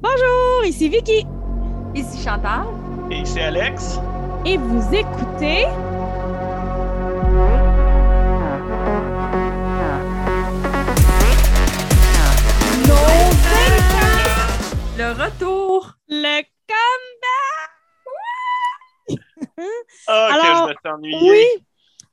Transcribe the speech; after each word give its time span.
Bonjour, 0.00 0.64
ici 0.64 0.88
Vicky. 0.88 1.26
Ici 1.92 2.22
Chantal. 2.22 2.66
Et 3.10 3.18
ici 3.18 3.40
Alex. 3.40 3.98
Et 4.44 4.56
vous 4.56 4.94
écoutez. 4.94 5.66
Nos 12.86 13.28
Le 14.96 15.12
retour. 15.20 15.94
Le 16.08 16.42
comeback! 16.68 17.70
Ah, 20.06 20.28
Alors, 20.32 20.44
que 20.44 20.46
je 20.46 20.62
me 20.68 20.74
suis 20.78 20.88
ennuyé. 20.94 21.30
Oui, 21.30 21.64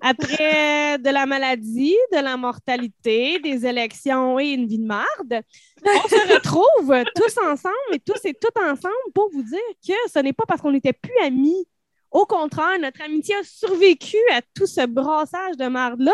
après 0.08 1.00
de 1.00 1.10
la 1.10 1.26
maladie, 1.26 1.96
de 2.14 2.20
la 2.20 2.38
mortalité, 2.38 3.40
des 3.40 3.66
élections 3.66 4.40
et 4.40 4.50
une 4.50 4.68
vie 4.68 4.78
de 4.78 4.86
marde, 4.86 5.42
on 5.84 6.08
se 6.08 6.34
retrouve 6.34 7.04
tous 7.16 7.38
ensemble 7.44 7.74
et 7.92 8.00
tous 8.00 8.23
et 8.23 8.36
toutes 8.36 8.58
ensemble 8.58 8.94
pour 9.16 9.32
vous 9.32 9.41
dire 9.41 9.59
que 9.86 9.94
ce 10.14 10.20
n'est 10.20 10.34
pas 10.34 10.44
parce 10.48 10.62
qu'on 10.62 10.72
n'était 10.72 10.94
plus 10.94 11.18
amis. 11.23 11.68
Au 12.12 12.28
contraire, 12.28 12.78
notre 12.80 13.02
amitié 13.02 13.34
a 13.36 13.44
survécu 13.44 14.18
à 14.31 14.41
tout 14.55 14.68
ce 14.68 14.86
brassage 14.86 15.58
de 15.58 15.68
marde-là. 15.68 16.14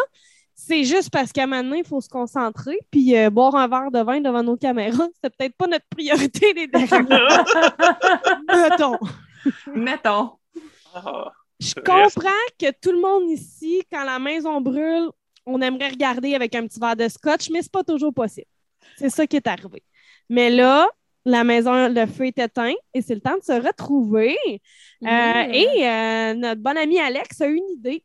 C'est 0.55 0.85
juste 0.85 1.09
parce 1.09 1.33
qu'à 1.33 1.45
maintenant, 1.45 1.75
il 1.75 1.85
faut 1.85 1.99
se 1.99 2.09
concentrer 2.09 2.79
puis 2.91 3.17
euh, 3.17 3.29
boire 3.29 3.55
un 3.55 3.67
verre 3.67 3.91
de 3.91 3.99
vin 3.99 4.21
devant 4.21 4.41
nos 4.41 4.55
caméras. 4.55 5.09
C'est 5.21 5.35
peut-être 5.35 5.55
pas 5.57 5.67
notre 5.67 5.85
priorité 5.89 6.53
les 6.53 6.67
derniers. 6.67 7.27
Mettons. 8.47 8.99
Mettons. 9.75 10.31
Ah, 10.93 11.31
Je 11.61 11.75
comprends 11.75 12.31
que 12.59 12.71
tout 12.81 12.91
le 12.91 12.99
monde 12.99 13.29
ici, 13.29 13.83
quand 13.91 14.03
la 14.03 14.17
maison 14.17 14.59
brûle, 14.59 15.09
on 15.45 15.61
aimerait 15.61 15.89
regarder 15.89 16.33
avec 16.33 16.55
un 16.55 16.65
petit 16.65 16.79
verre 16.79 16.95
de 16.95 17.07
scotch, 17.07 17.51
mais 17.51 17.61
c'est 17.61 17.71
pas 17.71 17.83
toujours 17.83 18.13
possible. 18.13 18.47
C'est 18.97 19.11
ça 19.11 19.27
qui 19.27 19.35
est 19.35 19.45
arrivé. 19.45 19.83
Mais 20.27 20.49
là, 20.49 20.89
la 21.23 21.43
maison, 21.43 21.87
le 21.87 22.05
feu 22.07 22.25
est 22.25 22.39
éteint 22.39 22.73
et 22.95 23.01
c'est 23.03 23.13
le 23.13 23.21
temps 23.21 23.37
de 23.37 23.43
se 23.43 23.51
retrouver. 23.51 24.35
Euh, 25.03 25.43
et 25.51 25.87
euh, 25.87 26.33
notre 26.33 26.61
bon 26.61 26.75
ami 26.75 26.99
Alex 26.99 27.41
a 27.41 27.45
une 27.45 27.69
idée. 27.69 28.03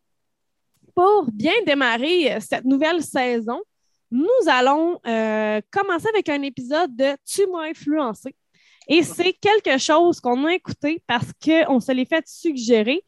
Pour 0.94 1.30
bien 1.32 1.52
démarrer 1.66 2.38
cette 2.40 2.64
nouvelle 2.64 3.02
saison, 3.02 3.60
nous 4.10 4.26
allons 4.48 5.00
euh, 5.06 5.60
commencer 5.70 6.08
avec 6.12 6.28
un 6.28 6.42
épisode 6.42 6.94
de 6.94 7.16
Tu 7.24 7.46
m'as 7.46 7.68
influencé. 7.70 8.34
Et 8.88 9.02
c'est 9.02 9.32
quelque 9.32 9.78
chose 9.78 10.20
qu'on 10.20 10.44
a 10.44 10.54
écouté 10.54 11.02
parce 11.06 11.32
qu'on 11.42 11.80
se 11.80 11.92
l'est 11.92 12.08
fait 12.08 12.26
suggérer 12.26 13.02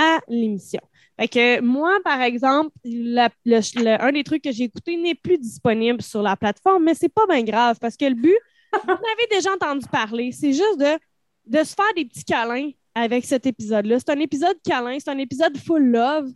à 0.00 0.20
l'émission. 0.28 0.80
Fait 1.18 1.28
que 1.28 1.60
moi, 1.60 1.98
par 2.02 2.20
exemple, 2.22 2.70
un 2.84 4.12
des 4.12 4.24
trucs 4.24 4.42
que 4.42 4.52
j'ai 4.52 4.64
écouté 4.64 4.96
n'est 4.96 5.14
plus 5.14 5.38
disponible 5.38 6.00
sur 6.00 6.22
la 6.22 6.36
plateforme, 6.36 6.84
mais 6.84 6.94
c'est 6.94 7.10
pas 7.10 7.26
bien 7.28 7.42
grave 7.42 7.76
parce 7.80 7.96
que 7.96 8.06
le 8.06 8.14
but, 8.14 8.38
vous 8.72 8.90
en 8.90 8.94
avez 8.94 9.26
déjà 9.30 9.52
entendu 9.52 9.86
parler, 9.90 10.32
c'est 10.32 10.52
juste 10.52 10.78
de, 10.78 10.98
de 11.46 11.64
se 11.64 11.74
faire 11.74 11.92
des 11.94 12.06
petits 12.06 12.24
câlins 12.24 12.70
avec 12.94 13.24
cet 13.24 13.46
épisode-là. 13.46 13.98
C'est 13.98 14.10
un 14.10 14.20
épisode 14.20 14.56
câlin, 14.64 14.96
c'est 14.98 15.10
un 15.10 15.18
épisode 15.18 15.56
full 15.58 15.84
love. 15.90 16.30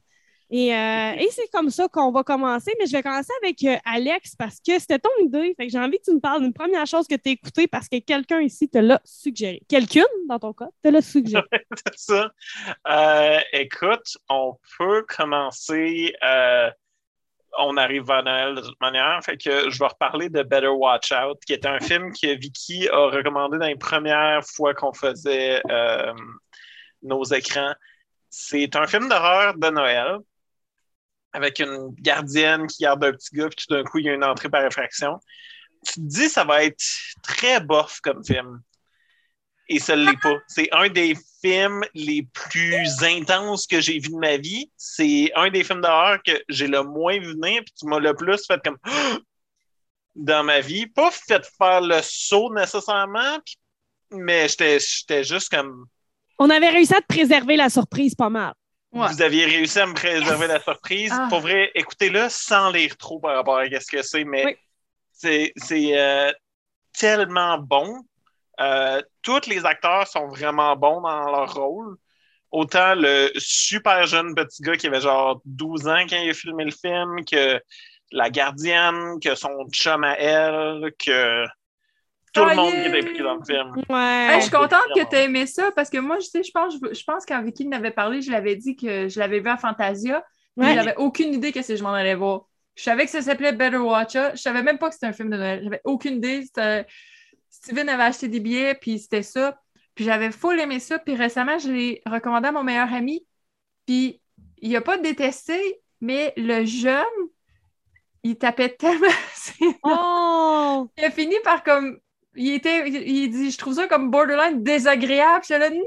Et, 0.56 0.72
euh, 0.72 1.14
et 1.18 1.28
c'est 1.32 1.50
comme 1.50 1.68
ça 1.68 1.88
qu'on 1.88 2.12
va 2.12 2.22
commencer, 2.22 2.70
mais 2.78 2.86
je 2.86 2.92
vais 2.92 3.02
commencer 3.02 3.32
avec 3.42 3.64
euh, 3.64 3.76
Alex 3.84 4.36
parce 4.36 4.60
que 4.60 4.78
c'était 4.78 5.00
ton 5.00 5.10
idée. 5.20 5.52
Fait 5.56 5.66
que 5.66 5.72
j'ai 5.72 5.80
envie 5.80 5.98
que 5.98 6.04
tu 6.04 6.14
me 6.14 6.20
parles 6.20 6.42
d'une 6.42 6.52
première 6.52 6.86
chose 6.86 7.08
que 7.08 7.16
tu 7.16 7.30
as 7.30 7.32
écoutée 7.32 7.66
parce 7.66 7.88
que 7.88 7.98
quelqu'un 7.98 8.40
ici 8.40 8.68
te 8.68 8.78
l'a 8.78 9.00
suggéré. 9.04 9.62
Quelqu'une, 9.68 10.04
dans 10.28 10.38
ton 10.38 10.52
cas, 10.52 10.68
te 10.80 10.90
l'a 10.90 11.02
suggéré. 11.02 11.42
c'est 11.84 11.98
ça. 11.98 12.30
Euh, 12.86 13.40
écoute, 13.52 14.16
on 14.28 14.56
peut 14.78 15.04
commencer. 15.08 16.14
on 17.58 17.76
arrive 17.76 18.08
à 18.12 18.22
Noël 18.22 18.54
de 18.54 18.60
toute 18.60 18.80
manière. 18.80 19.18
Fait 19.24 19.36
que 19.36 19.68
je 19.70 19.76
vais 19.76 19.88
reparler 19.88 20.28
de 20.28 20.44
Better 20.44 20.68
Watch 20.68 21.10
Out, 21.10 21.40
qui 21.44 21.54
est 21.54 21.66
un 21.66 21.80
film 21.80 22.12
que 22.12 22.32
Vicky 22.38 22.88
a 22.90 23.06
recommandé 23.08 23.58
dans 23.58 23.66
les 23.66 23.74
premières 23.74 24.44
fois 24.44 24.72
qu'on 24.72 24.92
faisait 24.92 25.60
nos 27.02 27.24
écrans. 27.24 27.74
C'est 28.30 28.76
un 28.76 28.86
film 28.86 29.08
d'horreur 29.08 29.54
de 29.56 29.70
Noël 29.70 30.18
avec 31.34 31.58
une 31.58 31.90
gardienne 32.00 32.66
qui 32.68 32.84
garde 32.84 33.04
un 33.04 33.12
petit 33.12 33.34
gars, 33.34 33.48
puis 33.48 33.66
tout 33.66 33.74
d'un 33.74 33.82
coup, 33.82 33.98
il 33.98 34.06
y 34.06 34.08
a 34.08 34.14
une 34.14 34.24
entrée 34.24 34.48
par 34.48 34.64
effraction. 34.64 35.18
Tu 35.84 35.94
te 35.94 36.00
dis, 36.00 36.28
ça 36.28 36.44
va 36.44 36.64
être 36.64 36.82
très 37.22 37.60
bof 37.60 38.00
comme 38.00 38.24
film. 38.24 38.62
Et 39.68 39.80
ça 39.80 39.96
ne 39.96 40.06
l'est 40.06 40.20
pas. 40.22 40.36
C'est 40.46 40.68
un 40.72 40.88
des 40.88 41.16
films 41.42 41.84
les 41.94 42.22
plus 42.32 43.02
intenses 43.02 43.66
que 43.66 43.80
j'ai 43.80 43.98
vu 43.98 44.10
de 44.10 44.16
ma 44.16 44.36
vie. 44.36 44.70
C'est 44.76 45.32
un 45.34 45.50
des 45.50 45.64
films 45.64 45.80
d'horreur 45.80 46.22
que 46.22 46.32
j'ai 46.48 46.68
le 46.68 46.82
moins 46.82 47.18
vu 47.18 47.32
venir, 47.32 47.62
puis 47.64 47.74
qui 47.74 47.86
m'a 47.86 47.98
le 47.98 48.14
plus 48.14 48.46
fait 48.46 48.60
comme 48.62 48.78
dans 50.14 50.44
ma 50.44 50.60
vie. 50.60 50.86
Pas 50.86 51.10
fait 51.10 51.44
faire 51.58 51.80
le 51.80 52.00
saut 52.02 52.54
nécessairement, 52.54 53.38
mais 54.12 54.46
j'étais 54.48 55.24
juste 55.24 55.50
comme 55.50 55.86
On 56.38 56.48
avait 56.48 56.70
réussi 56.70 56.94
à 56.94 57.00
te 57.00 57.06
préserver 57.06 57.56
la 57.56 57.70
surprise 57.70 58.14
pas 58.14 58.30
mal. 58.30 58.54
Ouais. 58.94 59.08
vous 59.08 59.22
aviez 59.22 59.44
réussi 59.46 59.78
à 59.80 59.86
me 59.86 59.94
préserver 59.94 60.46
la 60.46 60.60
surprise. 60.60 61.12
Ah. 61.12 61.26
Pour 61.28 61.40
vrai, 61.40 61.70
écoutez-le 61.74 62.28
sans 62.28 62.70
lire 62.70 62.96
trop 62.96 63.18
par 63.18 63.34
rapport 63.34 63.58
à 63.58 63.64
ce 63.66 63.90
que 63.90 64.02
c'est, 64.02 64.24
mais 64.24 64.44
Oui. 64.46 64.56
c'est, 65.12 65.98
euh, 65.98 66.32
tellement 66.92 67.58
bon. 67.58 67.98
Euh, 68.60 69.02
tous 69.22 69.46
les 69.48 69.64
acteurs 69.66 70.06
sont 70.06 70.28
vraiment 70.28 70.76
bons 70.76 71.00
dans 71.00 71.30
leur 71.30 71.52
rôle. 71.54 71.96
Autant 72.52 72.94
le 72.94 73.32
super 73.36 74.06
jeune 74.06 74.32
petit 74.36 74.62
gars 74.62 74.76
qui 74.76 74.86
avait 74.86 75.00
genre 75.00 75.40
12 75.44 75.88
ans 75.88 76.06
quand 76.08 76.16
il 76.16 76.30
a 76.30 76.34
filmé 76.34 76.64
le 76.64 76.70
film, 76.70 77.24
que 77.24 77.60
la 78.12 78.30
gardienne, 78.30 79.18
que 79.20 79.34
son 79.34 79.66
chum 79.72 80.04
à 80.04 80.12
elle, 80.16 80.92
que 81.04 81.44
tout 82.34 82.44
le 82.44 82.56
monde 82.56 82.72
yeah. 82.72 82.82
qui 82.82 82.88
est 82.88 83.00
impliqué 83.00 83.22
dans 83.22 83.36
le 83.36 83.44
film. 83.44 83.72
Ouais. 83.88 84.26
Hey, 84.28 84.40
je 84.40 84.42
suis 84.42 84.50
contente 84.50 84.84
que 84.94 85.08
tu 85.08 85.16
aies 85.16 85.24
aimé 85.24 85.46
ça 85.46 85.70
parce 85.74 85.88
que 85.88 85.98
moi, 85.98 86.18
je 86.18 86.26
sais, 86.26 86.42
je 86.42 86.50
pense, 86.50 86.74
je 86.74 87.04
pense 87.04 87.24
quand 87.24 87.42
Vicky 87.42 87.66
m'avait 87.66 87.92
parlé, 87.92 88.20
je 88.22 88.30
l'avais 88.30 88.56
dit 88.56 88.76
que 88.76 89.08
je 89.08 89.18
l'avais 89.18 89.40
vu 89.40 89.48
à 89.48 89.56
Fantasia. 89.56 90.24
mais 90.56 90.66
Ouais. 90.66 90.74
J'avais 90.74 90.96
aucune 90.96 91.32
idée 91.32 91.52
que 91.52 91.62
c'est 91.62 91.76
je 91.76 91.82
m'en 91.82 91.92
allais 91.92 92.14
voir. 92.14 92.46
Je 92.74 92.82
savais 92.82 93.04
que 93.04 93.10
ça 93.10 93.22
s'appelait 93.22 93.52
Better 93.52 93.76
Watch 93.78 94.16
Out. 94.16 94.32
Je 94.34 94.42
savais 94.42 94.62
même 94.62 94.78
pas 94.78 94.88
que 94.88 94.94
c'était 94.94 95.06
un 95.06 95.12
film 95.12 95.30
de 95.30 95.36
Noël. 95.36 95.60
J'avais 95.62 95.80
aucune 95.84 96.16
idée. 96.16 96.44
Steven 97.48 97.88
avait 97.88 98.02
acheté 98.02 98.26
des 98.28 98.40
billets, 98.40 98.74
puis 98.74 98.98
c'était 98.98 99.22
ça. 99.22 99.58
Puis 99.94 100.04
j'avais 100.04 100.32
full 100.32 100.58
aimé 100.58 100.80
ça. 100.80 100.98
Puis 100.98 101.14
récemment, 101.14 101.58
je 101.58 101.70
l'ai 101.70 102.02
recommandé 102.04 102.48
à 102.48 102.52
mon 102.52 102.64
meilleur 102.64 102.92
ami. 102.92 103.24
Puis 103.86 104.20
il 104.58 104.74
a 104.74 104.80
pas 104.80 104.98
détesté, 104.98 105.80
mais 106.00 106.32
le 106.36 106.64
jeune, 106.64 107.04
il 108.24 108.36
tapait 108.36 108.70
tellement. 108.70 109.06
ses 109.34 109.76
Oh! 109.84 110.90
il 110.98 111.04
a 111.04 111.10
fini 111.10 111.36
par 111.44 111.62
comme. 111.62 111.98
Il 112.36 112.52
était. 112.54 112.88
Il, 112.88 113.30
dit 113.30 113.50
Je 113.50 113.58
trouve 113.58 113.74
ça 113.74 113.86
comme 113.86 114.10
borderline 114.10 114.62
désagréable. 114.62 115.44
J'étais 115.46 115.58
là, 115.58 115.70
non! 115.70 115.80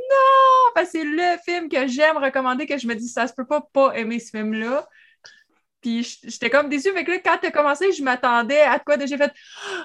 Parce 0.74 0.92
que 0.92 1.00
c'est 1.00 1.04
le 1.04 1.38
film 1.46 1.70
que 1.70 1.88
j'aime 1.88 2.18
recommander, 2.18 2.66
que 2.66 2.78
je 2.78 2.88
me 2.88 2.96
dis, 2.96 3.08
ça 3.08 3.28
se 3.28 3.34
peut 3.34 3.46
pas 3.46 3.62
pas 3.62 3.94
aimer 3.96 4.20
ce 4.20 4.32
film-là. 4.32 4.88
Puis 5.82 6.20
j'étais 6.24 6.50
comme 6.50 6.70
déçue. 6.70 6.92
Fait 6.92 7.04
que 7.04 7.12
là, 7.12 7.20
quand 7.20 7.38
t'as 7.42 7.52
commencé, 7.52 7.92
je 7.92 8.04
m'attendais 8.04 8.62
à 8.62 8.80
quoi 8.80 8.98
de 8.98 9.06
j'ai 9.06 9.18
fait 9.18 9.34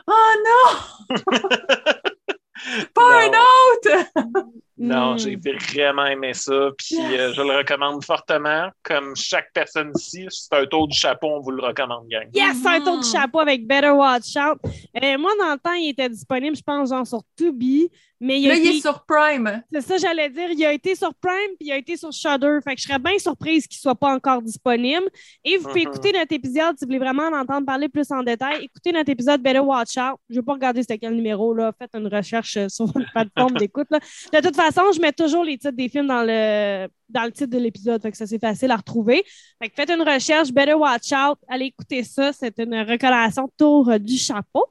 Oh 0.06 0.30
non! 0.46 1.16
pas 2.94 3.24
un 3.24 3.28
autre! 3.28 4.52
Non, 4.82 5.14
Hmm. 5.14 5.18
j'ai 5.18 5.36
vraiment 5.36 6.06
aimé 6.06 6.34
ça. 6.34 6.70
Puis 6.76 6.96
euh, 6.98 7.32
je 7.32 7.40
le 7.42 7.56
recommande 7.58 8.04
fortement. 8.04 8.68
Comme 8.82 9.14
chaque 9.14 9.52
personne 9.54 9.92
ici, 9.96 10.26
c'est 10.28 10.52
un 10.56 10.66
tour 10.66 10.88
du 10.88 10.96
chapeau, 10.98 11.28
on 11.28 11.40
vous 11.40 11.52
le 11.52 11.62
recommande, 11.62 12.08
gang. 12.08 12.28
Yes, 12.34 12.64
un 12.66 12.80
tour 12.80 12.98
de 12.98 13.04
Mhm. 13.06 13.12
chapeau 13.12 13.38
avec 13.40 13.66
Better 13.66 13.90
Watch 13.90 14.34
Out. 14.36 14.58
Euh, 15.02 15.18
moi, 15.18 15.30
dans 15.38 15.52
le 15.52 15.58
temps, 15.58 15.74
il 15.74 15.90
était 15.90 16.08
disponible, 16.08 16.56
je 16.56 16.62
pense, 16.62 16.88
genre 16.90 17.06
sur 17.06 17.20
Tubi. 17.36 17.90
Mais 18.24 18.40
il 18.40 18.46
Là, 18.46 18.54
il 18.54 18.68
est 18.76 18.80
sur 18.80 19.04
Prime. 19.04 19.64
C'est 19.72 19.80
ça, 19.80 19.96
j'allais 19.96 20.30
dire. 20.30 20.48
Il 20.52 20.64
a 20.64 20.72
été 20.72 20.94
sur 20.94 21.12
Prime 21.20 21.56
puis 21.58 21.68
il 21.68 21.72
a 21.72 21.76
été 21.76 21.96
sur 21.96 22.12
Shudder. 22.12 22.58
Fait 22.62 22.76
que 22.76 22.80
je 22.80 22.86
serais 22.86 23.00
bien 23.00 23.18
surprise 23.18 23.66
qu'il 23.66 23.80
soit 23.80 23.96
pas 23.96 24.14
encore 24.14 24.40
disponible. 24.40 25.02
Et 25.44 25.56
vous 25.56 25.66
pouvez 25.68 25.80
Mhm. 25.84 25.88
écouter 25.90 26.12
notre 26.12 26.32
épisode 26.32 26.78
si 26.78 26.84
vous 26.84 26.86
voulez 26.90 27.00
vraiment 27.00 27.24
en 27.24 27.40
entendre 27.40 27.66
parler 27.66 27.88
plus 27.88 28.08
en 28.12 28.22
détail. 28.22 28.62
Écoutez 28.62 28.92
notre 28.92 29.10
épisode 29.10 29.42
Better 29.42 29.58
Watch 29.58 29.96
Out. 29.96 30.20
Je 30.30 30.36
ne 30.36 30.40
vais 30.40 30.44
pas 30.44 30.52
regarder 30.52 30.82
c'était 30.82 30.98
quel 30.98 31.14
numéro. 31.16 31.52
Là. 31.52 31.72
Faites 31.76 31.90
une 31.94 32.06
recherche 32.06 32.56
euh, 32.58 32.68
sur 32.68 32.86
votre 32.86 33.10
plateforme 33.12 33.54
d'écoute. 33.66 33.88
là. 33.90 33.98
De 34.32 34.40
toute 34.46 34.54
façon, 34.54 34.71
je 34.94 35.00
mets 35.00 35.12
toujours 35.12 35.44
les 35.44 35.58
titres 35.58 35.76
des 35.76 35.88
films 35.88 36.06
dans 36.06 36.22
le, 36.22 36.88
dans 37.08 37.24
le 37.24 37.32
titre 37.32 37.50
de 37.50 37.58
l'épisode. 37.58 38.00
Fait 38.02 38.10
que 38.10 38.16
ça, 38.16 38.26
c'est 38.26 38.38
facile 38.38 38.70
à 38.70 38.76
retrouver. 38.76 39.24
Fait 39.60 39.68
que 39.68 39.74
faites 39.74 39.90
une 39.90 40.02
recherche 40.02 40.52
Better 40.52 40.74
Watch 40.74 41.12
Out. 41.12 41.38
Allez 41.48 41.66
écouter 41.66 42.02
ça. 42.04 42.32
C'est 42.32 42.58
une 42.58 42.74
recommandation 42.74 43.50
tour 43.56 43.98
du 43.98 44.16
chapeau. 44.16 44.64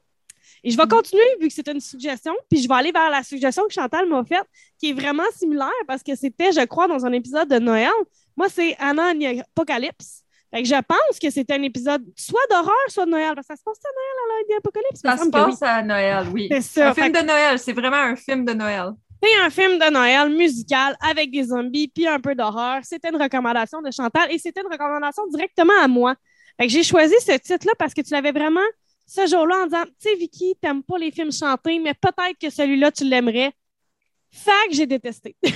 Et 0.64 0.70
je 0.70 0.76
vais 0.76 0.86
continuer 0.86 1.24
vu 1.40 1.48
que 1.48 1.54
c'est 1.54 1.66
une 1.68 1.80
suggestion, 1.80 2.32
puis 2.48 2.62
je 2.62 2.68
vais 2.68 2.74
aller 2.74 2.92
vers 2.92 3.10
la 3.10 3.24
suggestion 3.24 3.64
que 3.66 3.72
Chantal 3.72 4.08
m'a 4.08 4.22
faite, 4.24 4.46
qui 4.78 4.90
est 4.90 4.92
vraiment 4.92 5.24
similaire 5.36 5.68
parce 5.88 6.04
que 6.04 6.14
c'était, 6.14 6.52
je 6.52 6.64
crois, 6.66 6.86
dans 6.86 7.04
un 7.04 7.10
épisode 7.12 7.48
de 7.48 7.58
Noël. 7.58 7.90
Moi, 8.36 8.48
c'est 8.48 8.76
Anna 8.78 9.12
Apocalypse. 9.40 10.22
Fait 10.54 10.62
que 10.62 10.68
je 10.68 10.74
pense 10.74 11.18
que 11.20 11.30
c'est 11.30 11.50
un 11.50 11.62
épisode 11.62 12.04
soit 12.14 12.46
d'horreur, 12.50 12.74
soit 12.88 13.06
de 13.06 13.10
Noël. 13.10 13.32
Parce 13.34 13.46
que 13.48 13.54
ça 13.54 13.56
se 13.56 13.62
passe 13.64 13.78
à 13.84 13.88
Noël, 13.88 14.14
Anna 14.24 14.34
and 14.40 14.54
the 14.54 14.58
Apocalypse? 14.58 15.00
Il 15.02 15.10
me 15.10 15.16
Ça 15.16 15.18
se 15.18 15.24
oui. 15.24 15.30
passe 15.30 15.62
à 15.62 15.82
Noël, 15.82 16.26
oui. 16.32 16.48
C'est. 16.60 16.82
Un 16.82 16.94
film 16.94 17.10
que 17.10 17.20
de 17.20 17.26
Noël. 17.26 17.58
C'est 17.58 17.72
vraiment 17.72 17.96
un 17.96 18.16
film 18.16 18.44
de 18.44 18.52
Noël. 18.52 18.90
C'est 19.22 19.40
un 19.40 19.50
film 19.50 19.78
de 19.78 19.90
Noël 19.90 20.30
musical 20.30 20.96
avec 21.00 21.30
des 21.30 21.44
zombies 21.44 21.86
puis 21.86 22.08
un 22.08 22.18
peu 22.18 22.34
d'horreur. 22.34 22.80
C'était 22.82 23.10
une 23.10 23.22
recommandation 23.22 23.80
de 23.80 23.90
Chantal 23.92 24.32
et 24.32 24.38
c'était 24.38 24.62
une 24.62 24.72
recommandation 24.72 25.24
directement 25.28 25.78
à 25.80 25.86
moi. 25.86 26.16
J'ai 26.58 26.82
choisi 26.82 27.14
ce 27.20 27.32
titre-là 27.38 27.72
parce 27.78 27.94
que 27.94 28.00
tu 28.00 28.12
l'avais 28.12 28.32
vraiment 28.32 28.60
ce 29.06 29.26
jour-là 29.26 29.62
en 29.62 29.66
disant 29.66 29.84
Tu 29.84 30.08
sais, 30.10 30.14
Vicky, 30.16 30.54
t'aimes 30.60 30.82
pas 30.82 30.98
les 30.98 31.12
films 31.12 31.30
chantés, 31.32 31.78
mais 31.78 31.94
peut-être 31.94 32.36
que 32.40 32.50
celui-là, 32.50 32.90
tu 32.90 33.04
l'aimerais. 33.04 33.52
Fait 34.30 34.68
que 34.68 34.74
j'ai 34.74 34.86
détesté. 34.86 35.36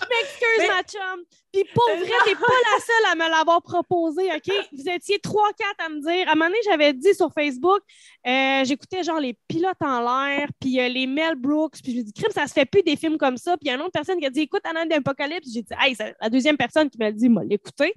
Je 0.00 0.06
m'excuse, 0.08 0.58
Mais- 0.58 0.68
ma 0.68 0.82
chum. 0.82 1.24
Puis 1.52 1.64
pour 1.74 1.96
vrai, 1.96 2.10
t'es 2.26 2.34
pas 2.34 2.40
la 2.74 2.80
seule 2.80 3.12
à 3.12 3.14
me 3.14 3.30
l'avoir 3.30 3.62
proposé, 3.62 4.30
OK? 4.34 4.52
Vous 4.72 4.88
étiez 4.90 5.18
trois, 5.18 5.48
quatre 5.58 5.86
à 5.86 5.88
me 5.88 6.00
dire. 6.00 6.28
À 6.28 6.32
un 6.32 6.34
moment 6.34 6.46
donné, 6.46 6.58
j'avais 6.64 6.92
dit 6.92 7.14
sur 7.14 7.32
Facebook, 7.32 7.80
euh, 8.26 8.64
j'écoutais 8.64 9.02
genre 9.02 9.20
les 9.20 9.38
pilotes 9.48 9.80
en 9.80 10.00
l'air, 10.00 10.48
puis 10.60 10.78
euh, 10.80 10.88
les 10.88 11.06
Mel 11.06 11.36
Brooks, 11.36 11.78
puis 11.82 11.92
je 11.92 11.98
me 11.98 12.02
dis, 12.02 12.12
crime, 12.12 12.30
ça 12.34 12.46
se 12.46 12.52
fait 12.52 12.66
plus 12.66 12.82
des 12.82 12.96
films 12.96 13.16
comme 13.16 13.38
ça. 13.38 13.56
Puis 13.56 13.66
il 13.66 13.68
y 13.68 13.70
a 13.70 13.74
une 13.76 13.80
autre 13.80 13.92
personne 13.92 14.18
qui 14.18 14.26
a 14.26 14.30
dit, 14.30 14.40
écoute, 14.40 14.60
Anna 14.64 14.84
d'Apocalypse. 14.84 15.48
J'ai 15.52 15.62
dit, 15.62 15.74
hey, 15.80 15.94
c'est 15.94 16.14
la 16.20 16.28
deuxième 16.28 16.58
personne 16.58 16.90
qui 16.90 16.98
m'a 16.98 17.10
dit, 17.10 17.28
m'a 17.30 17.42
l'écouter. 17.44 17.94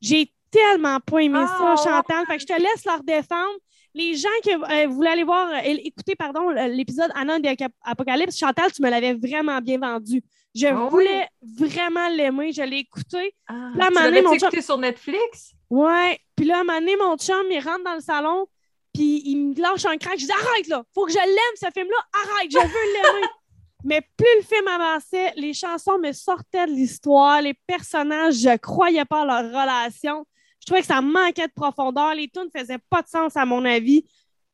J'ai 0.00 0.30
tellement 0.50 1.00
pas 1.00 1.20
aimé 1.20 1.38
Ah, 1.42 1.76
ça, 1.76 1.84
Chantal. 1.84 2.26
Fait 2.26 2.36
que 2.36 2.42
je 2.42 2.46
te 2.46 2.60
laisse 2.60 2.84
leur 2.84 3.02
défendre. 3.02 3.56
Les 3.94 4.14
gens 4.14 4.28
qui 4.42 4.52
euh, 4.52 4.86
voulaient 4.88 5.10
aller 5.10 5.24
voir, 5.24 5.50
écouter, 5.64 6.14
pardon, 6.14 6.50
l'épisode 6.50 7.10
Anna 7.14 7.38
d'Apocalypse, 7.40 8.38
Chantal, 8.38 8.70
tu 8.72 8.82
me 8.82 8.90
l'avais 8.90 9.14
vraiment 9.14 9.58
bien 9.60 9.78
vendu. 9.78 10.22
Je 10.54 10.66
oui? 10.66 10.88
voulais 10.90 11.28
vraiment 11.42 12.08
l'aimer. 12.08 12.52
Je 12.52 12.62
l'ai 12.62 12.78
écouté. 12.78 13.34
Ah, 13.46 13.70
Là, 13.74 13.88
tu 13.88 14.22
mon 14.22 14.32
écouté 14.32 14.62
sur 14.62 14.78
Netflix? 14.78 15.52
Ouais. 15.68 16.18
Puis 16.34 16.46
là, 16.46 16.58
à 16.58 16.60
un 16.60 16.64
moment 16.64 16.78
donné, 16.80 16.96
mon 16.96 17.16
chum, 17.16 17.46
il 17.50 17.60
rentre 17.60 17.84
dans 17.84 17.94
le 17.94 18.00
salon, 18.00 18.46
puis 18.92 19.22
il 19.24 19.36
me 19.36 19.60
lâche 19.60 19.84
un 19.86 19.96
crack. 19.96 20.18
Je 20.18 20.26
dis 20.26 20.32
Arrête 20.32 20.66
là, 20.68 20.82
faut 20.94 21.06
que 21.06 21.12
je 21.12 21.18
l'aime, 21.18 21.56
ce 21.56 21.66
film-là. 21.72 21.96
Arrête, 22.12 22.50
je 22.50 22.58
veux 22.58 22.64
l'aimer. 22.64 23.26
Mais 23.84 24.02
plus 24.16 24.26
le 24.36 24.42
film 24.42 24.68
avançait, 24.68 25.32
les 25.36 25.54
chansons 25.54 25.98
me 25.98 26.12
sortaient 26.12 26.66
de 26.66 26.72
l'histoire, 26.72 27.40
les 27.40 27.54
personnages, 27.66 28.34
je 28.34 28.56
croyais 28.58 29.06
pas 29.06 29.22
à 29.22 29.24
leur 29.24 29.48
relation. 29.62 30.26
Je 30.60 30.66
trouvais 30.66 30.82
que 30.82 30.86
ça 30.86 31.00
manquait 31.00 31.46
de 31.46 31.52
profondeur. 31.54 32.14
Les 32.14 32.28
tunes 32.28 32.50
faisaient 32.54 32.80
pas 32.90 33.00
de 33.00 33.08
sens, 33.08 33.36
à 33.36 33.46
mon 33.46 33.64
avis. 33.64 34.04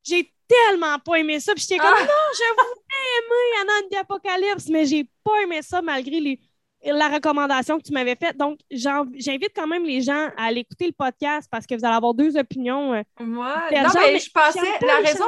J'ai 0.05 0.33
tellement 0.47 0.99
pas 1.01 1.17
aimé 1.17 1.41
ça. 1.41 1.55
Puis 1.55 1.63
j'étais 1.69 1.79
comme 1.79 1.93
Ah! 1.93 2.03
Non, 2.05 2.33
je 2.33 2.45
voulais 2.55 2.75
aimer 3.19 3.61
Anna 3.63 3.89
d'Apocalypse, 3.93 4.69
mais 4.69 4.87
j'ai 4.87 5.05
pas 5.25 5.43
aimé 5.43 5.63
ça 5.63 5.83
malgré 5.83 6.21
les, 6.21 6.41
la 6.85 7.09
recommandation 7.09 7.79
que 7.79 7.83
tu 7.85 7.93
m'avais 7.93 8.17
faite. 8.17 8.37
Donc, 8.37 8.59
j'invite 8.71 9.53
quand 9.55 9.67
même 9.67 9.85
les 9.85 10.03
gens 10.03 10.29
à 10.37 10.45
aller 10.47 10.61
écouter 10.61 10.87
le 10.87 10.93
podcast 10.93 11.49
parce 11.51 11.67
que 11.67 11.75
vous 11.75 11.85
allez 11.85 11.97
avoir 11.97 12.15
deux 12.15 12.37
opinions. 12.37 12.95
euh, 12.95 13.03
Moi, 13.21 13.55
non, 13.83 13.89
mais 13.95 14.13
mais 14.13 14.19
je 14.19 14.31
pensais, 14.31 14.61
la 14.83 14.99
raison, 14.99 15.25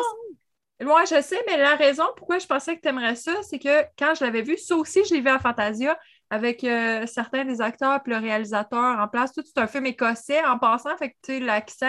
moi 0.80 1.04
je 1.04 1.20
sais, 1.20 1.42
mais 1.46 1.56
la 1.56 1.74
raison 1.74 2.04
pourquoi 2.16 2.38
je 2.38 2.46
pensais 2.46 2.76
que 2.76 2.80
tu 2.82 2.88
aimerais 2.88 3.16
ça, 3.16 3.32
c'est 3.42 3.58
que 3.58 3.82
quand 3.98 4.14
je 4.14 4.24
l'avais 4.24 4.42
vu, 4.42 4.56
ça 4.56 4.76
aussi, 4.76 5.00
je 5.08 5.14
l'ai 5.14 5.20
vu 5.20 5.28
à 5.28 5.38
Fantasia 5.38 5.98
avec 6.30 6.62
euh, 6.64 7.06
certains 7.06 7.44
des 7.44 7.60
acteurs 7.60 8.00
et 8.06 8.10
le 8.10 8.16
réalisateur 8.18 8.98
en 9.00 9.08
place. 9.08 9.32
Tout 9.32 9.42
c'est 9.44 9.58
un 9.58 9.66
film 9.66 9.86
écossais 9.86 10.44
en 10.44 10.58
passant, 10.58 10.96
fait 10.96 11.10
que 11.10 11.16
tu 11.22 11.32
sais, 11.34 11.40
l'accent, 11.40 11.86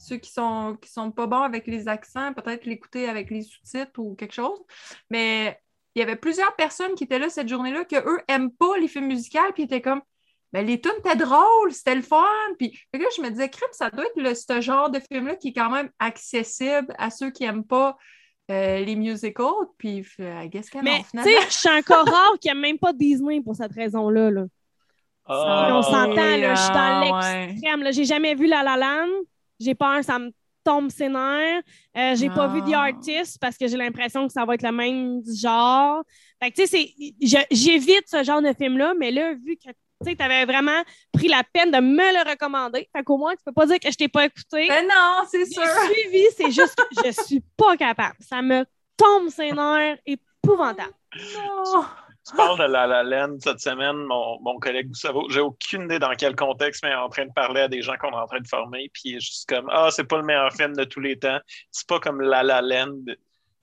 ceux 0.00 0.16
qui 0.16 0.30
sont, 0.32 0.76
qui 0.80 0.90
sont 0.90 1.10
pas 1.10 1.26
bons 1.26 1.42
avec 1.42 1.66
les 1.66 1.86
accents, 1.88 2.32
peut-être 2.32 2.64
l'écouter 2.64 3.08
avec 3.08 3.30
les 3.30 3.42
sous-titres 3.42 3.98
ou 3.98 4.14
quelque 4.14 4.34
chose. 4.34 4.58
Mais 5.10 5.60
il 5.94 6.00
y 6.00 6.02
avait 6.02 6.16
plusieurs 6.16 6.54
personnes 6.56 6.94
qui 6.94 7.04
étaient 7.04 7.18
là 7.18 7.28
cette 7.28 7.48
journée-là 7.48 7.84
que 7.84 7.96
eux 7.96 8.20
aiment 8.28 8.50
pas 8.52 8.78
les 8.78 8.88
films 8.88 9.08
musicaux, 9.08 9.38
puis 9.52 9.64
ils 9.64 9.66
étaient 9.66 9.82
comme 9.82 10.00
ben, 10.52 10.66
les 10.66 10.80
tunes 10.80 10.92
étaient 10.98 11.16
drôles, 11.16 11.72
c'était 11.72 11.94
le 11.94 12.02
fun. 12.02 12.24
Puis 12.58 12.70
fait 12.90 12.98
que 12.98 13.04
là, 13.04 13.08
je 13.16 13.22
me 13.22 13.30
disais, 13.30 13.48
crime, 13.48 13.68
ça 13.72 13.90
doit 13.90 14.04
être 14.04 14.16
le, 14.16 14.34
ce 14.34 14.60
genre 14.60 14.90
de 14.90 14.98
film-là 14.98 15.36
qui 15.36 15.48
est 15.48 15.52
quand 15.52 15.70
même 15.70 15.90
accessible 16.00 16.92
à 16.98 17.10
ceux 17.10 17.30
qui 17.30 17.44
n'aiment 17.44 17.62
pas 17.64 17.96
euh, 18.50 18.80
les 18.80 18.96
musicals. 18.96 19.66
Puis, 19.78 20.04
euh, 20.18 20.42
I 20.42 20.48
guess 20.48 20.68
qu'elle 20.70 20.82
Mais 20.82 21.04
tu 21.12 21.22
sais, 21.22 21.36
je 21.48 21.54
suis 21.54 21.68
encore 21.70 22.04
rare 22.04 22.32
qui 22.40 22.48
n'aime 22.48 22.58
même 22.60 22.78
pas 22.78 22.92
Disney 22.92 23.40
pour 23.42 23.54
cette 23.54 23.72
raison-là. 23.72 24.30
Là. 24.30 24.44
Ah. 25.26 25.68
on 25.72 25.82
s'entend, 25.82 26.14
là, 26.16 26.54
je 26.56 26.60
suis 26.60 26.70
dans 26.70 26.74
Ah, 26.74 27.00
ouais. 27.22 27.46
l'extrême. 27.46 27.82
là. 27.84 27.90
J'ai 27.92 28.04
jamais 28.04 28.34
vu 28.34 28.46
La 28.46 28.64
La 28.64 28.76
Land. 28.76 29.06
J'ai 29.60 29.74
peur, 29.74 30.02
ça 30.02 30.18
me 30.18 30.30
tombe 30.64 30.90
ses 30.90 31.08
nerfs. 31.08 31.62
Euh, 31.96 32.14
j'ai 32.16 32.28
pas 32.30 32.48
vu 32.48 32.60
The 32.62 32.74
Ah. 32.74 32.82
Artist 32.84 33.38
parce 33.40 33.56
que 33.56 33.66
j'ai 33.66 33.76
l'impression 33.76 34.26
que 34.26 34.32
ça 34.32 34.44
va 34.44 34.54
être 34.54 34.62
le 34.62 34.72
même 34.72 35.20
genre. 35.34 36.02
Fait 36.42 36.50
que, 36.50 36.60
tu 36.62 36.66
sais, 36.66 36.92
j'évite 37.50 38.04
ce 38.06 38.22
genre 38.24 38.42
de 38.42 38.52
film-là, 38.52 38.94
mais 38.98 39.10
là, 39.10 39.34
vu 39.34 39.56
que 39.56 39.70
tu 40.04 40.22
avais 40.22 40.44
vraiment 40.46 40.82
pris 41.12 41.28
la 41.28 41.42
peine 41.52 41.70
de 41.70 41.78
me 41.78 41.96
le 42.24 42.30
recommander, 42.30 42.88
fait 42.94 43.02
qu'au 43.04 43.18
moins, 43.18 43.34
tu 43.34 43.42
peux 43.44 43.52
pas 43.52 43.66
dire 43.66 43.78
que 43.78 43.90
je 43.90 43.96
t'ai 43.96 44.08
pas 44.08 44.24
écouté. 44.26 44.68
Ben 44.68 44.86
non, 44.86 45.24
c'est 45.30 45.44
sûr. 45.46 45.62
Suivi, 45.62 46.24
c'est 46.36 46.50
juste 46.50 46.74
que 46.76 47.06
je 47.06 47.22
suis 47.22 47.42
pas 47.56 47.76
capable. 47.76 48.16
Ça 48.20 48.40
me 48.42 48.64
tombe 48.96 49.28
ses 49.28 49.52
nerfs 49.52 49.98
épouvantable. 50.06 50.92
Non. 51.34 51.84
Tu 52.30 52.36
parles 52.36 52.58
de 52.58 52.64
La 52.64 52.86
La 52.86 53.02
Land 53.02 53.38
cette 53.40 53.58
semaine, 53.58 53.96
mon, 53.96 54.40
mon 54.40 54.58
collègue 54.60 54.88
Gustavo. 54.88 55.28
J'ai 55.30 55.40
aucune 55.40 55.82
idée 55.82 55.98
dans 55.98 56.14
quel 56.14 56.36
contexte, 56.36 56.84
mais 56.84 56.90
est 56.90 56.94
en 56.94 57.08
train 57.08 57.26
de 57.26 57.32
parler 57.32 57.62
à 57.62 57.68
des 57.68 57.82
gens 57.82 57.96
qu'on 57.96 58.10
est 58.10 58.20
en 58.20 58.26
train 58.26 58.40
de 58.40 58.46
former, 58.46 58.88
puis 58.92 59.02
il 59.06 59.16
est 59.16 59.20
juste 59.20 59.48
comme 59.48 59.68
Ah, 59.72 59.88
c'est 59.90 60.04
pas 60.04 60.18
le 60.18 60.22
meilleur 60.22 60.52
film 60.52 60.76
de 60.76 60.84
tous 60.84 61.00
les 61.00 61.18
temps. 61.18 61.40
C'est 61.72 61.88
pas 61.88 61.98
comme 61.98 62.20
La 62.20 62.44
La 62.44 62.62
Land. 62.62 63.00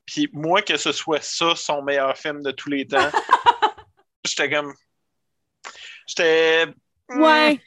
Puis 0.06 0.30
moi, 0.34 0.62
que 0.62 0.76
ce 0.76 0.92
soit 0.92 1.24
ça, 1.24 1.56
son 1.56 1.82
meilleur 1.82 2.18
film 2.18 2.42
de 2.44 2.52
tous 2.52 2.70
les 2.70 2.86
temps, 2.86 3.10
j'étais 4.26 4.50
comme. 4.50 4.74
J'étais. 6.08 6.66
Ouais. 7.10 7.60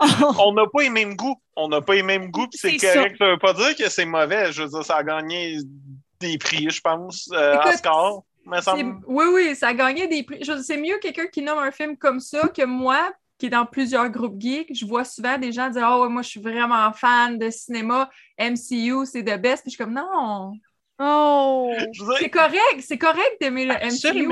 Oh. 0.00 0.34
On 0.38 0.52
n'a 0.52 0.66
pas 0.66 0.82
les 0.82 0.90
mêmes 0.90 1.16
goûts. 1.16 1.40
On 1.56 1.68
n'a 1.68 1.80
pas 1.80 1.94
les 1.94 2.02
mêmes 2.02 2.30
goûts, 2.30 2.48
c'est 2.52 2.76
correct. 2.76 3.16
Ça 3.18 3.26
veut 3.26 3.38
pas 3.38 3.54
dire 3.54 3.74
que 3.74 3.88
c'est 3.88 4.04
mauvais. 4.04 4.52
Je 4.52 4.62
veux 4.62 4.68
dire, 4.68 4.84
ça 4.84 4.96
a 4.96 5.02
gagné 5.02 5.58
des 6.20 6.38
prix, 6.38 6.68
je 6.70 6.80
pense, 6.80 7.28
euh, 7.32 7.54
Écoute, 7.54 7.82
semble. 7.82 8.22
Oui, 9.06 9.24
oui, 9.32 9.56
ça 9.56 9.68
a 9.68 9.74
gagné 9.74 10.08
des 10.08 10.22
prix. 10.22 10.42
C'est 10.62 10.76
mieux 10.76 10.98
quelqu'un 10.98 11.26
qui 11.26 11.42
nomme 11.42 11.58
un 11.58 11.70
film 11.70 11.96
comme 11.96 12.20
ça 12.20 12.48
que 12.48 12.64
moi, 12.64 13.12
qui 13.38 13.46
est 13.46 13.50
dans 13.50 13.66
plusieurs 13.66 14.08
groupes 14.08 14.40
geeks. 14.40 14.74
Je 14.74 14.86
vois 14.86 15.04
souvent 15.04 15.38
des 15.38 15.52
gens 15.52 15.70
dire 15.70 15.88
Oh, 15.90 16.02
ouais, 16.02 16.08
moi, 16.08 16.22
je 16.22 16.28
suis 16.28 16.40
vraiment 16.40 16.92
fan 16.92 17.38
de 17.38 17.50
cinéma. 17.50 18.10
MCU, 18.38 19.04
c'est 19.06 19.22
the 19.22 19.40
best. 19.40 19.62
Puis 19.62 19.70
je 19.72 19.76
suis 19.76 19.84
comme 19.84 19.94
Non, 19.94 20.52
Oh. 20.98 21.72
C'est 22.18 22.30
correct. 22.30 22.80
C'est 22.80 22.98
correct 22.98 23.36
d'aimer 23.40 23.64
le 23.64 23.74
MCU. 23.74 24.28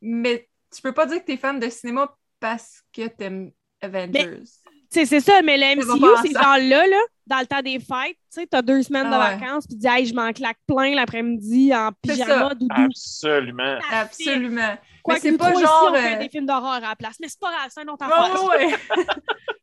Mais 0.00 0.48
tu 0.74 0.80
peux 0.80 0.92
pas 0.92 1.06
dire 1.06 1.20
que 1.20 1.26
tu 1.26 1.32
es 1.32 1.36
fan 1.36 1.58
de 1.58 1.68
cinéma 1.68 2.14
parce 2.40 2.82
que 2.92 3.08
tu 3.08 3.24
aimes 3.24 3.50
Avengers. 3.80 4.42
C'est 4.90 5.20
ça, 5.20 5.42
mais 5.42 5.56
le 5.56 5.76
MCU, 5.80 5.90
ensemble. 5.90 6.28
genre 6.32 6.56
là, 6.58 6.86
là, 6.86 6.96
dans 7.26 7.40
le 7.40 7.46
temps 7.46 7.60
des 7.62 7.78
fêtes, 7.78 8.16
tu 8.32 8.40
sais, 8.40 8.46
t'as 8.46 8.62
deux 8.62 8.82
semaines 8.82 9.08
de 9.08 9.14
Ah 9.14 9.34
ouais. 9.34 9.38
vacances, 9.38 9.66
puis 9.66 9.74
tu 9.76 9.80
dis, 9.80 9.86
hey, 9.86 10.06
je 10.06 10.14
m'en 10.14 10.32
claque 10.32 10.58
plein 10.66 10.94
l'après-midi 10.94 11.74
en 11.74 11.90
pyjama, 12.02 12.54
doudou. 12.54 12.74
Absolument. 12.74 13.78
Absolument. 13.90 14.76
Quoi 15.02 15.14
mais 15.14 15.20
que 15.20 15.26
c'est 15.30 15.38
pas 15.38 15.52
genre, 15.52 15.60
ici, 15.60 15.68
on 15.90 15.94
fait 15.94 16.16
euh, 16.16 16.18
des 16.18 16.28
films 16.28 16.46
d'horreur 16.46 16.72
à 16.72 16.80
la 16.80 16.96
place. 16.96 17.16
Mais 17.20 17.28
c'est 17.28 17.40
pas 17.40 17.50
grave, 17.50 17.68
c'est 17.70 17.80
un 17.80 17.88
autre 17.88 18.04
affaire. 18.04 18.44
ouais. 18.44 18.74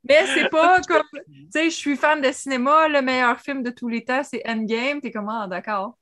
Mais 0.07 0.25
c'est 0.27 0.50
pas 0.50 0.80
comme. 0.88 1.01
Tu 1.13 1.48
sais, 1.51 1.66
je 1.66 1.75
suis 1.75 1.95
fan 1.98 2.22
de 2.22 2.31
cinéma, 2.31 2.88
le 2.88 3.01
meilleur 3.01 3.39
film 3.39 3.63
de 3.63 3.72
tous 3.72 3.88
les 3.88 4.04
temps, 4.06 4.22
c'est 4.24 4.42
Endgame. 4.48 5.01
T'es 5.01 5.12
comment, 5.12 5.42
ah, 5.42 5.48
d'accord? 5.48 5.98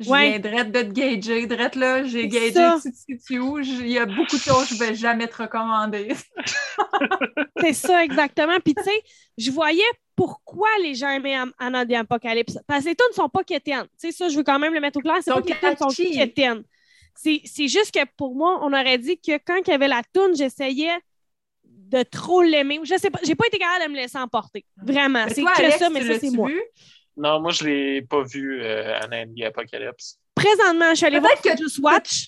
Je 0.00 0.10
Ouais. 0.10 0.30
viens 0.30 0.38
drette 0.40 0.72
de 0.72 0.82
te 0.82 0.92
gager. 0.92 1.46
Drette 1.46 1.76
là, 1.76 2.02
j'ai 2.04 2.26
gagé 2.26 2.52
tu 2.52 3.18
tu 3.18 3.40
Il 3.84 3.88
y 3.90 3.98
a 3.98 4.06
beaucoup 4.06 4.36
de 4.36 4.42
choses 4.42 4.68
que 4.68 4.74
je 4.74 4.78
vais 4.80 4.94
jamais 4.94 5.28
te 5.28 5.36
recommander. 5.42 6.08
C'est 7.60 7.72
ça, 7.72 8.04
exactement. 8.04 8.58
Puis, 8.64 8.74
tu 8.74 8.82
sais, 8.82 9.02
je 9.38 9.50
voyais 9.50 9.82
pourquoi 10.16 10.68
les 10.82 10.94
gens 10.94 11.10
aimaient 11.10 11.36
Anna 11.58 11.84
de 11.84 11.94
Apocalypse. 11.94 12.58
Parce 12.66 12.84
que 12.84 12.88
les 12.90 12.96
tunes 12.96 13.06
ne 13.10 13.14
sont 13.14 13.28
pas 13.28 13.44
quétaines. 13.44 13.84
Tu 14.00 14.10
sais, 14.10 14.12
ça, 14.12 14.28
je 14.28 14.36
veux 14.36 14.42
quand 14.44 14.58
même 14.58 14.74
le 14.74 14.80
mettre 14.80 14.98
au 14.98 15.02
clair. 15.02 15.16
C'est 15.22 15.32
pas 15.32 15.42
que 15.42 15.48
les 15.48 15.54
tunes 15.58 15.76
sont 15.78 15.88
quétaines. 15.88 16.64
C'est 17.14 17.68
juste 17.68 17.92
que 17.92 18.04
pour 18.16 18.34
moi, 18.34 18.58
on 18.62 18.72
aurait 18.72 18.98
dit 18.98 19.18
que 19.18 19.38
quand 19.44 19.58
il 19.66 19.70
y 19.70 19.74
avait 19.74 19.88
la 19.88 20.02
tune, 20.12 20.34
j'essayais 20.36 20.92
de 21.64 22.02
trop 22.02 22.42
l'aimer. 22.42 22.80
Je 22.82 22.96
sais 22.98 23.10
pas, 23.10 23.20
j'ai 23.22 23.34
pas 23.34 23.46
été 23.46 23.58
capable 23.58 23.84
de 23.84 23.90
me 23.90 23.96
laisser 23.96 24.18
emporter. 24.18 24.64
Vraiment. 24.76 25.26
C'est 25.28 25.42
que 25.42 25.58
Alex, 25.58 25.78
ça, 25.78 25.90
mais 25.90 26.02
ça, 26.02 26.18
c'est 26.18 26.30
moi. 26.30 26.48
vu? 26.48 26.60
Non, 27.16 27.40
moi, 27.40 27.50
je 27.52 27.64
l'ai 27.64 28.02
pas 28.02 28.22
vu, 28.22 28.60
euh, 28.62 28.98
the 29.36 29.42
Apocalypse. 29.44 30.18
Présentement, 30.34 30.90
je 30.90 30.96
suis 30.96 31.06
allée 31.06 31.20
voir 31.20 31.32
Peut-être 31.40 31.56
que- 31.58 31.62
Just 31.62 31.78
Watch. 31.78 32.26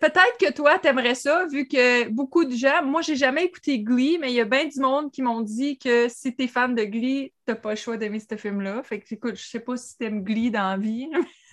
Peut-être 0.00 0.38
que 0.40 0.52
toi, 0.52 0.78
t'aimerais 0.78 1.16
ça, 1.16 1.44
vu 1.46 1.66
que 1.66 2.08
beaucoup 2.08 2.44
de 2.44 2.54
gens, 2.54 2.84
moi, 2.84 3.02
j'ai 3.02 3.16
jamais 3.16 3.44
écouté 3.46 3.80
Glee, 3.80 4.16
mais 4.20 4.30
il 4.30 4.34
y 4.36 4.40
a 4.40 4.44
bien 4.44 4.64
du 4.66 4.78
monde 4.78 5.10
qui 5.10 5.22
m'ont 5.22 5.40
dit 5.40 5.76
que 5.76 6.08
si 6.08 6.36
t'es 6.36 6.46
fan 6.46 6.72
de 6.72 6.84
Glee, 6.84 7.32
t'as 7.44 7.56
pas 7.56 7.70
le 7.70 7.76
choix 7.76 7.96
d'aimer 7.96 8.20
ce 8.20 8.36
film-là. 8.36 8.80
Fait 8.84 9.00
que, 9.00 9.12
écoute, 9.12 9.34
je 9.34 9.44
sais 9.44 9.58
pas 9.58 9.76
si 9.76 9.98
t'aimes 9.98 10.22
Glee 10.22 10.50
dans 10.52 10.70
la 10.70 10.76
vie. 10.76 11.08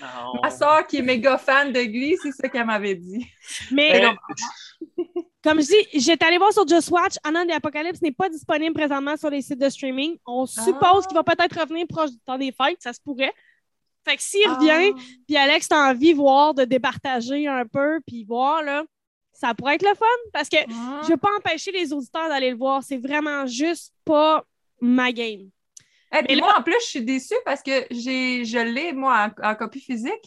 Non. 0.00 0.40
Ma 0.42 0.50
soeur, 0.50 0.86
qui 0.86 0.96
est 0.96 1.02
méga 1.02 1.36
fan 1.36 1.70
de 1.70 1.80
Glee, 1.82 2.16
c'est 2.22 2.32
ça 2.32 2.48
qu'elle 2.48 2.64
m'avait 2.64 2.94
dit. 2.94 3.26
Mais 3.70 4.02
Euh, 4.02 5.02
comme 5.44 5.60
je 5.60 5.66
dis, 5.66 6.00
j'étais 6.00 6.24
allée 6.24 6.38
voir 6.38 6.52
sur 6.52 6.66
Just 6.66 6.90
Watch. 6.90 7.14
Anna 7.22 7.44
de 7.44 7.52
Apocalypse 7.52 8.00
n'est 8.02 8.10
pas 8.12 8.28
disponible 8.28 8.74
présentement 8.74 9.16
sur 9.16 9.30
les 9.30 9.42
sites 9.42 9.60
de 9.60 9.68
streaming. 9.68 10.16
On 10.26 10.46
suppose 10.46 11.04
Ah. 11.04 11.06
qu'il 11.06 11.14
va 11.14 11.22
peut-être 11.22 11.60
revenir 11.60 11.86
proche 11.86 12.10
du 12.10 12.18
temps 12.26 12.38
des 12.38 12.50
fêtes. 12.52 12.78
Ça 12.80 12.92
se 12.92 13.00
pourrait. 13.00 13.32
Fait 14.06 14.16
que 14.16 14.22
s'il 14.22 14.42
Ah. 14.48 14.54
revient, 14.54 14.92
puis 15.28 15.36
Alex, 15.36 15.68
t'as 15.68 15.90
envie 15.90 16.12
de 16.12 16.16
voir, 16.16 16.54
de 16.54 16.64
départager 16.64 17.46
un 17.46 17.66
peu, 17.66 18.00
puis 18.06 18.24
voir, 18.24 18.62
là, 18.62 18.84
ça 19.32 19.54
pourrait 19.54 19.74
être 19.76 19.82
le 19.88 19.94
fun. 19.94 20.04
Parce 20.32 20.48
que 20.48 20.56
Ah. 20.68 21.00
je 21.04 21.08
veux 21.08 21.16
pas 21.18 21.30
empêcher 21.38 21.70
les 21.72 21.92
auditeurs 21.92 22.28
d'aller 22.28 22.50
le 22.50 22.56
voir. 22.56 22.82
C'est 22.82 22.98
vraiment 22.98 23.46
juste 23.46 23.92
pas 24.04 24.44
ma 24.80 25.12
game. 25.12 25.48
Et 26.16 26.22
puis 26.22 26.36
Mais 26.36 26.36
moi, 26.36 26.54
en 26.58 26.62
plus, 26.62 26.76
je 26.80 26.86
suis 26.86 27.02
déçue 27.02 27.34
parce 27.44 27.62
que 27.62 27.86
j'ai, 27.90 28.44
je 28.44 28.58
l'ai, 28.58 28.92
moi, 28.92 29.30
en, 29.42 29.50
en 29.50 29.54
copie 29.56 29.80
physique. 29.80 30.22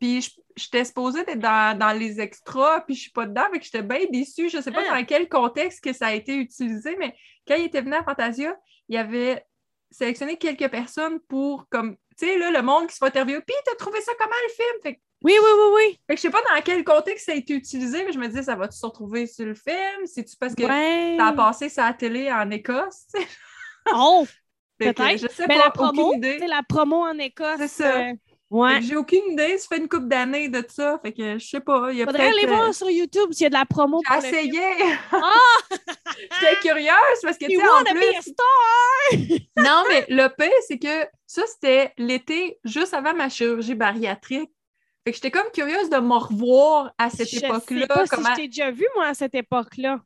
Puis 0.00 0.22
je- 0.22 0.30
j'étais 0.56 0.84
supposée 0.84 1.24
d'être 1.24 1.38
dans, 1.38 1.78
dans 1.78 1.92
les 1.92 2.20
extras, 2.20 2.80
puis 2.80 2.94
je 2.94 3.02
suis 3.02 3.10
pas 3.10 3.26
dedans, 3.26 3.44
mais 3.52 3.60
j'étais 3.62 3.82
bien 3.82 4.00
déçue. 4.10 4.48
Je 4.48 4.60
sais 4.60 4.72
pas 4.72 4.82
Ah. 4.90 4.98
dans 4.98 5.04
quel 5.04 5.28
contexte 5.28 5.84
que 5.84 5.92
ça 5.92 6.08
a 6.08 6.12
été 6.14 6.34
utilisé, 6.36 6.96
mais 6.98 7.14
quand 7.46 7.54
il 7.56 7.66
était 7.66 7.82
venu 7.82 7.94
à 7.94 8.02
Fantasia, 8.02 8.56
il 8.88 8.96
avait 8.96 9.44
sélectionné 9.90 10.36
quelques 10.38 10.68
personnes 10.70 11.20
pour, 11.28 11.68
comme, 11.68 11.96
tu 12.18 12.26
sais, 12.26 12.38
là, 12.38 12.50
le 12.50 12.62
monde 12.62 12.86
qui 12.88 12.94
se 12.94 13.00
va 13.00 13.08
interviewer. 13.08 13.42
Puis, 13.46 13.54
t'as 13.64 13.74
trouvé 13.76 14.00
ça 14.00 14.12
comment 14.18 14.34
le 14.48 14.52
film? 14.54 14.82
Fait, 14.82 14.94
que- 14.94 15.00
Oui, 15.22 15.34
oui, 15.36 15.50
oui, 15.54 15.72
oui. 15.74 16.00
fait 16.06 16.14
que 16.14 16.16
je 16.16 16.22
sais 16.22 16.30
pas 16.30 16.40
dans 16.42 16.62
quel 16.62 16.82
contexte 16.84 17.26
ça 17.26 17.32
a 17.32 17.34
été 17.34 17.52
utilisé, 17.54 18.04
mais 18.04 18.12
je 18.12 18.18
me 18.18 18.26
disais, 18.28 18.44
ça 18.44 18.54
va-tu 18.56 18.78
se 18.78 18.86
retrouver 18.86 19.26
sur 19.26 19.44
le 19.44 19.54
film? 19.54 20.06
C'est-tu 20.06 20.36
parce 20.38 20.54
que 20.54 20.62
Ouais. 20.62 21.18
a 21.20 21.32
passé 21.32 21.68
la 21.76 21.92
télé 21.92 22.32
en 22.32 22.50
Écosse? 22.50 23.06
Oh, 23.92 24.26
Fait 24.80 24.94
Peut-être. 24.94 25.18
Je 25.20 25.26
sais 25.28 25.46
mais 25.46 25.56
pas, 25.58 25.64
la 25.64 25.70
promo, 25.70 26.14
c'est 26.22 26.46
la 26.46 26.62
promo 26.66 26.96
en 27.04 27.18
Écosse. 27.18 27.58
C'est 27.58 27.68
ça. 27.68 27.96
euh, 27.96 28.12
Fait 28.12 28.29
ouais. 28.50 28.82
J'ai 28.82 28.96
aucune 28.96 29.32
idée. 29.32 29.56
Ça 29.58 29.68
fait 29.68 29.78
une 29.80 29.88
couple 29.88 30.06
d'années 30.08 30.48
de 30.48 30.64
ça. 30.68 30.98
Fait 31.02 31.12
que 31.12 31.38
je 31.38 31.46
sais 31.46 31.60
pas. 31.60 31.88
Il 31.92 31.98
y 31.98 32.02
a 32.02 32.06
Faudrait 32.06 32.26
aller 32.28 32.32
peut-être, 32.42 32.52
euh, 32.52 32.56
voir 32.56 32.74
sur 32.74 32.90
YouTube 32.90 33.32
s'il 33.32 33.44
y 33.44 33.46
a 33.46 33.48
de 33.50 33.54
la 33.54 33.64
promo. 33.64 34.00
J'ai 34.22 34.28
essayé. 34.28 34.60
Ah! 35.12 35.30
J'étais 36.40 36.56
curieuse 36.60 37.20
parce 37.22 37.38
que, 37.38 37.46
tu 37.46 37.56
sais, 37.56 37.94
plus... 37.94 38.32
star? 38.32 39.38
Non, 39.56 39.84
mais 39.88 40.04
le 40.08 40.28
pire, 40.28 40.50
c'est 40.68 40.78
que 40.78 41.06
ça, 41.26 41.42
c'était 41.46 41.92
l'été 41.96 42.58
juste 42.64 42.92
avant 42.94 43.14
ma 43.14 43.28
chirurgie 43.28 43.74
bariatrique. 43.74 44.50
Fait 45.04 45.12
que 45.12 45.16
j'étais 45.16 45.30
comme 45.30 45.50
curieuse 45.52 45.88
de 45.88 45.96
me 45.98 46.14
revoir 46.14 46.92
à 46.98 47.08
cette 47.08 47.30
Je 47.30 47.38
sais 47.38 47.46
époque-là. 47.46 47.86
pas 47.86 48.06
comment- 48.06 48.24
si 48.26 48.30
je 48.32 48.36
t'ai 48.36 48.46
déjà 48.48 48.70
vu, 48.70 48.86
moi, 48.94 49.06
à 49.06 49.14
cette 49.14 49.34
époque-là. 49.34 50.00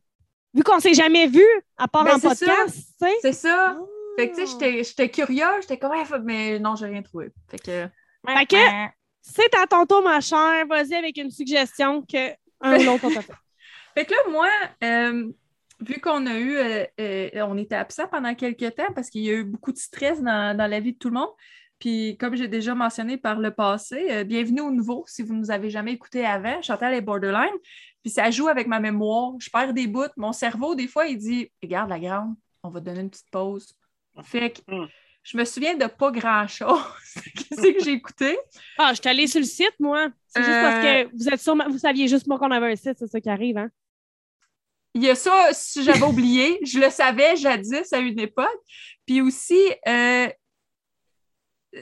Vu 0.54 0.62
qu'on 0.62 0.78
s'est 0.78 0.94
jamais 0.94 1.26
vu, 1.26 1.44
à 1.76 1.88
part 1.88 2.04
Ben, 2.04 2.14
en 2.14 2.18
c'est 2.18 2.28
podcast. 2.28 2.78
C'est 3.20 3.32
ça. 3.32 3.76
Fait 4.16 4.30
que, 4.30 4.36
tu 4.36 4.46
sais, 4.46 4.52
Ah. 4.62 4.82
j'étais- 4.84 5.10
curieuse. 5.10 5.62
J'étais 5.62 5.78
comme, 5.78 5.90
mais 6.22 6.60
non, 6.60 6.76
j'ai 6.76 6.86
rien 6.86 7.02
trouvé. 7.02 7.30
Fait 7.50 7.58
que... 7.58 7.88
Fait 8.26 8.46
que- 8.46 8.56
C'est 9.22 9.54
à 9.54 9.66
ton 9.66 9.86
tour, 9.86 10.02
ma 10.02 10.20
chère. 10.20 10.66
Vas-y 10.66 10.94
avec 10.94 11.16
une 11.16 11.30
suggestion 11.30 12.02
que 12.02 12.30
un 12.60 12.78
ou 12.78 12.82
l'autre 12.84 13.04
on 13.04 13.10
t'a 13.14 13.22
fait. 13.22 13.32
Fait 13.94 14.04
que 14.04 14.10
là, 14.12 14.18
moi, 14.30 14.48
euh, 14.82 15.30
vu 15.80 16.00
qu'on 16.00 16.26
a 16.26 16.36
eu, 16.38 16.56
euh, 16.56 16.84
euh, 17.00 17.30
on 17.46 17.56
était 17.56 17.74
absent 17.76 18.06
pendant 18.08 18.34
quelques 18.34 18.74
temps 18.74 18.92
parce 18.94 19.08
qu'il 19.08 19.22
y 19.22 19.30
a 19.30 19.34
eu 19.34 19.44
beaucoup 19.44 19.72
de 19.72 19.78
stress 19.78 20.20
dans, 20.20 20.56
dans 20.56 20.66
la 20.66 20.80
vie 20.80 20.92
de 20.92 20.98
tout 20.98 21.08
le 21.08 21.14
monde. 21.14 21.30
Puis, 21.78 22.16
comme 22.18 22.34
j'ai 22.36 22.48
déjà 22.48 22.74
mentionné 22.74 23.16
par 23.16 23.38
le 23.38 23.50
passé, 23.50 24.06
euh, 24.10 24.24
bienvenue 24.24 24.60
au 24.62 24.70
nouveau 24.70 25.04
si 25.06 25.22
vous 25.22 25.32
ne 25.34 25.38
nous 25.40 25.50
avez 25.50 25.70
jamais 25.70 25.92
écouté 25.92 26.24
avant. 26.26 26.60
Chantal 26.62 26.92
est 26.94 27.00
borderline. 27.00 27.54
Puis, 28.02 28.10
ça 28.10 28.30
joue 28.30 28.48
avec 28.48 28.66
ma 28.66 28.80
mémoire. 28.80 29.32
Je 29.38 29.48
perds 29.50 29.72
des 29.74 29.86
bouts. 29.86 30.04
Mon 30.16 30.32
cerveau, 30.32 30.74
des 30.74 30.86
fois, 30.88 31.06
il 31.06 31.16
dit 31.18 31.50
Regarde 31.62 31.88
la 31.90 31.98
grande, 32.00 32.34
on 32.62 32.68
va 32.70 32.80
te 32.80 32.84
donner 32.86 33.00
une 33.00 33.10
petite 33.10 33.30
pause. 33.30 33.74
Fait 34.22 34.50
que 34.50 34.60
Hmm. 34.68 34.86
Je 35.24 35.36
me 35.36 35.44
souviens 35.44 35.74
de 35.74 35.86
pas 35.86 36.10
grand-chose. 36.10 36.80
Qu'est-ce 37.34 37.72
que 37.72 37.82
j'ai 37.84 37.92
écouté? 37.92 38.38
Ah, 38.78 38.90
je 38.94 39.00
suis 39.00 39.08
allée 39.08 39.26
sur 39.26 39.40
le 39.40 39.46
site, 39.46 39.74
moi. 39.80 40.08
C'est 40.28 40.42
juste 40.42 40.54
Euh, 40.54 40.62
parce 40.62 40.84
que 40.84 41.16
vous 41.16 41.28
êtes 41.28 41.40
sûrement, 41.40 41.68
vous 41.68 41.78
saviez 41.78 42.06
juste 42.08 42.26
moi 42.26 42.38
qu'on 42.38 42.50
avait 42.50 42.72
un 42.72 42.76
site, 42.76 42.98
c'est 42.98 43.06
ça 43.06 43.20
qui 43.20 43.30
arrive, 43.30 43.56
hein? 43.58 43.70
Il 44.94 45.02
y 45.02 45.10
a 45.10 45.14
ça, 45.16 45.48
si 45.52 45.82
j'avais 45.82 46.04
oublié, 46.04 46.60
je 46.64 46.78
le 46.78 46.88
savais 46.88 47.34
jadis 47.36 47.92
à 47.92 47.98
une 47.98 48.20
époque. 48.20 48.46
Puis 49.06 49.20
aussi, 49.22 49.58
euh, 49.88 50.28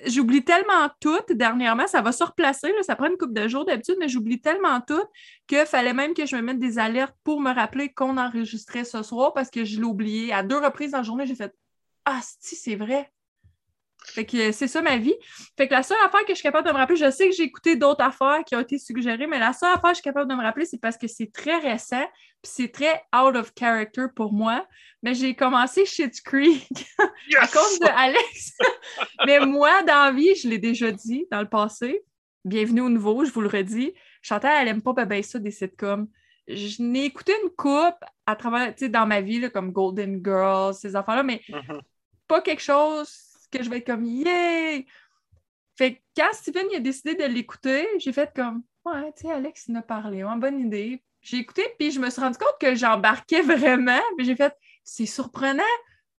j'oublie 0.06 0.42
tellement 0.44 0.88
tout 1.00 1.20
dernièrement, 1.30 1.86
ça 1.86 2.00
va 2.00 2.12
se 2.12 2.24
replacer, 2.24 2.68
là, 2.68 2.82
ça 2.82 2.96
prend 2.96 3.08
une 3.10 3.18
couple 3.18 3.34
de 3.34 3.48
jours 3.48 3.66
d'habitude, 3.66 3.96
mais 3.98 4.08
j'oublie 4.08 4.40
tellement 4.40 4.80
tout 4.80 5.02
qu'il 5.46 5.66
fallait 5.66 5.92
même 5.92 6.14
que 6.14 6.24
je 6.24 6.36
me 6.36 6.40
mette 6.42 6.58
des 6.58 6.78
alertes 6.78 7.14
pour 7.24 7.40
me 7.40 7.52
rappeler 7.52 7.92
qu'on 7.92 8.16
enregistrait 8.16 8.84
ce 8.84 9.02
soir 9.02 9.34
parce 9.34 9.50
que 9.50 9.64
je 9.64 9.76
l'ai 9.78 9.84
oublié. 9.84 10.32
À 10.32 10.42
deux 10.42 10.58
reprises 10.58 10.92
dans 10.92 10.98
la 10.98 11.04
journée, 11.04 11.26
j'ai 11.26 11.34
fait 11.34 11.52
Ah, 12.06 12.20
si, 12.40 12.56
c'est 12.56 12.76
vrai. 12.76 13.10
Fait 14.06 14.26
que 14.26 14.52
c'est 14.52 14.68
ça 14.68 14.82
ma 14.82 14.96
vie. 14.96 15.14
Fait 15.56 15.68
que 15.68 15.72
la 15.74 15.82
seule 15.82 15.96
affaire 16.04 16.20
que 16.22 16.30
je 16.30 16.34
suis 16.34 16.42
capable 16.42 16.66
de 16.66 16.72
me 16.72 16.78
rappeler, 16.78 16.96
je 16.96 17.10
sais 17.10 17.28
que 17.28 17.34
j'ai 17.34 17.44
écouté 17.44 17.76
d'autres 17.76 18.02
affaires 18.04 18.42
qui 18.44 18.54
ont 18.56 18.60
été 18.60 18.78
suggérées, 18.78 19.26
mais 19.26 19.38
la 19.38 19.52
seule 19.52 19.70
affaire 19.70 19.82
que 19.82 19.88
je 19.90 19.94
suis 19.96 20.02
capable 20.02 20.30
de 20.30 20.34
me 20.36 20.42
rappeler, 20.42 20.64
c'est 20.66 20.80
parce 20.80 20.96
que 20.96 21.06
c'est 21.06 21.32
très 21.32 21.58
récent, 21.58 22.04
puis 22.42 22.52
c'est 22.54 22.68
très 22.68 23.02
out 23.14 23.36
of 23.36 23.52
character 23.58 24.06
pour 24.14 24.32
moi. 24.32 24.66
Mais 25.02 25.14
j'ai 25.14 25.34
commencé 25.34 25.84
Shit's 25.86 26.20
Creek 26.20 26.68
à 27.38 27.46
cause 27.48 27.78
de 27.80 27.86
Alex. 27.86 28.56
mais 29.26 29.40
moi, 29.40 29.82
dans 29.82 30.04
la 30.06 30.12
vie, 30.12 30.34
je 30.36 30.48
l'ai 30.48 30.58
déjà 30.58 30.90
dit 30.92 31.26
dans 31.30 31.40
le 31.40 31.48
passé. 31.48 32.02
Bienvenue 32.44 32.80
au 32.82 32.88
nouveau, 32.88 33.24
je 33.24 33.32
vous 33.32 33.40
le 33.40 33.48
redis. 33.48 33.92
Chantal, 34.20 34.52
elle 34.60 34.68
aime 34.68 34.82
pas 34.82 34.92
ben, 34.92 35.22
ça 35.22 35.38
des 35.38 35.50
sitcoms. 35.50 36.08
Je 36.48 36.82
n'ai 36.82 37.04
écouté 37.04 37.32
une 37.44 37.50
coupe 37.50 37.98
à 38.26 38.36
travers, 38.36 38.74
tu 38.74 38.84
sais, 38.86 38.88
dans 38.88 39.06
ma 39.06 39.20
vie, 39.20 39.40
là, 39.40 39.48
comme 39.48 39.72
Golden 39.72 40.20
Girls, 40.24 40.74
ces 40.74 40.94
affaires-là, 40.96 41.22
mais 41.22 41.40
Mhm. 41.48 41.80
pas 42.26 42.40
quelque 42.40 42.62
chose 42.62 43.31
que 43.52 43.62
je 43.62 43.70
vais 43.70 43.78
être 43.78 43.86
comme 43.86 44.04
yay! 44.04 44.86
Fait 45.76 45.94
que 45.94 46.00
quand 46.16 46.32
Steven 46.32 46.66
il 46.70 46.76
a 46.76 46.80
décidé 46.80 47.14
de 47.14 47.24
l'écouter, 47.24 47.86
j'ai 47.98 48.12
fait 48.12 48.32
comme 48.34 48.62
Ouais, 48.84 49.12
tu 49.16 49.22
sais, 49.22 49.32
Alex, 49.32 49.66
il 49.68 49.76
a 49.76 49.82
parlé, 49.82 50.24
ouais, 50.24 50.36
bonne 50.36 50.58
idée. 50.58 51.02
J'ai 51.20 51.36
écouté, 51.36 51.62
puis 51.78 51.92
je 51.92 52.00
me 52.00 52.10
suis 52.10 52.20
rendu 52.20 52.36
compte 52.36 52.56
que 52.60 52.74
j'embarquais 52.74 53.42
vraiment, 53.42 54.00
puis 54.16 54.26
j'ai 54.26 54.36
fait 54.36 54.54
c'est 54.84 55.06
surprenant 55.06 55.62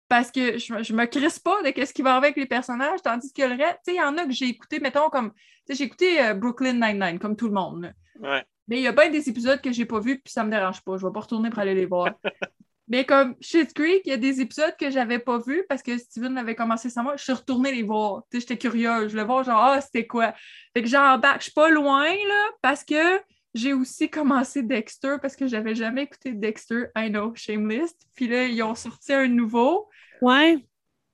parce 0.07 0.31
que 0.31 0.57
je, 0.57 0.83
je 0.83 0.93
me 0.93 1.05
crisse 1.05 1.39
pas 1.39 1.61
de 1.63 1.71
qu'est-ce 1.71 1.93
qui 1.93 2.01
va 2.01 2.15
avec 2.15 2.37
les 2.37 2.45
personnages, 2.45 3.01
tandis 3.01 3.33
que 3.33 3.41
le 3.41 3.55
reste, 3.55 3.79
tu 3.85 3.91
sais, 3.91 3.93
il 3.95 3.97
y 3.97 4.01
en 4.01 4.17
a 4.17 4.25
que 4.25 4.31
j'ai 4.31 4.45
écouté, 4.45 4.79
mettons, 4.79 5.09
comme, 5.09 5.33
tu 5.33 5.39
sais, 5.67 5.75
j'ai 5.75 5.83
écouté 5.85 6.23
euh, 6.23 6.33
Brooklyn 6.33 6.73
Nine-Nine, 6.73 7.19
comme 7.19 7.35
tout 7.35 7.47
le 7.47 7.53
monde, 7.53 7.81
là. 7.81 7.91
Ouais. 8.19 8.45
Mais 8.67 8.77
il 8.77 8.83
y 8.83 8.87
a 8.87 8.91
bien 8.91 9.09
des 9.09 9.27
épisodes 9.27 9.59
que 9.61 9.71
j'ai 9.71 9.85
pas 9.85 9.99
vus, 9.99 10.19
puis 10.19 10.31
ça 10.31 10.43
me 10.43 10.49
dérange 10.49 10.81
pas. 10.81 10.97
Je 10.97 11.05
vais 11.05 11.11
pas 11.11 11.19
retourner 11.21 11.49
pour 11.49 11.59
aller 11.59 11.75
les 11.75 11.85
voir. 11.85 12.11
Mais 12.87 13.05
comme 13.05 13.35
Shit 13.39 13.73
Creek, 13.73 14.01
il 14.05 14.09
y 14.09 14.13
a 14.13 14.17
des 14.17 14.41
épisodes 14.41 14.75
que 14.77 14.89
j'avais 14.89 15.19
pas 15.19 15.39
vus 15.39 15.63
parce 15.69 15.81
que 15.81 15.97
Steven 15.97 16.37
avait 16.37 16.55
commencé 16.55 16.89
sans 16.89 17.03
moi. 17.03 17.15
Je 17.15 17.23
suis 17.23 17.33
retournée 17.33 17.71
les 17.71 17.83
voir. 17.83 18.23
J'étais 18.31 18.57
curieuse. 18.57 19.05
Je 19.05 19.11
voulais 19.11 19.23
voir, 19.23 19.43
genre, 19.43 19.63
ah, 19.63 19.81
c'était 19.81 20.05
quoi? 20.05 20.33
Fait 20.73 20.81
que 20.81 20.89
j'embarque. 20.89 21.39
Je 21.39 21.43
suis 21.43 21.53
pas 21.53 21.69
loin, 21.69 22.09
là, 22.09 22.49
parce 22.61 22.83
que 22.83 23.21
j'ai 23.53 23.73
aussi 23.73 24.09
commencé 24.09 24.63
Dexter 24.63 25.15
parce 25.21 25.35
que 25.35 25.47
j'avais 25.47 25.75
jamais 25.75 26.03
écouté 26.03 26.33
Dexter. 26.33 26.87
I 26.97 27.09
know, 27.09 27.33
shameless. 27.35 27.93
Puis 28.15 28.27
là, 28.27 28.45
ils 28.45 28.61
ont 28.63 28.75
sorti 28.75 29.13
un 29.13 29.27
nouveau. 29.27 29.87
Ouais. 30.21 30.57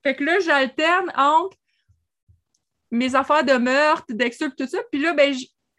Fait 0.02 0.16
que 0.16 0.24
là, 0.24 0.40
j'alterne 0.40 1.12
entre 1.16 1.56
mes 2.90 3.14
affaires 3.14 3.44
de 3.44 3.52
meurtre, 3.52 4.06
Dexter, 4.08 4.48
tout 4.56 4.66
ça. 4.66 4.78
Puis 4.90 5.00
là, 5.00 5.12
ben, 5.12 5.34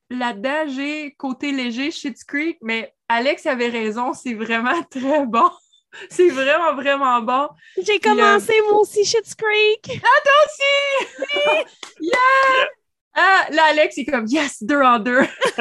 là-dedans, 0.10 0.67
j'ai 0.67 1.13
côté 1.15 1.51
léger, 1.51 1.91
Shit's 1.91 2.24
Creek, 2.24 2.57
mais 2.62 2.93
Alex 3.10 3.45
avait 3.45 3.69
raison, 3.69 4.13
c'est 4.13 4.36
vraiment 4.36 4.83
très 4.89 5.25
bon. 5.25 5.50
C'est 6.10 6.29
vraiment, 6.29 6.74
vraiment 6.75 7.21
bon. 7.21 7.50
J'ai 7.86 8.00
commencé 8.00 8.53
moi 8.69 8.79
aussi 8.81 9.03
Shit's 9.05 9.36
Creek. 9.36 10.01
Yeah! 12.00 12.67
Ah, 13.13 13.45
là, 13.51 13.63
Alex, 13.71 13.98
il 13.98 14.01
est 14.01 14.05
comme 14.05 14.25
yes, 14.25 14.63
deux 14.63 14.81
en 14.81 14.98
deux. 14.98 15.19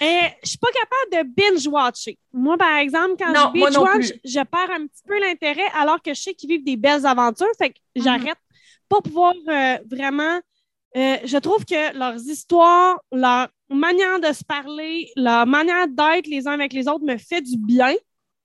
Et 0.00 0.18
je 0.42 0.48
suis 0.48 0.58
pas 0.58 0.68
capable 0.72 1.28
de 1.28 1.34
binge-watcher. 1.34 2.18
Moi, 2.32 2.56
par 2.58 2.76
exemple, 2.78 3.14
quand 3.18 3.32
Non, 3.32 3.52
je 3.54 3.60
binge-watch, 3.60 4.12
je 4.24 4.40
perds 4.44 4.70
un 4.72 4.86
petit 4.86 5.02
peu 5.06 5.18
l'intérêt 5.20 5.66
alors 5.74 6.02
que 6.02 6.12
je 6.12 6.20
sais 6.20 6.34
qu'ils 6.34 6.48
vivent 6.50 6.64
des 6.64 6.76
belles 6.76 7.06
aventures. 7.06 7.46
Fait 7.58 7.70
que 7.70 7.78
Mhm. 7.96 8.02
j'arrête. 8.04 8.36
Pas 8.88 9.00
pouvoir 9.00 9.32
euh, 9.48 9.78
vraiment. 9.90 10.40
euh, 10.96 11.16
je 11.24 11.38
trouve 11.38 11.64
que 11.64 11.96
leurs 11.96 12.20
histoires, 12.20 12.98
leur 13.12 13.48
manière 13.68 14.18
de 14.20 14.32
se 14.32 14.44
parler, 14.44 15.10
leur 15.16 15.46
manière 15.46 15.86
d'être 15.88 16.26
les 16.26 16.46
uns 16.48 16.52
avec 16.52 16.72
les 16.72 16.88
autres 16.88 17.04
me 17.04 17.16
fait 17.16 17.40
du 17.42 17.56
bien. 17.58 17.94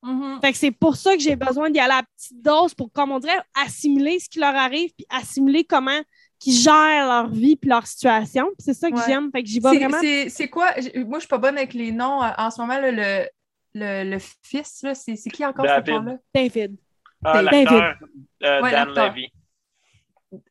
Mhm. 0.04 0.40
Fait 0.42 0.52
que 0.52 0.58
c'est 0.58 0.72
pour 0.72 0.96
ça 0.96 1.16
que 1.16 1.22
j'ai 1.22 1.36
besoin 1.36 1.70
d'y 1.70 1.80
aller 1.80 1.94
à 1.94 2.04
petite 2.18 2.42
dose 2.42 2.74
pour, 2.74 2.92
comme 2.92 3.12
on 3.12 3.20
dirait, 3.20 3.40
assimiler 3.64 4.20
ce 4.20 4.28
qui 4.30 4.40
leur 4.40 4.56
arrive 4.56 4.90
puis 4.98 5.06
assimiler 5.10 5.64
comment 5.64 6.00
qu'ils 6.40 6.54
gèrent 6.56 7.06
leur 7.08 7.30
vie 7.30 7.56
puis 7.56 7.70
leur 7.70 7.86
situation. 7.86 8.46
Puis 8.58 8.66
c'est 8.66 8.74
ça 8.74 8.90
que 8.90 8.96
Ouais. 8.96 9.04
j'aime. 9.06 9.30
Fait 9.32 9.44
que 9.44 9.48
j'y 9.50 9.60
vais 9.60 9.70
C'est- 9.70 9.78
vraiment. 9.78 9.98
c'est- 10.02 10.30
C'est 10.30 10.50
quoi? 10.50 10.74
J- 10.80 10.92
Moi, 11.06 11.20
je 11.20 11.22
suis 11.22 11.28
pas 11.30 11.38
bonne 11.38 11.56
avec 11.58 11.74
les 11.76 11.92
noms. 11.92 12.24
euh, 12.24 12.30
En 12.38 12.50
ce 12.50 12.60
moment, 12.60 12.80
là, 12.80 12.90
le, 12.92 13.28
le, 13.76 14.10
le 14.10 14.18
fils, 14.42 14.82
là, 14.82 14.96
c'est 14.96 15.16
c'est 15.16 15.30
qui 15.30 15.46
encore 15.46 15.66
ce 15.66 15.70
David. 15.82 16.04
là 16.06 16.18
David. 16.34 16.76
Ah, 17.24 17.42
l'acteur 17.44 17.96
euh, 18.44 18.62
Ouais, 18.64 18.72
Dan 18.72 18.88
l'acteur. 18.88 19.14
Levy. 19.14 19.32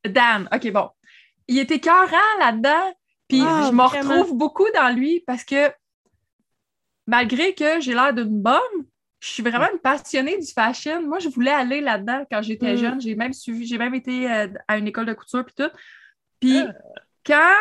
Dan, 0.05 0.49
OK, 0.55 0.71
bon. 0.71 0.91
Il 1.49 1.59
était 1.59 1.75
écœurant 1.77 2.39
là-dedans, 2.39 2.95
puis 3.27 3.43
Ah, 3.45 3.65
je 3.69 3.73
me 3.75 3.83
retrouve 3.83 4.37
beaucoup 4.37 4.67
dans 4.75 4.95
lui 4.95 5.21
parce 5.27 5.43
que 5.43 5.73
malgré 7.07 7.55
que 7.55 7.81
j'ai 7.81 7.95
l'air 7.95 8.15
d'une 8.15 8.41
bonne, 8.41 8.61
je 9.21 9.29
suis 9.29 9.43
vraiment 9.43 9.69
une 9.73 9.79
passionnée 9.79 10.39
du 10.39 10.47
fashion. 10.47 11.03
Moi, 11.07 11.19
je 11.19 11.29
voulais 11.29 11.51
aller 11.51 11.81
là-dedans 11.81 12.25
quand 12.31 12.41
j'étais 12.43 12.73
Mm. 12.75 12.77
jeune. 12.79 13.01
J'ai 13.01 13.15
même 13.15 13.33
suivi, 13.35 13.67
j'ai 13.67 13.79
même 13.79 13.95
été 13.95 14.31
euh, 14.31 14.49
à 14.67 14.79
une 14.79 14.89
école 14.89 15.07
de 15.07 15.13
couture 15.13 15.45
puis 15.45 15.55
tout. 15.57 15.71
Puis 16.41 16.59
Ah. 16.59 16.73
quand 17.25 17.55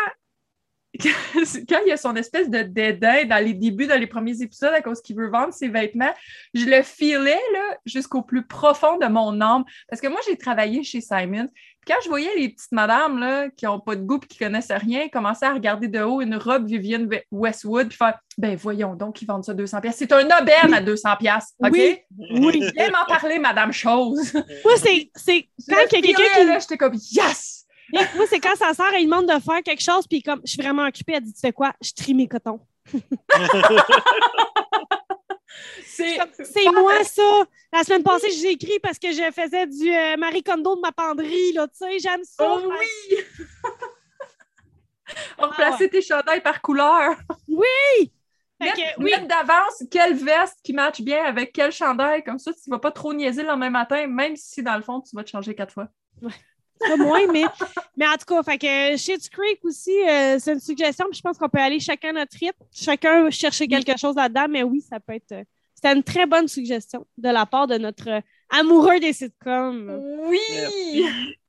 quand 1.01 1.79
il 1.85 1.89
y 1.89 1.91
a 1.91 1.97
son 1.97 2.15
espèce 2.15 2.49
de 2.49 2.61
dédain 2.61 3.25
dans 3.25 3.43
les 3.43 3.53
débuts, 3.53 3.87
dans 3.87 3.99
les 3.99 4.07
premiers 4.07 4.41
épisodes, 4.41 4.73
à 4.73 4.81
cause 4.81 5.01
qu'il 5.01 5.15
veut 5.15 5.29
vendre 5.29 5.53
ses 5.53 5.67
vêtements, 5.67 6.13
je 6.53 6.65
le 6.65 6.81
filais 6.81 7.39
jusqu'au 7.85 8.21
plus 8.23 8.45
profond 8.45 8.97
de 8.97 9.05
mon 9.07 9.39
âme. 9.39 9.63
Parce 9.87 10.01
que 10.01 10.07
moi, 10.07 10.19
j'ai 10.27 10.35
travaillé 10.35 10.83
chez 10.83 11.01
Simon. 11.01 11.47
Puis 11.81 11.93
quand 11.93 12.01
je 12.03 12.09
voyais 12.09 12.35
les 12.35 12.49
petites 12.49 12.71
madames 12.71 13.19
là, 13.19 13.49
qui 13.55 13.65
n'ont 13.65 13.79
pas 13.79 13.95
de 13.95 14.01
goût 14.01 14.19
et 14.21 14.27
qui 14.27 14.37
connaissent 14.37 14.71
rien 14.71 15.07
commencer 15.09 15.45
à 15.45 15.53
regarder 15.53 15.87
de 15.87 16.01
haut 16.01 16.21
une 16.21 16.35
robe 16.35 16.65
Vivienne 16.65 17.09
Westwood 17.31 17.87
puis 17.87 17.97
faire 17.97 18.19
Ben 18.37 18.55
voyons 18.55 18.95
donc, 18.95 19.21
ils 19.21 19.25
vendent 19.25 19.45
ça 19.45 19.53
200$. 19.53 19.81
pièces. 19.81 19.95
C'est 19.97 20.11
un 20.11 20.25
aubaine 20.25 20.73
à 20.73 20.81
200$. 20.81 21.41
OK? 21.59 21.69
Oui. 21.71 21.97
Oui. 22.31 22.63
Viens 22.75 22.89
m'en 22.91 23.05
parler, 23.07 23.39
Madame 23.39 23.71
Chose. 23.71 24.33
Moi, 24.33 24.73
c'est 24.77 25.09
quand 25.69 25.87
quelqu'un 25.89 26.23
qui. 26.35 26.45
là, 26.45 26.59
J'étais 26.59 26.77
comme 26.77 26.95
Yes! 27.11 27.58
Moi, 27.93 28.25
c'est 28.29 28.39
quand 28.39 28.55
sa 28.55 28.73
sœur, 28.73 28.93
elle 28.95 29.03
demande 29.03 29.27
de 29.27 29.39
faire 29.39 29.63
quelque 29.63 29.81
chose, 29.81 30.05
puis 30.07 30.21
comme 30.21 30.41
je 30.43 30.51
suis 30.51 30.61
vraiment 30.61 30.85
occupée, 30.85 31.13
elle 31.13 31.23
dit 31.23 31.33
Tu 31.33 31.39
fais 31.39 31.51
quoi? 31.51 31.73
Je 31.81 31.91
trie 31.93 32.13
mes 32.13 32.27
cotons. 32.27 32.59
C'est 35.87 36.65
moi, 36.71 37.03
ça! 37.03 37.43
La 37.73 37.83
semaine 37.83 38.03
passée, 38.03 38.31
j'ai 38.31 38.51
écrit 38.51 38.79
parce 38.81 38.97
que 38.97 39.11
je 39.11 39.31
faisais 39.31 39.67
du 39.67 39.93
euh, 39.93 40.17
Marie 40.17 40.43
Kondo 40.43 40.75
de 40.75 40.81
ma 40.81 40.91
penderie, 40.91 41.51
là, 41.53 41.67
tu 41.67 41.77
sais, 41.77 41.99
j'aime 41.99 42.23
ça. 42.23 42.45
Oh 42.47 42.61
oui! 42.69 43.17
On 45.37 45.47
replaçait 45.47 45.89
tes 45.89 46.01
chandails 46.01 46.41
par 46.41 46.61
couleur. 46.61 47.17
Fait 48.61 48.65
Mettre, 48.65 48.77
que, 48.77 49.03
oui, 49.03 49.11
mettre 49.11 49.27
d'avance 49.27 49.83
quelle 49.89 50.15
veste 50.15 50.57
qui 50.63 50.73
matche 50.73 51.01
bien 51.01 51.23
avec 51.23 51.53
quel 51.53 51.71
chandail, 51.71 52.23
comme 52.23 52.39
ça, 52.39 52.51
tu 52.53 52.69
vas 52.69 52.79
pas 52.79 52.91
trop 52.91 53.13
niaiser 53.13 53.41
le 53.41 53.47
lendemain 53.47 53.69
matin, 53.69 54.05
même 54.07 54.35
si 54.35 54.61
dans 54.61 54.75
le 54.75 54.83
fond, 54.83 55.01
tu 55.01 55.15
vas 55.15 55.23
te 55.23 55.29
changer 55.29 55.55
quatre 55.55 55.73
fois. 55.73 55.87
Pas 56.79 56.95
moins, 56.97 57.27
mais, 57.31 57.43
mais 57.97 58.07
en 58.07 58.13
tout 58.17 58.25
cas, 58.25 58.43
fait 58.43 58.57
que 58.57 58.97
Shit's 58.97 59.29
Creek 59.29 59.59
aussi, 59.63 59.91
euh, 60.07 60.37
c'est 60.39 60.53
une 60.53 60.59
suggestion, 60.59 61.05
puis 61.09 61.17
je 61.17 61.21
pense 61.21 61.37
qu'on 61.37 61.49
peut 61.49 61.59
aller 61.59 61.79
chacun 61.79 62.09
à 62.09 62.13
notre 62.13 62.37
rythme, 62.37 62.63
chacun 62.71 63.29
chercher 63.29 63.67
quelque 63.67 63.97
chose 63.97 64.15
là-dedans, 64.15 64.47
mais 64.49 64.63
oui, 64.63 64.81
ça 64.81 64.99
peut 64.99 65.13
être. 65.13 65.31
euh, 65.33 65.43
C'était 65.75 65.93
une 65.93 66.03
très 66.03 66.25
bonne 66.25 66.47
suggestion 66.47 67.05
de 67.17 67.29
la 67.29 67.45
part 67.45 67.67
de 67.67 67.77
notre 67.77 68.09
euh, 68.09 68.21
amoureux 68.49 68.99
des 68.99 69.13
sitcoms. 69.13 69.89
Oui! 70.27 70.37
Merci. 70.51 71.05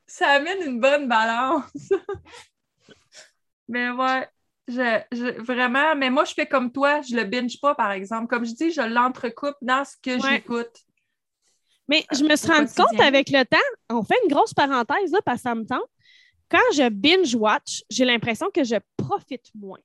Ça 0.06 0.28
amène 0.30 0.62
une 0.66 0.80
bonne 0.80 1.06
balance. 1.08 1.62
mais 3.68 3.90
ouais, 3.90 4.28
je, 4.68 5.00
je- 5.12 5.40
vraiment, 5.42 5.94
mais 5.96 6.10
moi, 6.10 6.24
je 6.24 6.34
fais 6.34 6.46
comme 6.46 6.72
toi, 6.72 7.00
je 7.02 7.14
le 7.14 7.24
binge 7.24 7.60
pas, 7.60 7.74
par 7.74 7.92
exemple. 7.92 8.26
Comme 8.26 8.44
je 8.44 8.52
dis, 8.54 8.72
je 8.72 8.80
l'entrecoupe 8.82 9.56
dans 9.62 9.84
ce 9.84 9.96
que 10.02 10.20
Ouais. 10.20 10.30
j'écoute. 10.32 10.76
Mais 11.90 12.04
je 12.12 12.22
me 12.24 12.36
suis 12.36 12.48
rendu 12.48 12.72
compte 12.72 13.00
avec 13.00 13.28
le 13.30 13.44
temps, 13.44 13.56
on 13.90 14.02
fait 14.02 14.14
une 14.24 14.32
grosse 14.32 14.54
parenthèse 14.54 15.10
là, 15.12 15.18
parce 15.24 15.38
que 15.38 15.42
ça 15.42 15.54
me 15.54 15.64
tente. 15.66 15.88
Quand 16.48 16.58
je 16.74 16.88
binge-watch, 16.88 17.82
j'ai 17.90 18.04
l'impression 18.04 18.46
que 18.54 18.64
je 18.64 18.76
profite 18.96 19.46
moins. 19.54 19.78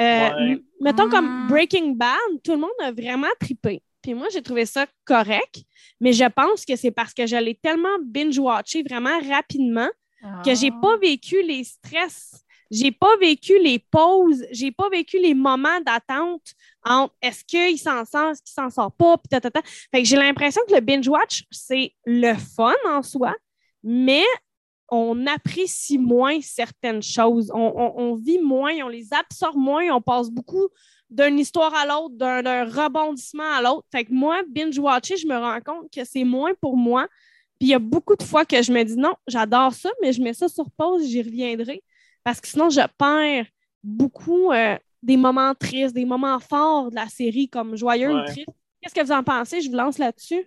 Euh, 0.00 0.04
Ouais. 0.30 0.58
Mettons 0.80 1.06
Mm. 1.06 1.10
comme 1.10 1.46
Breaking 1.48 1.92
Bad, 1.92 2.18
tout 2.44 2.52
le 2.52 2.58
monde 2.58 2.70
a 2.82 2.90
vraiment 2.92 3.28
trippé. 3.38 3.82
Puis 4.02 4.14
moi, 4.14 4.28
j'ai 4.32 4.42
trouvé 4.42 4.64
ça 4.66 4.86
correct, 5.04 5.62
mais 6.00 6.12
je 6.12 6.24
pense 6.24 6.64
que 6.64 6.74
c'est 6.74 6.90
parce 6.90 7.12
que 7.14 7.26
je 7.26 7.36
l'ai 7.36 7.54
tellement 7.54 7.96
binge-watché 8.04 8.82
vraiment 8.82 9.18
rapidement 9.28 9.88
que 10.44 10.54
j'ai 10.54 10.70
Ah. 10.74 10.78
pas 10.82 10.96
vécu 10.98 11.42
les 11.42 11.64
stress, 11.64 12.44
j'ai 12.70 12.92
pas 12.92 13.16
vécu 13.20 13.58
les 13.62 13.78
pauses, 13.78 14.44
j'ai 14.52 14.70
pas 14.72 14.88
vécu 14.90 15.18
les 15.20 15.34
moments 15.34 15.80
d'attente 15.84 16.52
entre 16.84 17.14
est-ce 17.22 17.44
qu'il 17.44 17.78
s'en 17.78 18.04
sort, 18.04 18.30
est-ce 18.30 18.42
qu'il 18.42 18.52
s'en 18.54 18.70
sort 18.70 18.92
pas, 18.92 19.16
puis 19.18 19.28
ta, 19.28 19.40
ta, 19.40 19.50
ta. 19.50 19.62
Fait 19.62 20.02
que 20.02 20.08
j'ai 20.08 20.16
l'impression 20.16 20.62
que 20.68 20.74
le 20.74 20.80
binge-watch, 20.80 21.44
c'est 21.50 21.94
le 22.06 22.34
fun 22.34 22.74
en 22.88 23.02
soi, 23.02 23.34
mais 23.82 24.22
on 24.88 25.26
apprécie 25.26 25.98
moins 25.98 26.40
certaines 26.40 27.02
choses. 27.02 27.50
On, 27.54 27.72
on- 27.76 27.94
on 27.96 28.14
vit 28.16 28.38
moins, 28.40 28.72
on 28.84 28.88
les 28.88 29.12
absorbe 29.12 29.56
moins, 29.56 29.84
on 29.94 30.00
passe 30.00 30.30
beaucoup 30.30 30.68
d'une 31.10 31.38
histoire 31.38 31.74
à 31.74 31.86
l'autre, 31.86 32.14
d'un 32.16 32.64
rebondissement 32.64 33.52
à 33.52 33.62
l'autre. 33.62 33.86
Fait 33.92 34.04
que 34.04 34.12
moi, 34.12 34.42
binge-watcher, 34.48 35.16
je 35.16 35.26
me 35.26 35.36
rends 35.36 35.60
compte 35.60 35.90
que 35.92 36.04
c'est 36.04 36.24
moins 36.24 36.52
pour 36.60 36.76
moi. 36.76 37.06
Puis 37.58 37.68
il 37.68 37.70
y 37.70 37.74
a 37.74 37.78
beaucoup 37.78 38.16
de 38.16 38.22
fois 38.22 38.44
que 38.44 38.62
je 38.62 38.72
me 38.72 38.82
dis 38.84 38.96
non, 38.96 39.14
j'adore 39.26 39.74
ça, 39.74 39.90
mais 40.02 40.12
je 40.12 40.22
mets 40.22 40.34
ça 40.34 40.48
sur 40.48 40.70
pause, 40.72 41.04
j'y 41.06 41.22
reviendrai. 41.22 41.82
Parce 42.24 42.40
que 42.40 42.48
sinon, 42.48 42.70
je 42.70 42.80
perds 42.98 43.46
beaucoup 43.82 44.52
euh, 44.52 44.76
des 45.02 45.16
moments 45.16 45.54
tristes, 45.54 45.94
des 45.94 46.04
moments 46.04 46.38
forts 46.40 46.90
de 46.90 46.96
la 46.96 47.08
série, 47.08 47.48
comme 47.48 47.76
joyeux 47.76 48.12
Ouais. 48.14 48.20
ou 48.22 48.24
triste. 48.26 48.48
Qu'est-ce 48.80 48.94
que 48.94 49.04
vous 49.04 49.12
en 49.12 49.22
pensez? 49.22 49.60
Je 49.60 49.70
vous 49.70 49.76
lance 49.76 49.98
là-dessus. 49.98 50.44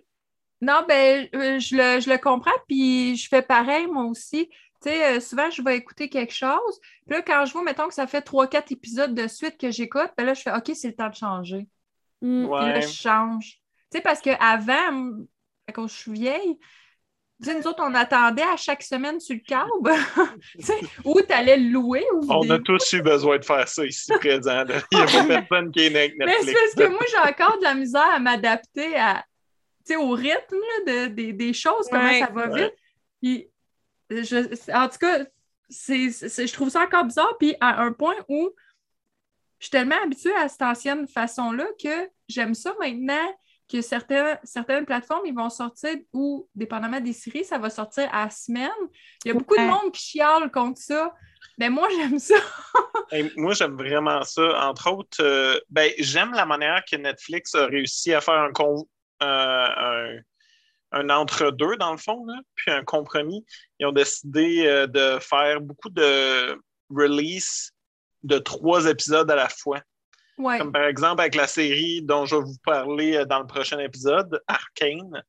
Non, 0.60 0.84
ben, 0.88 1.28
euh, 1.34 1.58
je, 1.58 1.76
le, 1.76 2.00
je 2.00 2.08
le 2.10 2.18
comprends, 2.18 2.50
puis 2.68 3.16
je 3.16 3.28
fais 3.28 3.42
pareil, 3.42 3.86
moi 3.86 4.04
aussi. 4.04 4.48
Tu 4.48 4.90
sais, 4.90 5.16
euh, 5.16 5.20
souvent, 5.20 5.50
je 5.50 5.62
vais 5.62 5.76
écouter 5.76 6.08
quelque 6.08 6.32
chose. 6.32 6.80
Puis 7.06 7.16
là, 7.16 7.22
quand 7.22 7.44
je 7.44 7.52
vois, 7.52 7.62
mettons 7.62 7.88
que 7.88 7.94
ça 7.94 8.06
fait 8.06 8.22
trois, 8.22 8.46
quatre 8.46 8.72
épisodes 8.72 9.14
de 9.14 9.26
suite 9.28 9.58
que 9.58 9.70
j'écoute, 9.70 10.10
ben 10.16 10.24
là, 10.26 10.34
je 10.34 10.42
fais 10.42 10.52
OK, 10.52 10.70
c'est 10.74 10.88
le 10.88 10.94
temps 10.94 11.08
de 11.08 11.14
changer. 11.14 11.68
Mm. 12.22 12.44
Puis 12.46 12.50
là, 12.50 12.74
Ouais. 12.74 12.82
je 12.82 12.88
change. 12.88 13.60
Tu 13.90 13.98
sais, 13.98 14.00
parce 14.00 14.20
qu'avant, 14.20 15.12
quand 15.74 15.86
je 15.86 15.94
suis 15.94 16.12
vieille, 16.12 16.58
nous 17.40 17.66
autres, 17.66 17.82
on 17.82 17.94
attendait 17.94 18.42
à 18.42 18.56
chaque 18.56 18.82
semaine 18.82 19.18
sur 19.20 19.34
le 19.36 19.42
câble. 19.46 19.92
Tu 20.58 20.62
sais, 20.64 20.78
ou 21.04 21.20
tu 21.20 21.32
allais 21.32 21.56
le 21.56 21.68
louer 21.70 22.04
ou 22.14 22.20
On 22.32 22.48
a 22.50 22.58
tous 22.58 22.92
eu 22.92 23.02
besoin 23.02 23.38
de 23.38 23.44
faire 23.44 23.66
ça 23.68 23.84
ici 23.84 24.12
présent. 24.18 24.64
là. 24.64 24.76
Il 24.92 24.98
n'y 24.98 25.02
a 25.04 25.06
pas 25.06 25.24
personne 25.48 25.72
qui 25.72 25.86
est 25.86 25.90
né 25.90 25.98
avec 26.00 26.14
Mais 26.18 26.32
c'est 26.42 26.52
parce 26.54 26.74
que 26.74 26.88
moi, 26.92 27.00
j'ai 27.10 27.18
encore 27.30 27.58
de 27.58 27.64
la 27.64 27.74
misère 27.74 28.08
à 28.12 28.18
m'adapter 28.20 28.96
à, 28.96 29.24
tu 29.86 29.92
sais, 29.94 29.96
au 29.96 30.10
rythme 30.10 30.56
là, 30.86 31.06
de, 31.08 31.14
des- 31.14 31.32
des 31.32 31.52
choses, 31.52 31.88
comment 31.90 32.04
Ouais. 32.04 32.20
ça 32.20 32.30
va 32.32 32.48
Ouais. 32.48 32.62
vite. 32.64 32.74
Puis, 33.20 33.48
je, 34.10 34.72
en 34.72 34.88
tout 34.88 34.98
cas, 34.98 35.24
c'est, 35.68 36.10
c'est- 36.10 36.46
je 36.46 36.52
trouve 36.52 36.68
ça 36.68 36.82
encore 36.82 37.04
bizarre. 37.04 37.36
Puis, 37.38 37.54
à 37.60 37.82
un 37.82 37.92
point 37.92 38.14
où 38.28 38.50
je 39.58 39.66
suis 39.66 39.70
tellement 39.70 40.00
habituée 40.04 40.34
à 40.36 40.48
cette 40.48 40.62
ancienne 40.62 41.08
façon-là 41.08 41.66
que 41.82 42.08
j'aime 42.28 42.54
ça 42.54 42.74
maintenant 42.78 43.34
que 43.70 43.80
certaines, 43.80 44.38
certaines 44.44 44.84
plateformes, 44.84 45.26
ils 45.26 45.34
vont 45.34 45.48
sortir 45.50 45.96
ou, 46.12 46.48
dépendamment 46.54 47.00
des 47.00 47.12
séries, 47.14 47.44
ça 47.44 47.58
va 47.58 47.70
sortir 47.70 48.08
à 48.12 48.24
la 48.24 48.30
semaine. 48.30 48.70
Il 49.24 49.28
y 49.28 49.30
a 49.30 49.34
beaucoup 49.34 49.54
Ouais. 49.54 49.64
de 49.66 49.70
monde 49.70 49.92
qui 49.92 50.02
chiale 50.02 50.50
contre 50.50 50.80
ça. 50.80 51.14
Mais 51.58 51.70
moi, 51.70 51.88
j'aime 51.96 52.18
ça. 52.18 52.34
Hey, 53.10 53.30
moi, 53.36 53.52
j'aime 53.54 53.76
vraiment 53.76 54.22
ça. 54.22 54.66
Entre 54.68 54.90
autres, 54.90 55.22
euh, 55.22 55.58
ben, 55.68 55.90
j'aime 55.98 56.32
la 56.32 56.46
manière 56.46 56.82
que 56.90 56.96
Netflix 56.96 57.54
a 57.54 57.66
réussi 57.66 58.12
à 58.14 58.20
faire 58.20 58.34
un, 58.34 58.52
con- 58.52 58.88
euh, 59.22 59.26
un, 59.26 60.16
un 60.92 61.10
entre-deux, 61.10 61.76
dans 61.76 61.92
le 61.92 61.98
fond, 61.98 62.24
là, 62.26 62.34
puis 62.54 62.70
un 62.70 62.82
compromis. 62.82 63.44
Ils 63.78 63.86
ont 63.86 63.92
décidé 63.92 64.66
euh, 64.66 64.86
de 64.86 65.18
faire 65.20 65.60
beaucoup 65.60 65.90
de 65.90 66.58
release 66.90 67.70
de 68.22 68.38
trois 68.38 68.86
épisodes 68.86 69.30
à 69.30 69.36
la 69.36 69.48
fois. 69.48 69.80
Ouais. 70.38 70.58
Comme 70.58 70.72
par 70.72 70.84
exemple 70.84 71.20
avec 71.20 71.34
la 71.36 71.46
série 71.46 72.02
dont 72.02 72.26
je 72.26 72.34
vais 72.36 72.42
vous 72.42 72.58
parler 72.64 73.16
euh, 73.16 73.24
dans 73.24 73.38
le 73.40 73.46
prochain 73.46 73.78
épisode, 73.78 74.42
Arcane. 74.48 75.22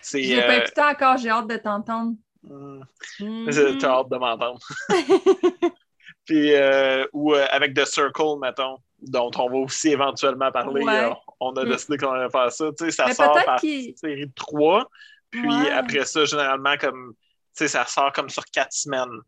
C'est. 0.00 0.22
J'ai 0.22 0.40
pas 0.40 0.54
euh, 0.54 0.60
écouté 0.62 0.80
encore, 0.82 1.16
j'ai 1.16 1.30
hâte 1.30 1.48
de 1.48 1.56
t'entendre. 1.56 2.14
hmm, 2.44 2.80
Mhm. 3.20 3.78
T'as 3.78 3.88
hâte 3.90 4.08
de 4.08 4.16
m'entendre. 4.16 4.60
Puis, 6.24 6.54
euh, 6.54 7.06
ou 7.12 7.34
euh, 7.34 7.46
avec 7.50 7.74
The 7.74 7.84
Circle, 7.84 8.38
mettons, 8.40 8.78
dont 9.00 9.30
on 9.36 9.48
va 9.48 9.56
aussi 9.58 9.90
éventuellement 9.90 10.50
parler. 10.50 10.84
Ouais. 10.84 11.10
on 11.40 11.52
a 11.52 11.64
Mm. 11.64 11.68
décidé 11.68 11.98
qu'on 11.98 12.10
allait 12.12 12.30
faire 12.30 12.50
ça. 12.50 12.66
Tu 12.78 12.86
sais, 12.86 12.90
ça 12.90 13.06
Mais 13.06 13.14
sort 13.14 13.38
par 13.44 13.60
qu'il- 13.60 13.96
série 13.96 14.26
de 14.26 14.32
trois. 14.34 14.88
Puis 15.30 15.46
Ouais. 15.46 15.70
après 15.70 16.04
ça, 16.04 16.24
généralement, 16.24 16.76
comme, 16.78 17.14
ça 17.52 17.84
sort 17.86 18.12
comme 18.12 18.28
sur 18.30 18.44
quatre 18.46 18.72
semaines. 18.72 19.20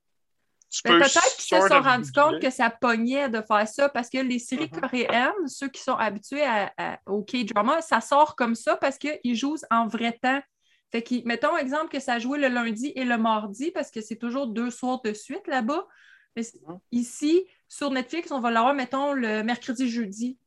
Peux 0.85 0.99
peut-être 0.99 1.37
qu'ils 1.37 1.59
se 1.59 1.67
sont 1.69 1.81
rendus 1.81 2.13
compte 2.13 2.41
que 2.41 2.51
ça 2.51 2.69
pognait 2.71 3.29
de 3.29 3.41
faire 3.41 3.67
ça 3.67 3.89
parce 3.89 4.11
que 4.11 4.19
les 4.19 4.39
séries 4.39 4.71
Mhm. 4.73 4.81
coréennes, 4.81 5.47
ceux 5.49 5.69
qui 5.69 5.81
sont 5.83 5.95
habitués 5.95 6.43
à- 6.45 6.73
à- 6.77 6.99
au 7.07 7.23
K-drama, 7.25 7.81
ça 7.81 8.01
sort 8.01 8.37
comme 8.37 8.55
ça 8.55 8.77
parce 8.77 8.99
qu'ils 8.99 9.35
jouent 9.35 9.57
en 9.71 9.87
vrai 9.87 10.19
temps. 10.23 10.41
Fait 10.93 11.03
que, 11.03 11.15
mettons 11.27 11.57
exemple 11.57 11.89
que 11.89 12.01
ça 12.01 12.19
jouait 12.19 12.39
le 12.39 12.49
lundi 12.49 12.93
et 12.95 13.05
le 13.05 13.17
mardi 13.19 13.71
parce 13.71 13.91
que 13.91 14.01
c'est 14.01 14.17
toujours 14.17 14.47
deux 14.47 14.71
soirs 14.71 15.01
de 15.03 15.13
suite 15.13 15.47
là-bas. 15.47 15.87
Mais 16.37 16.43
Mhm. 16.67 16.79
ici, 16.93 17.45
sur 17.69 17.91
Netflix, 17.91 18.31
on 18.31 18.41
va 18.41 18.51
l'avoir, 18.51 18.75
mettons, 18.75 19.13
le 19.13 19.43
mercredi, 19.43 19.89
jeudi. 19.89 20.39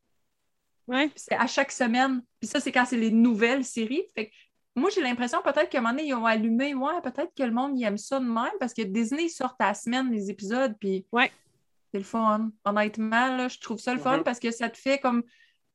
Ouais. 0.87 1.07
Puis 1.09 1.23
c'est 1.27 1.35
à 1.35 1.47
chaque 1.47 1.71
semaine. 1.71 2.23
Puis 2.39 2.47
ça, 2.47 2.59
c'est 2.59 2.71
quand 2.71 2.85
c'est 2.85 2.97
les 2.97 3.11
nouvelles 3.11 3.63
séries. 3.65 4.03
Fait 4.15 4.27
que 4.29 4.31
moi, 4.75 4.89
j'ai 4.93 5.01
l'impression 5.01 5.41
peut-être 5.43 5.69
qu'à 5.69 5.79
un 5.79 5.81
moment 5.81 5.93
donné, 5.93 6.07
ils 6.07 6.13
ont 6.13 6.25
allumé. 6.25 6.73
Ouais, 6.73 7.01
peut-être 7.03 7.33
que 7.37 7.43
le 7.43 7.51
monde 7.51 7.77
y 7.77 7.83
aime 7.83 7.97
ça 7.97 8.19
de 8.19 8.25
même 8.25 8.51
parce 8.59 8.73
que 8.73 8.81
Disney 8.83 9.27
sort 9.27 9.55
à 9.59 9.67
la 9.67 9.73
semaine 9.73 10.11
les 10.11 10.29
épisodes. 10.29 10.75
Puis 10.79 11.05
Ouais. 11.11 11.31
c'est 11.91 11.97
le 11.99 12.03
fun. 12.05 12.51
Honnêtement, 12.65 13.35
là, 13.35 13.47
je 13.47 13.59
trouve 13.59 13.79
ça 13.79 13.93
le 13.93 13.99
fun 13.99 14.17
Mhm. 14.19 14.23
parce 14.23 14.39
que 14.39 14.51
ça 14.51 14.69
te 14.69 14.77
fait 14.77 14.99
comme. 14.99 15.23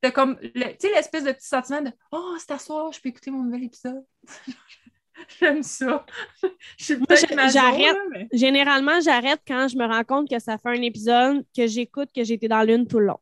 t'as 0.03 0.11
comme 0.11 0.39
tu 0.39 0.51
sais, 0.79 0.91
l'espèce 0.95 1.25
de 1.25 1.33
petit 1.33 1.49
sentiment 1.49 1.81
de 1.81 1.91
Oh, 2.13 2.35
c'est 2.39 2.51
à 2.53 2.59
soir, 2.59 2.93
je 2.93 3.01
peux 3.01 3.09
écouter 3.09 3.31
mon 3.31 3.43
nouvel 3.43 3.65
épisode. 3.65 4.05
J'aime 5.41 5.63
ça. 5.63 6.05
J'arrête. 6.79 7.97
mais- 8.11 8.29
Généralement, 8.33 9.01
j'arrête 9.01 9.41
quand 9.47 9.67
je 9.69 9.77
me 9.79 9.87
rends 9.87 10.05
compte 10.05 10.29
que 10.29 10.39
ça 10.39 10.59
fait 10.59 10.69
un 10.69 10.83
épisode 10.83 11.45
que 11.57 11.67
j'écoute, 11.67 12.11
que 12.15 12.21
été 12.31 12.49
dans 12.49 12.63
l'une 12.63 12.87
tout 12.87 12.99
le 12.99 13.07
long. 13.07 13.19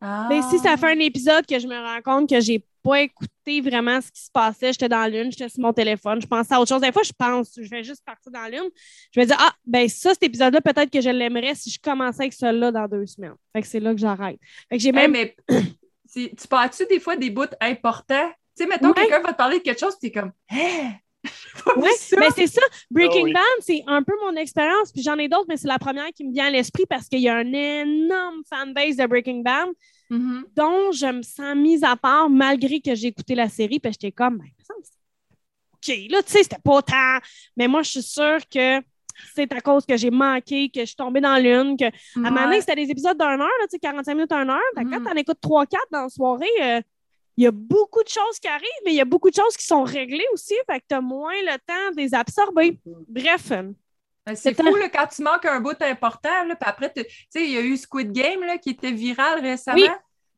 Ah. 0.00 0.26
Mais 0.30 0.40
si 0.42 0.58
ça 0.58 0.76
fait 0.76 0.92
un 0.92 0.98
épisode 0.98 1.46
que 1.46 1.58
je 1.58 1.66
me 1.68 1.76
rends 1.78 2.00
compte 2.02 2.28
que 2.30 2.40
j'ai 2.40 2.64
pas 2.82 3.00
écouté 3.02 3.60
vraiment 3.60 4.00
ce 4.00 4.10
qui 4.10 4.22
se 4.22 4.30
passait, 4.30 4.72
j'étais 4.72 4.88
dans 4.88 5.10
l'une, 5.10 5.30
j'étais 5.30 5.48
sur 5.48 5.60
mon 5.62 5.72
téléphone, 5.72 6.20
je 6.20 6.26
pensais 6.26 6.54
à 6.54 6.60
autre 6.60 6.68
chose. 6.68 6.80
Des 6.80 6.92
fois, 6.92 7.02
je 7.02 7.12
pense, 7.16 7.52
je 7.60 7.68
vais 7.68 7.82
juste 7.84 8.04
partir 8.04 8.30
dans 8.32 8.44
l'une. 8.50 8.70
Je 9.12 9.20
vais 9.20 9.26
dire, 9.26 9.36
ah, 9.40 9.52
ben 9.64 9.88
ça, 9.88 10.10
cet 10.10 10.22
épisode-là, 10.24 10.60
peut-être 10.60 10.90
que 10.90 11.00
je 11.00 11.10
l'aimerais 11.10 11.54
si 11.54 11.70
je 11.70 11.78
commençais 11.80 12.22
avec 12.22 12.32
celui-là 12.32 12.72
dans 12.72 12.88
deux 12.88 13.06
semaines. 13.06 13.34
Fait 13.54 13.62
que 13.62 13.68
c'est 13.68 13.80
là 13.80 13.92
que 13.94 14.00
j'arrête. 14.00 14.38
Fait 14.68 14.76
que 14.76 14.82
j'ai 14.82 14.88
Hey, 14.90 14.94
même. 14.94 15.12
mais 15.12 15.36
tu 16.12 16.34
tu 16.34 16.48
parles-tu 16.48 16.86
des 16.86 17.00
fois 17.00 17.16
des 17.16 17.30
bouts 17.30 17.44
importants? 17.60 18.30
Tu 18.56 18.64
sais, 18.64 18.68
mettons, 18.68 18.88
Ouais. 18.88 18.94
quelqu'un 18.94 19.20
va 19.20 19.32
te 19.32 19.36
parler 19.38 19.58
de 19.58 19.62
quelque 19.62 19.80
chose, 19.80 19.96
tu 20.00 20.08
es 20.08 20.10
comme 20.12 20.32
Hein? 20.50 20.92
Vu 21.76 21.82
Ouais, 21.82 21.90
ça. 21.96 22.16
mais 22.18 22.26
c'est 22.34 22.48
ça. 22.48 22.60
Breaking 22.90 23.20
Ah 23.20 23.24
oui. 23.24 23.32
Bad, 23.32 23.42
c'est 23.60 23.82
un 23.86 24.02
peu 24.02 24.12
mon 24.24 24.34
expérience, 24.36 24.90
puis 24.92 25.02
j'en 25.02 25.16
ai 25.18 25.28
d'autres, 25.28 25.46
mais 25.48 25.56
c'est 25.56 25.68
la 25.68 25.78
première 25.78 26.08
qui 26.08 26.24
me 26.24 26.32
vient 26.32 26.46
à 26.46 26.50
l'esprit 26.50 26.84
parce 26.90 27.08
qu'il 27.08 27.20
y 27.20 27.28
a 27.28 27.36
un 27.36 27.52
énorme 27.52 28.42
fanbase 28.52 28.96
de 28.96 29.06
Breaking 29.06 29.42
Mhm. 30.12 30.44
dont 30.54 30.92
je 30.92 31.06
me 31.06 31.22
sens 31.22 31.54
mise 31.56 31.82
à 31.84 31.96
part 31.96 32.28
malgré 32.28 32.80
que 32.80 32.94
j'ai 32.94 33.08
écouté 33.08 33.34
la 33.34 33.48
série, 33.48 33.80
puis 33.80 33.92
j'étais 33.92 34.12
comme, 34.12 34.38
ben, 34.38 34.46
OK, 35.74 35.88
là, 36.10 36.22
tu 36.22 36.32
sais, 36.32 36.42
c'était 36.44 36.58
pas 36.62 36.82
tant. 36.82 37.18
Mais 37.56 37.66
moi, 37.66 37.82
je 37.82 37.90
suis 37.90 38.02
sûre 38.02 38.38
que 38.48 38.80
c'est 39.34 39.52
à 39.52 39.60
cause 39.60 39.84
que 39.84 39.96
j'ai 39.96 40.10
manqué, 40.10 40.68
que 40.70 40.80
je 40.80 40.86
suis 40.86 40.96
tombée 40.96 41.20
dans 41.20 41.36
l'une, 41.42 41.76
que 41.76 41.84
à 41.86 41.90
un 42.16 42.20
moment 42.30 42.44
donné, 42.44 42.56
Ouais. 42.56 42.60
c'était 42.60 42.76
des 42.76 42.90
épisodes 42.90 43.16
d'une 43.18 43.26
heure, 43.26 43.38
là, 43.38 43.48
tu 43.62 43.70
sais, 43.70 43.78
45 43.78 44.14
minutes, 44.14 44.32
une 44.32 44.50
heure. 44.50 44.60
Fait 44.76 44.84
que 44.84 44.88
Mhm. 44.88 44.92
Quand 45.04 45.10
t'en 45.10 45.16
écoutes 45.16 45.40
3-4 45.40 45.86
dans 45.90 46.02
la 46.02 46.08
soirée, 46.08 46.46
euh, 46.62 46.80
il 47.36 47.44
y 47.44 47.46
a 47.46 47.50
beaucoup 47.50 48.02
de 48.02 48.08
choses 48.08 48.38
qui 48.40 48.46
arrivent, 48.48 48.68
mais 48.84 48.92
il 48.92 48.96
y 48.96 49.00
a 49.00 49.04
beaucoup 49.06 49.30
de 49.30 49.34
choses 49.34 49.56
qui 49.56 49.64
sont 49.66 49.82
réglées 49.82 50.26
aussi, 50.34 50.54
fait 50.70 50.78
que 50.80 50.84
tu 50.88 50.94
as 50.94 51.00
moins 51.00 51.32
le 51.42 51.56
temps 51.66 51.90
de 51.92 51.96
les 51.96 52.14
absorber. 52.14 52.78
Bref. 53.08 53.52
Ben, 54.26 54.36
C'est 54.36 54.54
fou 54.54 54.74
là, 54.76 54.88
quand 54.88 55.06
tu 55.08 55.22
manques 55.22 55.44
un 55.46 55.60
bout 55.60 55.80
important, 55.82 56.44
là, 56.44 56.54
puis 56.54 56.68
après, 56.70 56.92
tu 56.92 57.02
sais, 57.28 57.44
il 57.44 57.50
y 57.50 57.56
a 57.56 57.60
eu 57.60 57.76
Squid 57.76 58.12
Game 58.12 58.40
là, 58.42 58.58
qui 58.58 58.70
était 58.70 58.92
viral 58.92 59.40
récemment. 59.40 59.76
Oui. 59.80 59.88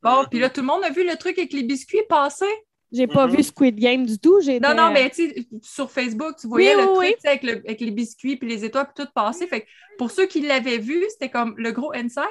Bon, 0.03 0.25
puis 0.31 0.39
là, 0.39 0.49
tout 0.51 0.61
le 0.61 0.67
monde 0.67 0.85
a 0.85 0.91
vu 0.91 1.07
le 1.07 1.17
truc 1.17 1.39
avec 1.39 1.53
les 1.53 1.63
biscuits 1.63 2.03
passer. 2.09 2.47
J'ai 2.93 3.07
pas 3.07 3.27
Mhm. 3.27 3.37
vu 3.37 3.43
Squid 3.43 3.77
Game 3.79 4.07
du 4.07 4.19
tout. 4.19 4.41
J'ai 4.41 4.61
Non, 4.61 4.75
non, 4.75 4.91
mais 4.93 5.11
tu 5.11 5.29
sais, 5.29 5.47
sur 5.63 5.91
Facebook, 5.91 6.37
tu 6.41 6.47
voyais 6.47 6.77
Oui, 6.77 6.83
le 6.83 6.89
oui, 6.91 6.95
truc 6.95 7.19
oui. 7.25 7.29
avec, 7.29 7.43
le- 7.43 7.63
avec 7.67 7.81
les 7.81 7.91
biscuits 7.91 8.37
puis 8.37 8.49
les 8.49 8.65
étoiles 8.65 8.87
puis 8.95 9.05
tout 9.05 9.11
passer. 9.15 9.47
Fait 9.47 9.63
que 9.63 9.67
pour 9.99 10.11
ceux 10.11 10.27
qui 10.27 10.41
l'avaient 10.41 10.79
vu, 10.79 11.03
c'était 11.11 11.31
comme 11.31 11.55
le 11.59 11.73
gros 11.73 11.93
inside. 11.95 12.23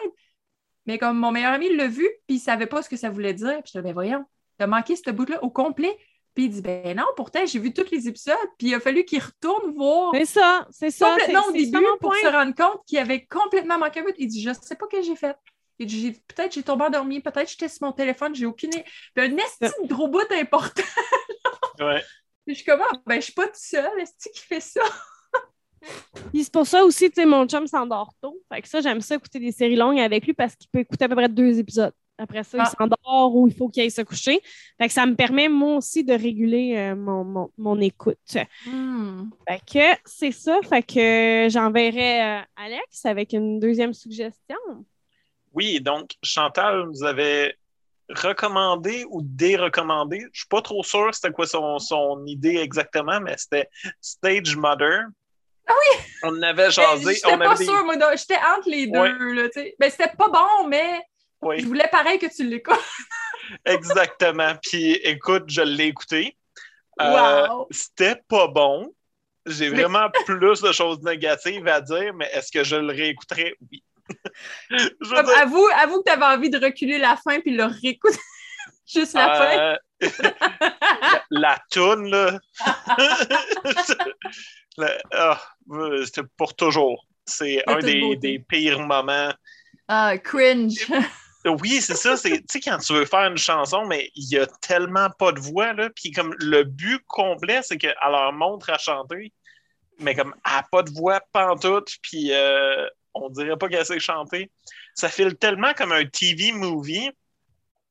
Mais 0.85 0.97
comme 0.97 1.17
mon 1.17 1.31
meilleur 1.31 1.53
ami 1.53 1.73
l'a 1.75 1.87
vu, 1.87 2.07
puis 2.27 2.37
il 2.37 2.39
savait 2.39 2.65
pas 2.67 2.81
ce 2.81 2.89
que 2.89 2.95
ça 2.97 3.09
voulait 3.09 3.33
dire. 3.33 3.61
Puis 3.63 3.71
je 3.73 3.79
disais, 3.79 3.81
ben 3.81 3.93
voyons, 3.93 4.23
t'as 4.57 4.67
manqué 4.67 4.95
ce 4.95 5.09
bout-là 5.11 5.43
au 5.43 5.49
complet. 5.49 5.95
Puis 6.35 6.45
il 6.45 6.49
dit, 6.49 6.61
ben 6.61 6.95
non, 6.97 7.05
pourtant, 7.15 7.45
j'ai 7.45 7.59
vu 7.59 7.71
tous 7.73 7.91
les 7.91 8.07
épisodes, 8.07 8.35
puis 8.57 8.69
il 8.69 8.73
a 8.73 8.79
fallu 8.79 9.05
qu'il 9.05 9.21
retourne 9.21 9.73
voir 9.75 10.11
C'est 10.15 10.25
ça, 10.25 10.67
c'est 10.71 10.89
ça. 10.89 11.11
complètement 11.11 11.45
au 11.47 11.51
début 11.51 11.71
pour 11.99 12.09
point. 12.11 12.17
se 12.21 12.27
rendre 12.27 12.55
compte 12.55 12.81
qu'il 12.87 12.97
avait 12.97 13.25
complètement 13.25 13.77
manqué 13.77 13.99
un 13.99 14.03
bout. 14.03 14.13
Il 14.17 14.27
dit, 14.27 14.41
je 14.41 14.51
sais 14.53 14.75
pas 14.75 14.87
ce 14.91 14.97
que 14.97 15.03
j'ai 15.03 15.15
fait. 15.15 15.37
Il 15.79 15.87
dit, 15.87 16.11
peut-être 16.27 16.53
j'ai 16.53 16.63
tombé 16.63 16.85
endormi, 16.85 17.19
peut-être 17.19 17.49
j'étais 17.49 17.67
sur 17.69 17.85
mon 17.85 17.91
téléphone, 17.91 18.33
j'ai 18.33 18.45
aucune. 18.45 18.71
Puis 18.71 18.83
un 19.17 19.37
esti 19.37 19.65
de 19.83 19.87
gros 19.87 20.07
bout 20.07 20.31
important. 20.31 20.81
Ouais. 21.79 22.03
Puis 22.45 22.53
je 22.55 22.61
suis 22.61 22.65
comme, 22.65 22.81
Ah, 22.81 22.95
ben 23.07 23.15
je 23.15 23.21
suis 23.21 23.33
pas 23.33 23.47
toute 23.47 23.55
seule, 23.55 23.99
est-ce 23.99 24.29
qui 24.29 24.45
fait 24.45 24.59
ça? 24.59 24.81
Puis 26.31 26.43
c'est 26.43 26.53
pour 26.53 26.67
ça 26.67 26.83
aussi, 26.85 27.09
tu 27.09 27.15
sais, 27.21 27.25
mon 27.25 27.47
chum 27.47 27.65
s'endort 27.67 28.13
tôt. 28.21 28.39
Fait 28.51 28.61
que 28.61 28.67
ça, 28.69 28.79
j'aime 28.79 29.01
ça 29.01 29.15
écouter 29.15 29.39
des 29.39 29.51
séries 29.51 29.75
longues 29.75 29.99
avec 29.99 30.25
lui 30.25 30.33
parce 30.33 30.55
qu'il 30.55 30.69
peut 30.69 30.79
écouter 30.79 31.05
à 31.05 31.09
peu 31.09 31.15
près 31.15 31.27
deux 31.29 31.57
épisodes. 31.59 31.93
Après 32.19 32.43
ça, 32.43 32.57
Ah. 32.61 32.71
il 32.71 32.77
s'endort 32.77 33.35
ou 33.35 33.47
il 33.47 33.55
faut 33.55 33.69
qu'il 33.69 33.81
aille 33.83 33.89
se 33.91 34.01
coucher. 34.03 34.39
Fait 34.77 34.87
que 34.87 34.93
ça 34.93 35.05
me 35.05 35.15
permet, 35.15 35.49
moi 35.49 35.77
aussi, 35.77 36.03
de 36.03 36.13
réguler 36.13 36.75
euh, 36.77 36.95
mon, 36.95 37.23
mon- 37.23 37.51
mon 37.57 37.81
écoute. 37.81 38.37
Hmm. 38.67 39.29
Fait 39.47 39.59
que 39.65 39.99
c'est 40.05 40.31
ça. 40.31 40.59
Fait 40.67 40.83
que 40.83 41.47
j'enverrai 41.49 42.21
euh, 42.23 42.41
Alex 42.55 43.05
avec 43.05 43.33
une 43.33 43.59
deuxième 43.59 43.93
suggestion. 43.93 44.57
Oui, 45.53 45.81
donc 45.81 46.11
Chantal 46.21 46.85
nous 46.87 47.03
avait 47.03 47.55
recommandé 48.09 49.05
ou 49.09 49.21
dérecommandé. 49.23 50.25
Je 50.33 50.39
suis 50.41 50.47
pas 50.47 50.61
trop 50.61 50.83
sûr 50.83 51.09
c'était 51.13 51.31
quoi 51.31 51.47
son, 51.47 51.79
son 51.79 52.23
idée 52.25 52.57
exactement, 52.57 53.19
mais 53.21 53.35
c'était 53.37 53.69
Stage 54.01 54.55
Mother. 54.55 55.05
Ah 55.67 55.73
oui! 55.73 56.03
On 56.23 56.41
avait 56.41 56.69
jasé. 56.69 57.15
J'étais 57.15 57.37
pas 57.37 57.55
des- 57.55 57.63
sûre, 57.65 57.85
moi, 57.85 57.95
j'étais 58.15 58.35
entre 58.35 58.69
les 58.69 58.87
deux. 58.87 58.99
Ouais. 58.99 59.13
Là, 59.33 59.47
ben, 59.79 59.89
c'était 59.89 60.11
pas 60.17 60.27
bon, 60.27 60.67
mais 60.67 61.01
je 61.57 61.65
voulais 61.65 61.87
pareil 61.91 62.19
que 62.19 62.27
tu 62.33 62.43
l'écoutes. 62.47 62.79
exactement. 63.65 64.53
Puis 64.61 64.93
écoute, 65.03 65.43
je 65.47 65.61
l'ai 65.61 65.85
écouté. 65.87 66.37
Euh, 67.01 67.47
Wow! 67.47 67.67
C'était 67.71 68.21
pas 68.27 68.47
bon. 68.47 68.93
J'ai 69.45 69.69
Mais- 69.69 69.81
vraiment 69.81 70.09
plus 70.25 70.61
de 70.61 70.71
choses 70.71 71.01
négatives 71.01 71.67
à 71.67 71.81
dire, 71.81 72.13
mais 72.13 72.29
est-ce 72.33 72.51
que 72.51 72.63
je 72.63 72.75
le 72.77 72.93
réécouterais? 72.93 73.55
Oui. 73.71 73.83
Je 74.69 75.13
Comme, 75.15 75.25
dire, 75.25 75.37
avoue, 75.39 75.67
avoue 75.77 75.99
que 76.03 76.09
tu 76.09 76.11
avais 76.11 76.25
envie 76.37 76.49
de 76.49 76.59
reculer 76.59 76.97
la 76.97 77.15
fin 77.17 77.39
puis 77.39 77.51
le 77.55 77.63
réécouter. 77.65 78.17
Juste 78.85 79.13
la 79.13 79.33
fin. 79.35 79.57
euh, 79.59 80.09
la, 80.19 81.23
la 81.31 81.59
toune, 81.71 82.09
là. 82.09 82.37
Ah, 85.11 85.41
C'était 86.05 86.21
pour 86.37 86.55
toujours. 86.55 87.05
C'est 87.25 87.63
un 87.67 87.79
des, 87.79 88.15
des 88.17 88.39
pires 88.39 88.79
moments. 88.81 89.33
Ah, 89.87 90.17
cringe. 90.17 90.85
Oui, 91.45 91.81
c'est 91.81 91.95
ça. 91.95 92.15
c'est- 92.17 92.39
Tu 92.39 92.45
sais, 92.49 92.59
quand 92.61 92.77
tu 92.77 92.93
veux 92.93 93.05
faire 93.05 93.25
une 93.29 93.37
chanson, 93.37 93.85
mais 93.85 94.09
il 94.15 94.29
y 94.31 94.37
a 94.37 94.47
tellement 94.47 95.09
pas 95.09 95.31
de 95.31 95.39
voix, 95.39 95.73
là. 95.73 95.89
Puis 95.95 96.11
comme 96.11 96.33
le 96.39 96.63
but 96.63 97.01
complet, 97.07 97.61
c'est 97.63 97.77
qu'elle 97.77 97.95
leur 98.01 98.31
montre 98.33 98.69
à 98.69 98.77
chanter, 98.77 99.33
mais 99.99 100.15
comme 100.15 100.33
elle 100.45 100.51
n'a 100.53 100.63
pas 100.71 100.83
de 100.83 100.91
voix 100.91 101.21
pantoute, 101.33 101.97
puis 102.01 102.31
euh, 102.31 102.87
on 103.13 103.29
dirait 103.29 103.57
pas 103.57 103.67
qu'elle 103.67 103.85
sait 103.85 103.99
chanter. 103.99 104.51
Ça 104.95 105.09
file 105.09 105.35
tellement 105.35 105.73
comme 105.73 105.91
un 105.91 106.05
TV 106.05 106.51
movie, 106.51 107.11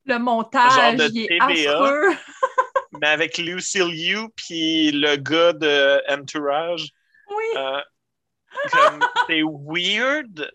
Le 0.06 0.18
montage, 0.18 0.72
Genre 0.72 0.94
de 0.94 1.10
il 1.12 1.24
est 1.24 1.38
TVA. 1.38 1.72
affreux. 1.74 2.16
mais 3.00 3.08
avec 3.08 3.38
Lucille 3.38 3.84
Liu 3.88 4.28
puis 4.36 4.90
le 4.92 5.16
gars 5.16 5.52
de 5.52 6.02
Entourage. 6.12 6.88
Oui. 7.28 7.44
Euh, 7.56 7.80
c'est 9.28 9.42
weird. 9.42 10.50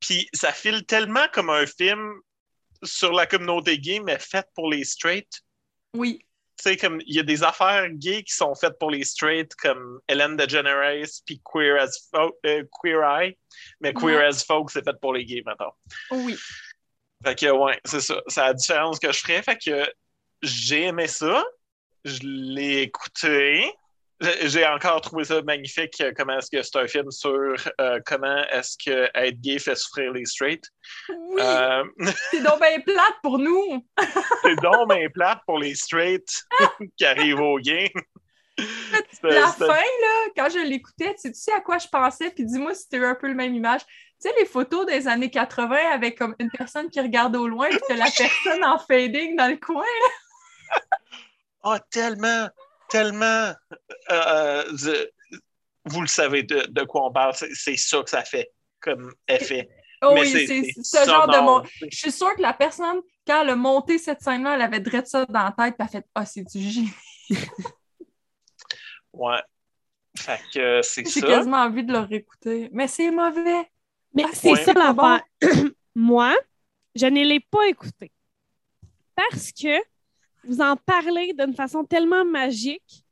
Puis 0.00 0.28
ça 0.32 0.52
file 0.52 0.84
tellement 0.86 1.26
comme 1.32 1.50
un 1.50 1.66
film 1.66 2.20
sur 2.86 3.12
la 3.12 3.26
communauté 3.26 3.78
gay, 3.78 4.00
mais 4.00 4.18
fait 4.18 4.46
pour 4.54 4.70
les 4.70 4.84
straight. 4.84 5.28
Oui. 5.94 6.18
Tu 6.58 6.70
sais, 6.70 6.76
comme 6.78 7.02
il 7.06 7.14
y 7.14 7.18
a 7.18 7.22
des 7.22 7.42
affaires 7.42 7.88
gays 7.90 8.22
qui 8.22 8.32
sont 8.32 8.54
faites 8.54 8.78
pour 8.78 8.90
les 8.90 9.04
straight, 9.04 9.54
comme 9.56 10.00
Ellen 10.08 10.36
DeGeneres 10.36 11.06
puis 11.26 11.42
Queer 11.44 11.78
as 11.82 12.08
euh, 12.46 12.64
Queer 12.80 13.02
Eye. 13.02 13.36
Mais 13.80 13.92
Queer 13.92 14.18
Ouais. 14.18 14.24
as 14.26 14.42
Folk, 14.42 14.70
c'est 14.70 14.82
fait 14.82 14.98
pour 15.00 15.12
les 15.12 15.24
gays 15.26 15.42
maintenant. 15.44 15.74
Oui. 16.10 16.36
Fait 17.24 17.34
que, 17.38 17.50
ouais, 17.50 17.78
c'est 17.84 18.00
ça. 18.00 18.22
C'est 18.28 18.40
la 18.40 18.54
différence 18.54 18.98
que 18.98 19.12
je 19.12 19.18
ferais. 19.18 19.42
Fait 19.42 19.58
que 19.58 19.86
j'ai 20.42 20.84
aimé 20.84 21.08
ça. 21.08 21.44
Je 22.04 22.20
l'ai 22.22 22.82
écouté. 22.82 23.70
J'ai- 24.20 24.66
encore 24.66 25.00
trouvé 25.02 25.24
ça 25.24 25.42
magnifique. 25.42 26.00
euh, 26.00 26.12
Comment 26.16 26.38
est-ce 26.38 26.50
que 26.50 26.62
c'est 26.62 26.76
un 26.76 26.86
film 26.86 27.10
sur 27.10 27.54
euh, 27.80 28.00
comment 28.06 28.42
est-ce 28.50 28.76
que 28.82 29.10
être 29.14 29.40
gay 29.40 29.58
fait 29.58 29.74
souffrir 29.76 30.12
les 30.12 30.24
straights. 30.24 30.64
Oui. 31.10 31.40
Euh, 31.42 31.84
C'est 32.30 32.42
donc 32.42 32.58
bien 32.60 32.80
plate 32.80 33.16
pour 33.22 33.38
nous. 33.38 33.84
c'est 34.42 34.56
donc 34.56 34.88
bien 34.88 35.08
plate 35.12 35.40
pour 35.46 35.58
les 35.58 35.74
straights 35.74 36.44
qui 36.96 37.04
arrivent 37.04 37.40
au. 37.40 37.58
C'était- 37.58 37.92
La 39.22 39.48
fin, 39.48 39.66
là, 39.66 40.26
quand 40.34 40.48
je 40.48 40.66
l'écoutais, 40.66 41.14
tu 41.22 41.34
sais 41.34 41.52
à 41.52 41.60
quoi 41.60 41.76
je 41.76 41.88
pensais? 41.88 42.30
Puis 42.30 42.46
dis-moi 42.46 42.74
si 42.74 42.84
c'était 42.84 43.04
un 43.04 43.14
peu 43.14 43.28
le 43.28 43.34
même 43.34 43.54
image. 43.54 43.82
Tu 44.18 44.30
sais, 44.30 44.34
les 44.38 44.46
photos 44.46 44.86
des 44.86 45.08
années 45.08 45.28
80 45.30 45.76
avec 45.92 46.16
comme 46.16 46.34
une 46.38 46.50
personne 46.50 46.88
qui 46.88 46.98
regarde 47.02 47.36
au 47.36 47.46
loin, 47.48 47.68
puis 47.68 47.78
t'as 47.86 47.96
la 47.96 48.06
personne 48.16 48.64
en 48.64 48.78
fading 48.78 49.36
dans 49.36 49.48
le 49.50 49.58
coin. 49.58 49.84
Ah, 51.62 51.78
tellement, 51.90 52.48
tellement. 52.88 53.52
euh, 54.10 54.64
je- 54.76 55.08
vous 55.84 56.00
le 56.00 56.06
savez 56.08 56.42
de, 56.42 56.66
de 56.68 56.82
quoi 56.84 57.06
on 57.06 57.12
parle. 57.12 57.34
C'est 57.54 57.76
ça 57.76 58.02
que 58.02 58.10
ça 58.10 58.24
fait 58.24 58.50
comme 58.80 59.12
effet. 59.28 59.68
Oh 60.02 60.12
Mais 60.14 60.20
oui, 60.22 60.46
c'est- 60.46 60.82
ce 60.82 61.08
genre 61.08 61.26
de 61.28 61.38
mon. 61.38 61.62
Je 61.90 61.96
suis 61.96 62.12
sûre 62.12 62.34
que 62.36 62.42
la 62.42 62.52
personne, 62.52 63.00
quand 63.26 63.42
elle 63.42 63.50
a 63.50 63.56
monté 63.56 63.98
cette 63.98 64.20
scène-là, 64.20 64.54
elle 64.56 64.62
avait 64.62 64.80
direct 64.80 65.06
ça 65.06 65.24
dans 65.26 65.44
la 65.44 65.52
tête, 65.52 65.74
elle 65.78 65.84
a 65.84 65.88
fait 65.88 66.06
Ah, 66.14 66.26
c'est 66.26 66.44
du 66.44 66.60
génie. 66.60 66.90
Ouais. 69.12 69.40
Fait 70.16 70.40
que 70.52 70.58
euh, 70.58 70.82
c'est 70.82 71.04
J'ai 71.08 71.20
ça. 71.20 71.26
quasiment 71.26 71.58
envie 71.58 71.84
de 71.84 71.92
le 71.92 72.00
réécouter. 72.00 72.68
Mais 72.72 72.88
c'est 72.88 73.10
mauvais. 73.10 73.70
Mais 74.14 74.24
Ah, 74.26 74.30
c'est 74.32 74.54
ça 74.56 74.72
l'affaire. 74.72 75.22
Moi, 75.94 76.34
je 76.94 77.06
ne 77.06 77.22
l'ai 77.24 77.40
pas 77.40 77.66
écouté 77.68 78.12
parce 79.14 79.52
que 79.52 79.78
vous 80.46 80.60
en 80.60 80.76
parlez 80.76 81.32
d'une 81.38 81.54
façon 81.54 81.84
tellement 81.84 82.24
magique 82.24 83.04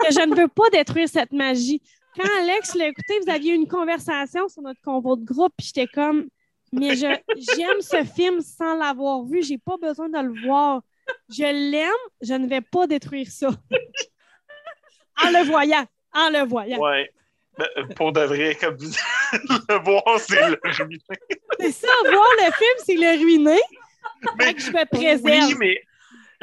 que 0.00 0.12
je 0.12 0.20
ne 0.26 0.34
veux 0.36 0.48
pas 0.48 0.68
détruire 0.70 1.08
cette 1.08 1.32
magie. 1.32 1.82
Quand 2.16 2.28
Alex 2.40 2.74
l'a 2.74 2.88
écouté, 2.88 3.14
vous 3.24 3.30
aviez 3.30 3.54
une 3.54 3.68
conversation 3.68 4.48
sur 4.48 4.62
notre 4.62 4.80
convo 4.80 5.16
de 5.16 5.24
groupe, 5.24 5.52
puis 5.56 5.66
j'étais 5.66 5.86
comme, 5.92 6.26
mais 6.72 6.94
je- 6.96 7.18
j'aime 7.56 7.80
ce 7.80 8.04
film 8.04 8.40
sans 8.40 8.74
l'avoir 8.76 9.22
vu, 9.24 9.42
j'ai 9.42 9.58
pas 9.58 9.76
besoin 9.80 10.08
de 10.08 10.18
le 10.18 10.46
voir. 10.46 10.82
Je 11.28 11.42
l'aime, 11.44 11.90
je 12.20 12.34
ne 12.34 12.46
vais 12.48 12.60
pas 12.62 12.86
détruire 12.86 13.28
ça. 13.30 13.48
en 15.24 15.30
le 15.30 15.44
voyant, 15.46 15.84
en 16.14 16.30
le 16.30 16.46
voyant. 16.46 16.78
Ouais. 16.78 17.10
Ben, 17.58 17.66
pour 17.96 18.12
de 18.12 18.20
vrai, 18.20 18.54
comme 18.54 18.76
vous 18.76 18.90
le 19.68 19.82
voir, 19.82 20.02
c'est 20.20 20.48
le 20.50 20.58
ruiner. 20.62 20.98
C'est 21.60 21.72
ça, 21.72 21.88
voir 22.04 22.26
le 22.38 22.52
film, 22.52 22.76
c'est 22.84 22.94
le 22.96 23.18
ruiner. 23.18 23.60
Fait 24.40 24.54
que 24.54 24.60
je 24.60 24.70
me 24.70 24.84
préserve. 24.86 25.48
Oui, 25.48 25.54
mais 25.58 25.80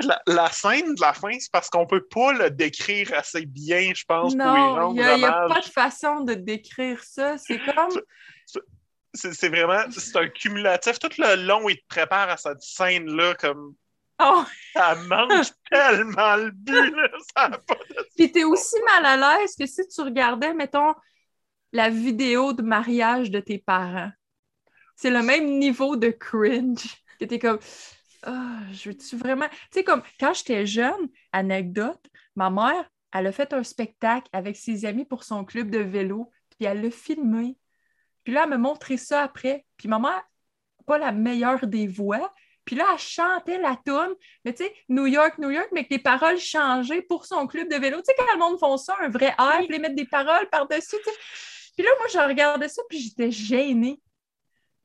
la, 0.07 0.21
la 0.27 0.49
scène 0.51 0.95
de 0.95 1.01
la 1.01 1.13
fin, 1.13 1.31
c'est 1.39 1.51
parce 1.51 1.69
qu'on 1.69 1.85
peut 1.85 2.05
pas 2.05 2.33
le 2.33 2.49
décrire 2.49 3.13
assez 3.13 3.45
bien, 3.45 3.91
je 3.93 4.03
pense, 4.05 4.33
pour 4.33 4.41
y 4.41 4.45
Non, 4.45 4.75
rendre 4.75 5.01
il 5.01 5.17
n'y 5.17 5.25
a, 5.25 5.47
pas 5.47 5.61
de 5.61 5.65
façon 5.65 6.21
de 6.21 6.33
décrire 6.33 7.03
ça. 7.03 7.37
C'est 7.37 7.59
comme. 7.59 8.01
C'est 9.15 9.49
vraiment, 9.49 9.83
c'est 9.91 10.15
un 10.17 10.27
cumulatif. 10.27 10.97
Tout 10.97 11.09
le 11.19 11.45
long, 11.45 11.69
il 11.69 11.77
te 11.77 11.87
prépare 11.87 12.29
à 12.29 12.37
cette 12.37 12.61
scène-là, 12.61 13.35
comme 13.35 13.75
Oh! 14.19 14.43
ça 14.73 14.95
manque 14.95 15.47
tellement 15.71 16.35
le 16.35 16.51
but, 16.51 16.95
là, 16.95 17.09
ça 17.35 17.43
a 17.45 17.49
pas 17.49 17.75
de... 17.75 18.07
Puis 18.15 18.31
t'es 18.31 18.43
aussi 18.43 18.75
mal 18.85 19.05
à 19.05 19.39
l'aise 19.39 19.55
que 19.55 19.65
si 19.65 19.87
tu 19.87 20.01
regardais, 20.01 20.53
mettons, 20.53 20.93
la 21.71 21.89
vidéo 21.89 22.53
de 22.53 22.61
mariage 22.61 23.31
de 23.31 23.39
tes 23.39 23.57
parents. 23.57 24.11
C'est 24.95 25.09
le 25.09 25.23
même 25.23 25.57
niveau 25.57 25.95
de 25.95 26.09
cringe. 26.09 27.03
Que 27.19 27.25
t'es 27.25 27.39
comme. 27.39 27.59
Ah, 28.23 28.59
je 28.71 28.89
veux-tu 28.89 29.17
vraiment? 29.17 29.47
Tu 29.49 29.57
sais, 29.71 29.83
comme 29.83 30.01
quand 30.19 30.33
j'étais 30.33 30.65
jeune, 30.65 31.09
anecdote, 31.31 32.01
ma 32.35 32.49
mère, 32.49 32.89
elle 33.13 33.27
a 33.27 33.31
fait 33.31 33.53
un 33.53 33.63
spectacle 33.63 34.29
avec 34.33 34.55
ses 34.55 34.85
amis 34.85 35.05
pour 35.05 35.23
son 35.23 35.45
club 35.45 35.69
de 35.69 35.79
vélo, 35.79 36.31
puis 36.49 36.65
elle 36.65 36.81
l'a 36.81 36.89
filmé. 36.91 37.57
Puis 38.23 38.33
là, 38.33 38.43
elle 38.43 38.49
m'a 38.49 38.57
montré 38.57 38.97
ça 38.97 39.21
après. 39.21 39.65
Puis 39.77 39.89
ma 39.89 39.99
mère, 39.99 40.23
pas 40.85 40.97
la 40.97 41.11
meilleure 41.11 41.67
des 41.67 41.87
voix, 41.87 42.33
Puis 42.65 42.75
là, 42.77 42.85
elle 42.93 42.99
chantait 42.99 43.59
la 43.59 43.77
toune, 43.85 44.15
mais 44.45 44.53
tu 44.53 44.63
sais, 44.63 44.73
New 44.87 45.05
York, 45.05 45.37
New 45.37 45.49
York, 45.49 45.67
mais 45.73 45.83
que 45.85 45.93
les 45.93 45.99
paroles 45.99 46.37
changeaient 46.37 47.01
pour 47.01 47.25
son 47.25 47.45
club 47.45 47.69
de 47.69 47.75
vélo. 47.75 47.97
Tu 47.97 48.05
sais, 48.05 48.15
quand 48.17 48.33
le 48.33 48.39
monde 48.39 48.57
font 48.57 48.77
ça, 48.77 48.95
un 49.01 49.09
vrai 49.09 49.35
air, 49.37 49.59
puis 49.59 49.67
les 49.67 49.79
mettre 49.79 49.95
des 49.95 50.05
paroles 50.05 50.47
par-dessus, 50.49 50.95
tu 50.95 51.03
sais. 51.03 51.17
Puis 51.75 51.85
là, 51.85 51.91
moi, 51.99 52.07
je 52.07 52.19
regardais 52.19 52.69
ça, 52.69 52.81
puis 52.87 52.99
j'étais 52.99 53.31
gênée. 53.31 54.01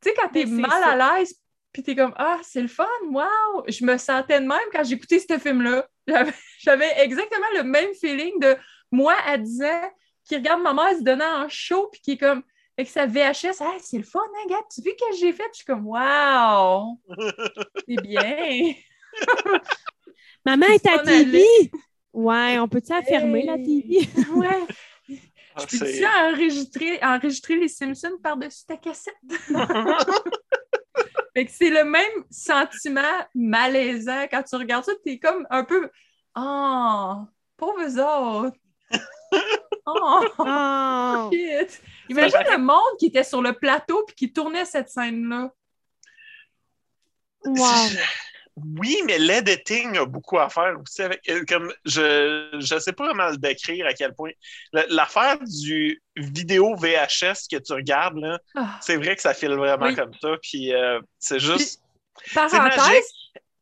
Tu 0.01 0.09
sais, 0.09 0.15
quand 0.17 0.29
t'es 0.29 0.45
mal 0.45 0.71
ça. 0.71 0.89
à 0.89 1.19
l'aise, 1.19 1.35
puis 1.79 1.85
t'es 1.85 1.95
comme 1.95 2.13
Ah, 2.17 2.39
c'est 2.43 2.61
le 2.61 2.67
fun, 2.69 2.89
wow! 3.11 3.63
Je 3.69 3.85
me 3.85 3.97
sentais 3.99 4.41
de 4.41 4.47
même 4.47 4.59
quand 4.73 4.83
j'écoutais 4.83 5.21
ce 5.21 5.39
film-là. 5.39 5.87
J'avais- 6.09 6.33
J'avais 6.59 7.01
exactement 7.03 7.47
le 7.57 7.63
même 7.63 7.95
feeling 7.95 8.41
de 8.41 8.57
moi 8.91 9.15
à 9.27 9.39
10 9.39 9.63
ans 9.63 9.91
qui 10.25 10.35
regarde 10.35 10.61
ma 10.61 10.75
mère 10.75 10.97
se 10.99 11.03
donner 11.05 11.25
en 11.25 11.49
show, 11.49 11.89
puis 11.93 12.01
qui 12.01 12.11
est 12.13 12.17
comme 12.19 12.43
avec 12.77 12.91
sa 12.91 13.07
VHS, 13.07 13.61
ah, 13.61 13.77
c'est 13.81 13.99
le 13.99 14.03
fun, 14.05 14.19
hein, 14.21 14.47
gars, 14.51 14.57
tu 14.75 14.83
vu 14.83 14.91
que 14.91 15.17
j'ai 15.19 15.33
fait? 15.33 15.45
Puis 15.45 15.51
je 15.53 15.57
suis 15.59 15.65
comme 15.67 15.87
Wow! 15.87 16.99
C'est 17.89 18.03
bien! 18.03 18.73
Maman 20.45 20.67
est 20.67 20.87
à 20.87 20.99
TV! 20.99 21.45
Ouais, 22.13 22.59
on 22.59 22.67
peut-tu 22.69 22.93
la 22.93 23.03
fermer, 23.03 23.45
la. 23.45 23.57
TV? 23.57 24.09
Ouais! 24.35 24.49
Ah, 25.55 25.61
Peux-tu 25.63 25.79
c'est- 25.79 26.07
enregistrer, 26.07 26.99
enregistrer 27.03 27.57
les 27.57 27.69
Simpsons 27.69 28.19
par-dessus 28.23 28.65
ta 28.67 28.77
cassette? 28.77 29.15
Fait 31.39 31.45
que 31.45 31.53
c'est 31.53 31.71
le 31.71 31.85
même 31.85 32.25
sentiment 32.33 33.01
malaisant 33.33 34.27
quand 34.29 34.43
tu 34.43 34.57
regardes 34.57 34.85
ça, 34.85 34.93
t'es 35.05 35.21
comme 35.21 35.47
un 35.51 35.63
peu 35.63 35.89
Oh, 36.35 37.15
pauvres 37.57 38.49
autres! 38.49 38.57
Oh, 39.87 40.25
Oh! 40.41 41.31
shit! 41.33 41.81
Imagine 42.09 42.43
le 42.51 42.59
monde 42.59 42.99
qui 42.99 43.07
était 43.07 43.23
sur 43.23 43.41
le 43.41 43.53
plateau 43.53 44.03
puis 44.05 44.17
qui 44.17 44.33
tournait 44.33 44.65
cette 44.65 44.89
scène-là. 44.89 45.53
Wow! 47.45 47.55
Oui, 48.79 48.97
mais 49.07 49.19
l'editing 49.19 49.97
a 49.99 50.05
beaucoup 50.05 50.39
à 50.39 50.49
faire 50.49 50.77
aussi 50.81 51.03
avec. 51.03 51.21
euh, 51.29 51.45
Comme 51.49 51.73
je 51.85 52.57
je 52.61 52.79
sais 52.79 52.93
pas 52.93 53.09
comment 53.09 53.29
le 53.31 53.37
décrire 53.37 53.87
à 53.87 53.93
quel 53.95 54.15
point. 54.15 54.31
L'affaire 54.73 55.39
du 55.41 56.03
vidéo 56.17 56.75
VHS 56.77 57.47
que 57.51 57.57
tu 57.59 57.73
regardes, 57.73 58.19
là, 58.19 58.39
Ah. 58.55 58.79
c'est 58.81 58.97
vrai 58.97 59.17
que 59.17 59.23
ça 59.23 59.35
file 59.35 59.53
vraiment 59.55 59.87
Oui. 59.87 59.95
comme 59.95 60.13
ça. 60.21 60.31
Puis 60.43 60.75
euh, 60.75 61.01
c'est 61.19 61.39
juste. 61.41 61.83
Parenthèse, 62.35 62.77
magique. 62.77 63.05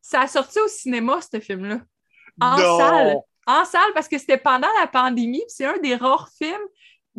ça 0.01 0.23
a 0.23 0.27
sorti 0.27 0.59
au 0.61 0.69
cinéma, 0.69 1.21
ce 1.21 1.39
film-là. 1.41 1.81
En 2.41 2.57
non! 2.59 2.79
salle. 2.79 3.17
En 3.49 3.65
salle, 3.65 3.93
parce 3.95 4.09
que 4.09 4.19
c'était 4.19 4.39
pendant 4.39 4.69
la 4.81 4.87
pandémie, 4.89 5.39
puis 5.47 5.55
c'est 5.57 5.67
un 5.67 5.79
des 5.79 5.95
rares 5.95 6.29
films, 6.37 6.57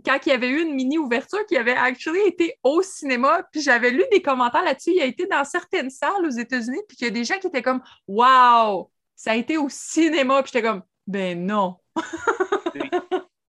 quand 0.05 0.17
il 0.25 0.29
y 0.29 0.31
avait 0.31 0.47
eu 0.49 0.61
une 0.61 0.73
mini-ouverture, 0.75 1.45
qui 1.47 1.57
avait 1.57 1.75
actually 1.75 2.19
été 2.27 2.57
au 2.63 2.81
cinéma, 2.81 3.43
puis 3.51 3.61
j'avais 3.61 3.89
lu 3.91 4.03
des 4.11 4.21
commentaires 4.21 4.63
là-dessus, 4.63 4.91
il 4.95 5.01
a 5.01 5.05
été 5.05 5.25
dans 5.25 5.43
certaines 5.43 5.89
salles 5.89 6.25
aux 6.25 6.29
États-Unis, 6.29 6.81
puis 6.87 6.97
qu'il 6.97 7.07
y 7.07 7.09
a 7.09 7.13
des 7.13 7.23
gens 7.23 7.37
qui 7.39 7.47
étaient 7.47 7.61
comme 7.63 7.81
«Wow! 8.07 8.91
Ça 9.15 9.31
a 9.31 9.35
été 9.35 9.57
au 9.57 9.67
cinéma!» 9.69 10.41
Puis 10.43 10.51
j'étais 10.53 10.67
comme 10.67 10.83
«Ben 11.07 11.45
non! 11.45 11.75
Ben, 12.73 12.89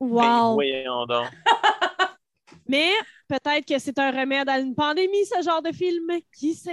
Wow! 0.00 0.54
voyons 0.54 1.06
donc. 1.06 1.28
Mais 2.68 2.90
peut-être 3.28 3.66
que 3.66 3.78
c'est 3.78 3.98
un 3.98 4.10
remède 4.10 4.48
à 4.48 4.58
une 4.58 4.74
pandémie, 4.74 5.24
ce 5.26 5.42
genre 5.42 5.62
de 5.62 5.72
film. 5.72 6.06
Qui 6.36 6.54
sait? 6.54 6.72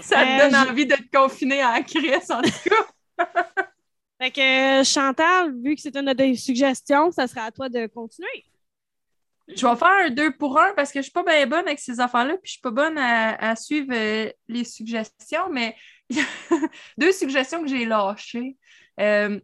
Ça 0.00 0.16
te 0.16 0.28
Euh, 0.28 0.38
donne 0.50 0.64
je- 0.64 0.70
envie 0.70 0.86
d'être 0.86 1.10
confiné 1.12 1.60
à 1.60 1.72
la 1.72 1.82
crèche, 1.82 2.30
en 2.30 2.40
tout 2.40 2.70
cas. 2.70 3.26
Fait 4.20 4.30
que 4.30 4.84
Chantal, 4.84 5.54
vu 5.62 5.74
que 5.76 5.80
c'est 5.80 5.96
une 5.96 6.06
de 6.06 6.12
tes 6.12 6.34
suggestions, 6.36 7.10
ça 7.10 7.26
sera 7.26 7.44
à 7.44 7.50
toi 7.50 7.68
de 7.68 7.86
continuer. 7.86 8.44
Je 9.48 9.66
vais 9.66 9.76
faire 9.76 10.06
un 10.06 10.10
deux 10.10 10.36
pour 10.36 10.60
un 10.60 10.74
parce 10.74 10.92
que 10.92 11.00
je 11.00 11.04
suis 11.04 11.12
pas 11.12 11.24
bien 11.24 11.46
bonne 11.46 11.66
avec 11.66 11.80
ces 11.80 11.98
affaires-là, 12.00 12.34
puis 12.34 12.42
je 12.44 12.50
suis 12.52 12.60
pas 12.60 12.70
bonne 12.70 12.96
à, 12.98 13.34
à 13.50 13.56
suivre 13.56 13.88
euh, 13.92 14.30
les 14.46 14.64
suggestions, 14.64 15.48
mais 15.50 15.74
deux 16.98 17.12
suggestions 17.12 17.62
que 17.62 17.68
j'ai 17.68 17.84
lâchées. 17.84 18.56
Euh, 19.00 19.40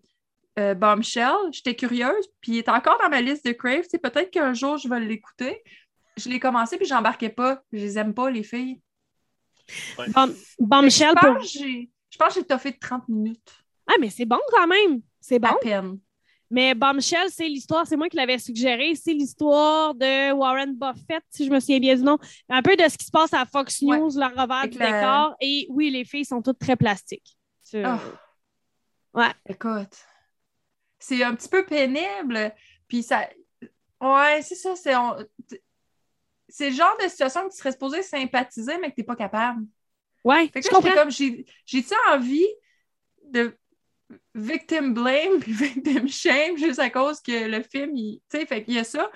euh, 0.59 0.75
Bombshell, 0.75 1.35
j'étais 1.53 1.75
curieuse, 1.75 2.27
puis 2.41 2.53
il 2.53 2.59
est 2.59 2.69
encore 2.69 2.99
dans 3.03 3.09
ma 3.09 3.21
liste 3.21 3.45
de 3.45 3.53
Crave. 3.53 3.83
Sais, 3.91 3.99
Peut-être 3.99 4.31
qu'un 4.31 4.55
jour, 4.55 4.77
je 4.79 4.89
vais 4.89 5.01
l'écouter. 5.01 5.63
Je 6.17 6.29
l'ai 6.29 6.39
commencé, 6.39 6.77
puis 6.77 6.87
j'embarquais 6.87 7.29
pas. 7.31 7.63
Je 7.73 7.79
les 7.79 7.99
aime 7.99 8.15
pas, 8.15 8.31
les 8.31 8.43
filles. 8.45 8.81
Bom- 10.15 10.35
Bombshell 10.59 11.15
je 11.17 11.21
pour. 11.21 11.35
pense 11.35 11.53
que 11.53 11.59
j'ai- 11.59 11.91
je 12.11 12.17
pense 12.19 12.35
que 12.35 12.41
j'ai 12.41 12.47
toffé 12.47 12.71
de 12.71 12.79
30 12.79 13.09
minutes. 13.09 13.53
Ah, 13.87 13.95
mais 14.01 14.11
c'est 14.11 14.25
bon 14.25 14.39
quand 14.51 14.67
même. 14.67 15.01
C'est 15.21 15.39
bon. 15.39 15.49
À 15.49 15.55
peine. 15.57 15.99
Mais 16.49 16.75
Bombshell, 16.75 17.29
c'est 17.31 17.49
l'histoire, 17.49 17.87
c'est 17.89 17.97
moi 17.97 18.09
qui 18.09 18.17
l'avais 18.17 18.39
suggéré, 18.39 18.95
c'est 18.95 19.13
l'histoire 19.13 19.95
de 19.97 20.31
Warren 20.33 20.77
Buffett, 20.77 21.25
si 21.31 21.45
je 21.45 21.51
me 21.51 21.59
souviens 21.59 21.81
bien 21.81 21.97
du 21.97 22.03
nom. 22.03 22.19
Un 22.49 22.63
peu 22.63 22.77
de 22.77 22.89
ce 22.89 22.97
qui 22.97 23.05
se 23.07 23.11
passe 23.11 23.33
à 23.35 23.45
Fox 23.47 23.83
Ouais. 23.83 23.99
News, 23.99 24.11
le 24.15 24.27
revers 24.27 24.53
Avec 24.53 24.73
du 24.73 24.79
la- 24.79 24.93
décor. 25.01 25.37
Et 25.41 25.67
oui, 25.71 25.91
les 25.91 26.05
filles 26.05 26.25
sont 26.25 26.43
toutes 26.43 26.61
très 26.61 26.77
plastiques. 26.77 27.37
Ah. 27.83 27.99
Ouais. 29.13 29.33
Écoute, 29.49 29.97
c'est 31.01 31.23
un 31.25 31.35
petit 31.35 31.49
peu 31.49 31.65
pénible. 31.67 32.53
Puis 32.87 33.03
ça. 33.03 33.29
Ouais, 34.01 34.41
c'est 34.43 34.55
ça. 34.55 34.77
C'est 34.77 34.95
on- 34.95 35.17
c'est 36.49 36.71
le 36.71 36.77
genre 36.77 36.97
de 37.03 37.09
situation 37.09 37.43
que 37.49 37.51
tu 37.53 37.57
serais 37.59 37.73
supposé 37.73 38.03
sympathiser, 38.03 38.79
mais 38.79 38.91
que 38.91 38.95
tu 38.95 39.01
n'es 39.01 39.05
pas 39.07 39.17
capable. 39.17 39.67
Ouais, 40.23 40.47
Fait 40.49 40.61
que 40.61 40.69
là, 40.69 40.75
comprends. 40.75 40.95
comme, 40.95 41.11
j'ai- 41.11 41.45
j'ai-tu 41.65 41.95
envie 42.13 42.47
de 43.25 43.57
victim 44.35 44.95
blame 44.95 45.39
puis 45.41 45.53
victim 45.53 46.09
shame 46.09 46.57
juste 46.57 46.79
à 46.79 46.91
cause 46.91 47.21
que 47.21 47.47
le 47.49 47.63
film, 47.63 47.97
il- 47.97 48.21
fait 48.31 48.65
qu'il 48.65 48.75
y 48.75 48.79
a 48.79 48.85
ça. 48.85 49.11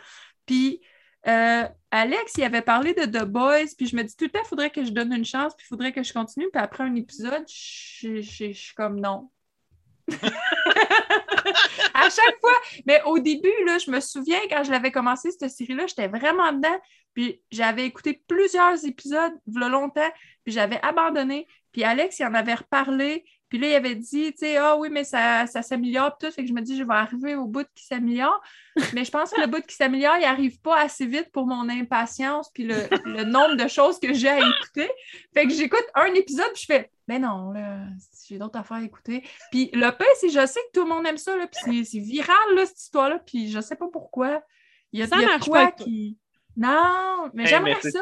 Puis 0.46 0.80
euh, 1.26 1.64
Alex, 1.90 2.32
il 2.38 2.44
avait 2.44 2.62
parlé 2.62 2.94
de 2.94 3.04
The 3.04 3.24
Boys, 3.24 3.74
puis 3.76 3.86
je 3.86 3.96
me 3.96 4.02
dis 4.02 4.16
tout 4.16 4.24
le 4.24 4.30
temps, 4.30 4.40
il 4.42 4.48
faudrait 4.48 4.70
que 4.70 4.84
je 4.84 4.90
donne 4.90 5.12
une 5.12 5.24
chance, 5.24 5.54
puis 5.54 5.66
il 5.66 5.68
faudrait 5.68 5.92
que 5.92 6.02
je 6.02 6.12
continue. 6.12 6.48
Puis 6.52 6.62
après 6.62 6.84
un 6.84 6.94
épisode, 6.94 7.44
je 7.46 8.20
suis 8.22 8.74
comme 8.74 9.00
non. 9.00 9.30
à 11.94 12.08
chaque 12.10 12.40
fois, 12.40 12.56
mais 12.86 13.02
au 13.04 13.18
début, 13.18 13.52
là, 13.66 13.78
je 13.78 13.90
me 13.90 14.00
souviens 14.00 14.40
quand 14.48 14.64
je 14.64 14.70
l'avais 14.70 14.90
commencé, 14.90 15.30
cette 15.30 15.50
série-là, 15.50 15.86
j'étais 15.86 16.08
vraiment 16.08 16.52
dedans. 16.52 16.78
Puis 17.14 17.42
j'avais 17.50 17.84
écouté 17.84 18.22
plusieurs 18.26 18.84
épisodes, 18.84 19.32
il 19.46 19.60
y 19.60 19.64
a 19.64 19.68
longtemps, 19.68 20.10
puis 20.44 20.52
j'avais 20.52 20.80
abandonné. 20.82 21.46
Puis 21.72 21.84
Alex, 21.84 22.18
il 22.18 22.24
en 22.24 22.34
avait 22.34 22.54
reparlé. 22.54 23.24
Puis 23.50 23.58
là, 23.58 23.66
il 23.68 23.74
avait 23.74 23.96
dit, 23.96 24.32
tu 24.32 24.38
sais, 24.38 24.56
ah 24.56 24.76
oui, 24.78 24.88
mais 24.90 25.04
ça, 25.04 25.46
ça 25.46 25.60
s'améliore, 25.60 26.16
tout. 26.16 26.30
Fait 26.30 26.42
que 26.42 26.48
je 26.48 26.52
me 26.54 26.62
dis, 26.62 26.78
je 26.78 26.84
vais 26.84 26.94
arriver 26.94 27.34
au 27.34 27.46
bout 27.46 27.66
qui 27.74 27.84
s'améliore. 27.84 28.40
Mais 28.94 29.04
je 29.04 29.10
pense 29.10 29.30
que 29.32 29.40
le 29.40 29.46
bout 29.48 29.60
qui 29.66 29.74
s'améliore, 29.74 30.16
il 30.18 30.22
n'arrive 30.22 30.58
pas 30.60 30.78
assez 30.78 31.04
vite 31.04 31.30
pour 31.32 31.46
mon 31.46 31.68
impatience, 31.68 32.48
puis 32.54 32.62
le, 32.64 32.76
le 33.04 33.24
nombre 33.24 33.56
de 33.56 33.68
choses 33.68 33.98
que 34.00 34.14
j'ai 34.14 34.28
à 34.28 34.38
écouter. 34.38 34.88
Fait 35.34 35.46
que 35.46 35.52
j'écoute 35.52 35.84
un 35.94 36.14
épisode, 36.14 36.50
puis 36.54 36.62
je 36.62 36.66
fais, 36.66 36.90
ben 37.08 37.20
non, 37.22 37.50
là, 37.50 37.80
j'ai 38.28 38.38
d'autres 38.38 38.58
affaires 38.60 38.76
à 38.78 38.82
écouter. 38.84 39.22
Puis 39.50 39.68
le 39.74 39.90
pire, 39.90 40.06
c'est 40.20 40.28
je 40.30 40.46
sais 40.46 40.60
que 40.72 40.78
tout 40.80 40.84
le 40.86 40.88
monde 40.94 41.04
aime 41.06 41.18
ça, 41.18 41.36
là, 41.36 41.46
puis 41.48 41.60
c'est- 41.64 41.90
c'est 41.90 41.98
viral, 41.98 42.36
là, 42.54 42.64
cette 42.66 42.80
histoire-là, 42.80 43.18
puis 43.18 43.50
je 43.50 43.60
sais 43.60 43.74
pas 43.76 43.88
pourquoi. 43.92 44.42
Il 44.92 45.00
y 45.00 45.02
a, 45.02 45.08
Ça 45.08 45.16
y 45.16 45.24
a 45.24 45.26
marche 45.28 45.48
quoi 45.48 45.72
qui. 45.72 46.16
Non, 46.56 47.30
mais 47.34 47.42
Hey, 47.44 47.48
j'aimerais 47.48 47.76
mais 47.82 47.90
ça. 47.90 48.00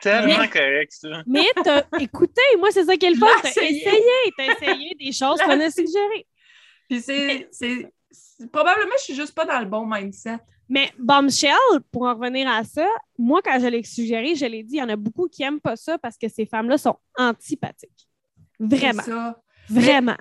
Tellement 0.00 0.38
Mais- 0.38 0.48
correct, 0.48 0.92
ça. 0.92 1.22
Mais 1.26 1.46
t'as 1.64 1.82
écouté, 2.00 2.42
moi, 2.58 2.68
c'est 2.70 2.84
ça 2.84 2.96
qui 2.96 3.06
est 3.06 3.10
le 3.10 3.16
fun. 3.16 3.26
T'as 3.42 3.48
essayé. 3.50 3.82
t'as 4.36 4.52
essayé 4.54 4.94
des 4.94 5.12
choses 5.12 5.40
qu'on 5.40 5.58
a 5.60 5.70
suggérées. 5.70 6.26
Puis 6.88 7.00
c'est, 7.00 7.48
c'est, 7.50 7.92
c'est- 8.10 8.50
Probablement, 8.52 8.92
je 8.98 9.04
suis 9.04 9.14
juste 9.14 9.34
pas 9.34 9.46
dans 9.46 9.58
le 9.60 9.64
bon 9.66 9.86
mindset. 9.86 10.38
Mais 10.68 10.90
Bombshell, 10.98 11.50
pour 11.90 12.02
en 12.02 12.14
revenir 12.14 12.48
à 12.48 12.64
ça, 12.64 12.86
moi, 13.16 13.40
quand 13.42 13.58
je 13.60 13.66
l'ai 13.66 13.82
suggéré, 13.84 14.34
je 14.34 14.44
l'ai 14.46 14.62
dit, 14.62 14.74
il 14.76 14.78
y 14.78 14.82
en 14.82 14.88
a 14.88 14.96
beaucoup 14.96 15.28
qui 15.28 15.42
n'aiment 15.42 15.60
pas 15.60 15.76
ça 15.76 15.96
parce 15.96 16.18
que 16.18 16.28
ces 16.28 16.44
femmes-là 16.44 16.76
sont 16.76 16.96
antipathiques. 17.16 18.08
Vraiment. 18.58 19.02
C'est 19.02 19.10
ça. 19.10 19.40
Vraiment. 19.70 20.16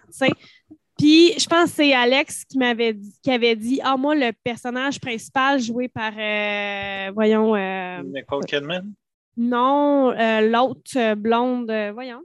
Puis, 0.97 1.33
je 1.37 1.45
pense 1.47 1.71
que 1.71 1.75
c'est 1.75 1.93
Alex 1.93 2.45
qui 2.45 2.57
m'avait 2.57 2.93
dit, 2.93 3.13
qui 3.21 3.31
avait 3.31 3.55
dit 3.55 3.81
Ah, 3.83 3.97
moi, 3.97 4.15
le 4.15 4.31
personnage 4.31 4.99
principal 4.99 5.59
joué 5.59 5.89
par, 5.89 6.13
euh, 6.17 7.11
voyons, 7.13 7.53
euh, 7.55 8.01
Nicole 8.03 8.45
Kidman, 8.45 8.93
non, 9.37 10.11
euh, 10.11 10.41
l'autre 10.41 11.13
blonde, 11.15 11.69
euh, 11.69 11.91
voyons, 11.91 12.23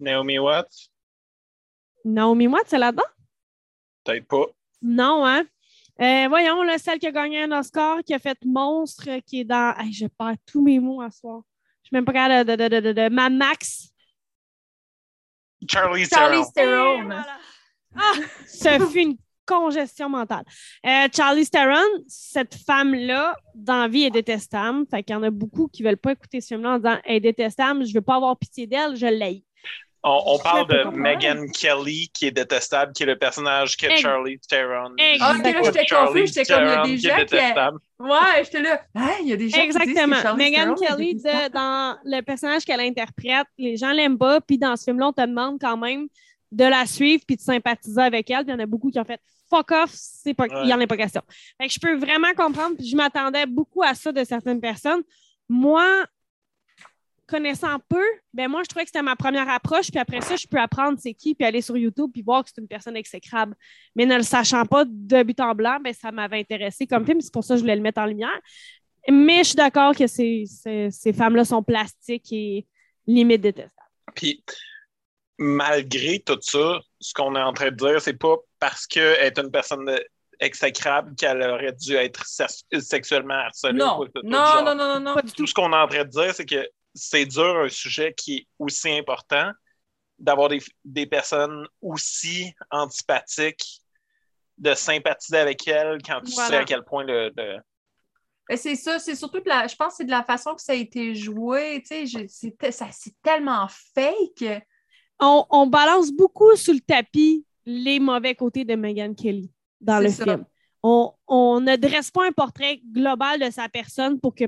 Naomi 0.00 0.38
Watts, 0.38 0.90
Naomi 2.04 2.46
Watts, 2.46 2.66
c'est 2.68 2.78
là-dedans? 2.78 3.02
peut-être 4.04 4.26
pas. 4.26 4.46
Non, 4.80 5.26
hein? 5.26 5.44
Euh, 6.00 6.28
voyons, 6.28 6.62
là, 6.62 6.78
celle 6.78 6.98
qui 7.00 7.06
a 7.08 7.12
gagné 7.12 7.42
un 7.42 7.52
Oscar, 7.58 7.98
qui 8.04 8.14
a 8.14 8.18
fait 8.20 8.38
Monstre, 8.44 9.18
qui 9.26 9.40
est 9.40 9.44
dans. 9.44 9.74
Hey, 9.76 9.92
je 9.92 10.06
perds 10.06 10.36
tous 10.46 10.62
mes 10.62 10.78
mots 10.78 11.02
à 11.02 11.10
soir. 11.10 11.42
Je 11.82 11.88
suis 11.88 11.94
même 11.96 12.04
pas 12.04 12.12
capable 12.12 12.48
de, 12.48 12.54
de, 12.56 12.68
de, 12.68 12.80
de, 12.80 12.92
de- 12.92 13.08
Mad 13.12 13.32
Max. 13.32 13.92
Charlie 15.68 16.04
Charlie 16.06 16.44
Theron. 16.54 16.98
Theron. 16.98 17.00
Et 17.00 17.04
voilà. 17.04 17.38
Ah, 17.96 18.12
ce 18.46 18.86
fut 18.92 19.00
une 19.00 19.16
congestion 19.48 20.08
mentale. 20.10 20.44
Euh, 20.86 21.08
Charlie 21.14 21.48
Theron, 21.48 21.80
cette 22.06 22.54
femme-là, 22.54 23.34
dans 23.54 23.78
la 23.82 23.88
vie, 23.88 24.04
est 24.04 24.10
détestable. 24.10 24.84
Fait 24.90 25.02
qu'il 25.02 25.14
y 25.14 25.18
en 25.18 25.22
a 25.22 25.30
beaucoup 25.30 25.68
qui 25.68 25.82
veulent 25.82 25.96
pas 25.96 26.12
écouter 26.12 26.40
ce 26.40 26.48
film-là 26.48 26.74
en 26.74 26.76
disant 26.76 26.98
Elle 27.04 27.16
est 27.16 27.20
détestable, 27.20 27.86
je 27.86 27.94
veux 27.94 28.02
pas 28.02 28.16
avoir 28.16 28.36
pitié 28.38 28.66
d'elle, 28.66 28.94
je 28.96 29.06
l'haïs. 29.06 29.42
On, 30.04 30.38
parle 30.38 30.68
de 30.68 30.84
Megan 30.96 31.50
Kelly, 31.50 32.08
qui 32.14 32.26
est 32.26 32.30
détestable, 32.30 32.92
qui 32.92 33.02
est 33.02 33.06
le 33.06 33.18
personnage 33.18 33.76
que 33.76 33.86
Ex- 33.86 34.00
Charlie 34.00 34.38
Theron. 34.48 34.94
Ah, 35.20 35.34
ok, 35.36 35.44
là, 35.44 35.60
j'étais 35.64 35.86
confuse, 35.86 36.32
j'étais 36.32 36.54
comme, 36.54 36.64
il 36.64 36.68
y 36.68 36.70
a 36.72 36.82
des 36.86 36.96
qui 36.96 37.06
est 37.06 37.10
gens 37.10 37.16
qui- 37.16 37.24
détestable. 37.24 37.78
Ouais, 37.98 38.44
j'étais 38.44 38.62
là. 38.62 38.80
Hein, 38.94 39.10
il 39.22 39.28
y 39.28 39.32
a 39.32 39.36
des 39.36 39.48
gens 39.48 39.60
qui 39.60 39.66
disent 39.66 39.76
que 39.76 39.82
Exactement. 39.82 40.36
Megan 40.36 40.74
Kelly, 40.76 41.16
de- 41.16 41.52
dans 41.52 41.98
le 42.04 42.20
personnage 42.22 42.64
qu'elle 42.64 42.80
interprète, 42.80 43.46
les 43.58 43.76
gens 43.76 43.90
l'aiment 43.90 44.18
pas, 44.18 44.40
puis 44.40 44.56
dans 44.56 44.76
ce 44.76 44.84
film-là, 44.84 45.08
on 45.08 45.12
te 45.12 45.26
demande 45.26 45.58
quand 45.60 45.76
même 45.76 46.06
de 46.52 46.64
la 46.64 46.86
suivre 46.86 47.24
puis 47.26 47.36
de 47.36 47.42
sympathiser 47.42 48.00
avec 48.00 48.30
elle. 48.30 48.44
Puis 48.44 48.46
il 48.48 48.52
y 48.52 48.54
en 48.54 48.62
a 48.62 48.66
beaucoup 48.66 48.90
qui 48.90 49.00
ont 49.00 49.04
fait 49.04 49.20
fuck 49.50 49.70
off, 49.72 49.90
c'est 49.92 50.34
pas, 50.34 50.44
Ouais. 50.44 50.64
il 50.64 50.68
y 50.70 50.74
en 50.74 50.80
a 50.80 50.86
pas 50.86 50.96
question. 50.96 51.22
Fait 51.60 51.68
que 51.68 51.72
je 51.74 51.80
peux 51.80 51.96
vraiment 51.96 52.32
comprendre, 52.36 52.76
puis 52.76 52.86
je 52.88 52.96
m'attendais 52.96 53.46
beaucoup 53.46 53.82
à 53.82 53.94
ça 53.94 54.12
de 54.12 54.24
certaines 54.24 54.60
personnes. 54.60 55.02
Moi, 55.48 56.04
connaissant 57.26 57.78
peu, 57.88 58.04
ben 58.32 58.48
moi, 58.48 58.62
je 58.62 58.68
trouvais 58.68 58.84
que 58.84 58.88
c'était 58.88 59.02
ma 59.02 59.14
première 59.16 59.48
approche, 59.50 59.90
puis 59.90 59.98
après 59.98 60.20
ça, 60.22 60.36
je 60.36 60.46
peux 60.46 60.58
apprendre 60.58 60.98
c'est 60.98 61.12
qui, 61.12 61.34
puis 61.34 61.46
aller 61.46 61.60
sur 61.60 61.76
YouTube, 61.76 62.10
puis 62.12 62.22
voir 62.22 62.42
que 62.42 62.50
c'est 62.54 62.60
une 62.60 62.68
personne 62.68 62.96
exécrable. 62.96 63.54
Mais 63.94 64.06
ne 64.06 64.16
le 64.16 64.22
sachant 64.22 64.64
pas 64.64 64.84
de 64.86 65.22
but 65.22 65.38
en 65.40 65.54
blanc, 65.54 65.78
ben, 65.82 65.92
ça 65.92 66.10
m'avait 66.10 66.40
intéressé 66.40 66.86
comme 66.86 67.04
film, 67.04 67.20
c'est 67.20 67.32
pour 67.32 67.44
ça 67.44 67.54
que 67.54 67.58
je 67.58 67.62
voulais 67.64 67.76
le 67.76 67.82
mettre 67.82 68.00
en 68.00 68.06
lumière. 68.06 68.40
Mais 69.10 69.38
je 69.38 69.48
suis 69.48 69.56
d'accord 69.56 69.94
que 69.94 70.06
ces, 70.06 70.44
ces, 70.46 70.90
ces 70.90 71.12
femmes-là 71.12 71.44
sont 71.44 71.62
plastiques 71.62 72.32
et 72.32 72.66
limite 73.06 73.40
détestables. 73.42 73.72
Puis, 74.14 74.42
malgré 75.38 76.18
tout 76.20 76.38
ça, 76.40 76.80
ce 77.00 77.12
qu'on 77.14 77.34
est 77.36 77.42
en 77.42 77.52
train 77.52 77.70
de 77.70 77.76
dire, 77.76 78.00
c'est 78.00 78.14
pas 78.18 78.36
parce 78.58 78.86
qu'elle 78.86 79.24
est 79.24 79.38
une 79.38 79.50
personne 79.50 79.88
exécrable 80.40 81.14
qu'elle 81.16 81.42
aurait 81.42 81.72
dû 81.72 81.94
être 81.96 82.24
sex- 82.26 82.64
sexuellement 82.80 83.34
harcelée. 83.34 83.78
Non, 83.78 84.00
ou 84.00 84.04
tout- 84.06 84.20
tout 84.20 84.26
non, 84.26 84.64
non, 84.64 84.74
non, 84.74 84.94
non, 84.94 85.00
non. 85.00 85.14
Pas 85.14 85.22
du 85.22 85.30
tout. 85.30 85.36
Tout 85.36 85.46
ce 85.46 85.54
qu'on 85.54 85.72
est 85.72 85.76
en 85.76 85.88
train 85.88 86.04
de 86.04 86.10
dire, 86.10 86.34
c'est 86.34 86.46
que 86.46 86.68
c'est 86.94 87.26
dur 87.26 87.56
un 87.58 87.68
sujet 87.68 88.14
qui 88.14 88.36
est 88.38 88.46
aussi 88.58 88.90
important 88.90 89.50
d'avoir 90.18 90.48
des, 90.48 90.60
des 90.84 91.06
personnes 91.06 91.66
aussi 91.80 92.52
antipathiques, 92.70 93.80
de 94.56 94.74
sympathiser 94.74 95.38
avec 95.38 95.66
elles 95.68 95.98
quand 96.04 96.20
tu 96.22 96.32
Voilà. 96.32 96.48
sais 96.48 96.56
à 96.56 96.64
quel 96.64 96.82
point 96.82 97.04
le. 97.04 97.32
C'est 98.56 98.74
ça, 98.76 98.98
c'est 98.98 99.14
surtout 99.14 99.40
de 99.40 99.48
la. 99.48 99.66
Je 99.68 99.76
pense 99.76 99.92
que 99.92 99.96
c'est 99.98 100.04
de 100.04 100.10
la 100.10 100.24
façon 100.24 100.54
que 100.54 100.62
ça 100.62 100.72
a 100.72 100.76
été 100.76 101.14
joué. 101.14 101.82
Tu 101.88 102.06
sais, 102.08 102.26
c'est 102.90 103.14
tellement 103.22 103.68
fake. 103.94 104.64
On, 105.20 105.44
on 105.50 105.66
balance 105.66 106.12
beaucoup 106.12 106.54
sous 106.56 106.72
le 106.72 106.80
tapis 106.80 107.44
les 107.66 107.98
mauvais 108.00 108.34
côtés 108.34 108.64
de 108.64 108.74
Meghan 108.74 109.14
Kelly 109.14 109.50
dans 109.80 110.00
le 110.00 110.08
ça. 110.08 110.24
film. 110.24 110.44
On, 110.82 111.12
on 111.26 111.60
ne 111.60 111.74
dresse 111.76 112.10
pas 112.10 112.26
un 112.26 112.32
portrait 112.32 112.80
global 112.92 113.40
de 113.40 113.50
sa 113.50 113.68
personne 113.68 114.20
pour 114.20 114.32
que, 114.34 114.44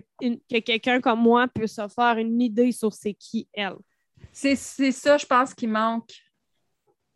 quelqu'un 0.61 1.01
comme 1.01 1.21
moi 1.21 1.49
puisse 1.49 1.75
se 1.75 1.89
faire 1.89 2.17
une 2.19 2.41
idée 2.41 2.71
sur 2.71 2.93
c'est 2.93 3.15
qui 3.15 3.49
elle. 3.53 3.75
C'est 4.33 4.55
ça, 4.55 5.19
je 5.19 5.27
pense, 5.27 5.53
qui 5.53 5.67
manque. 5.67 6.13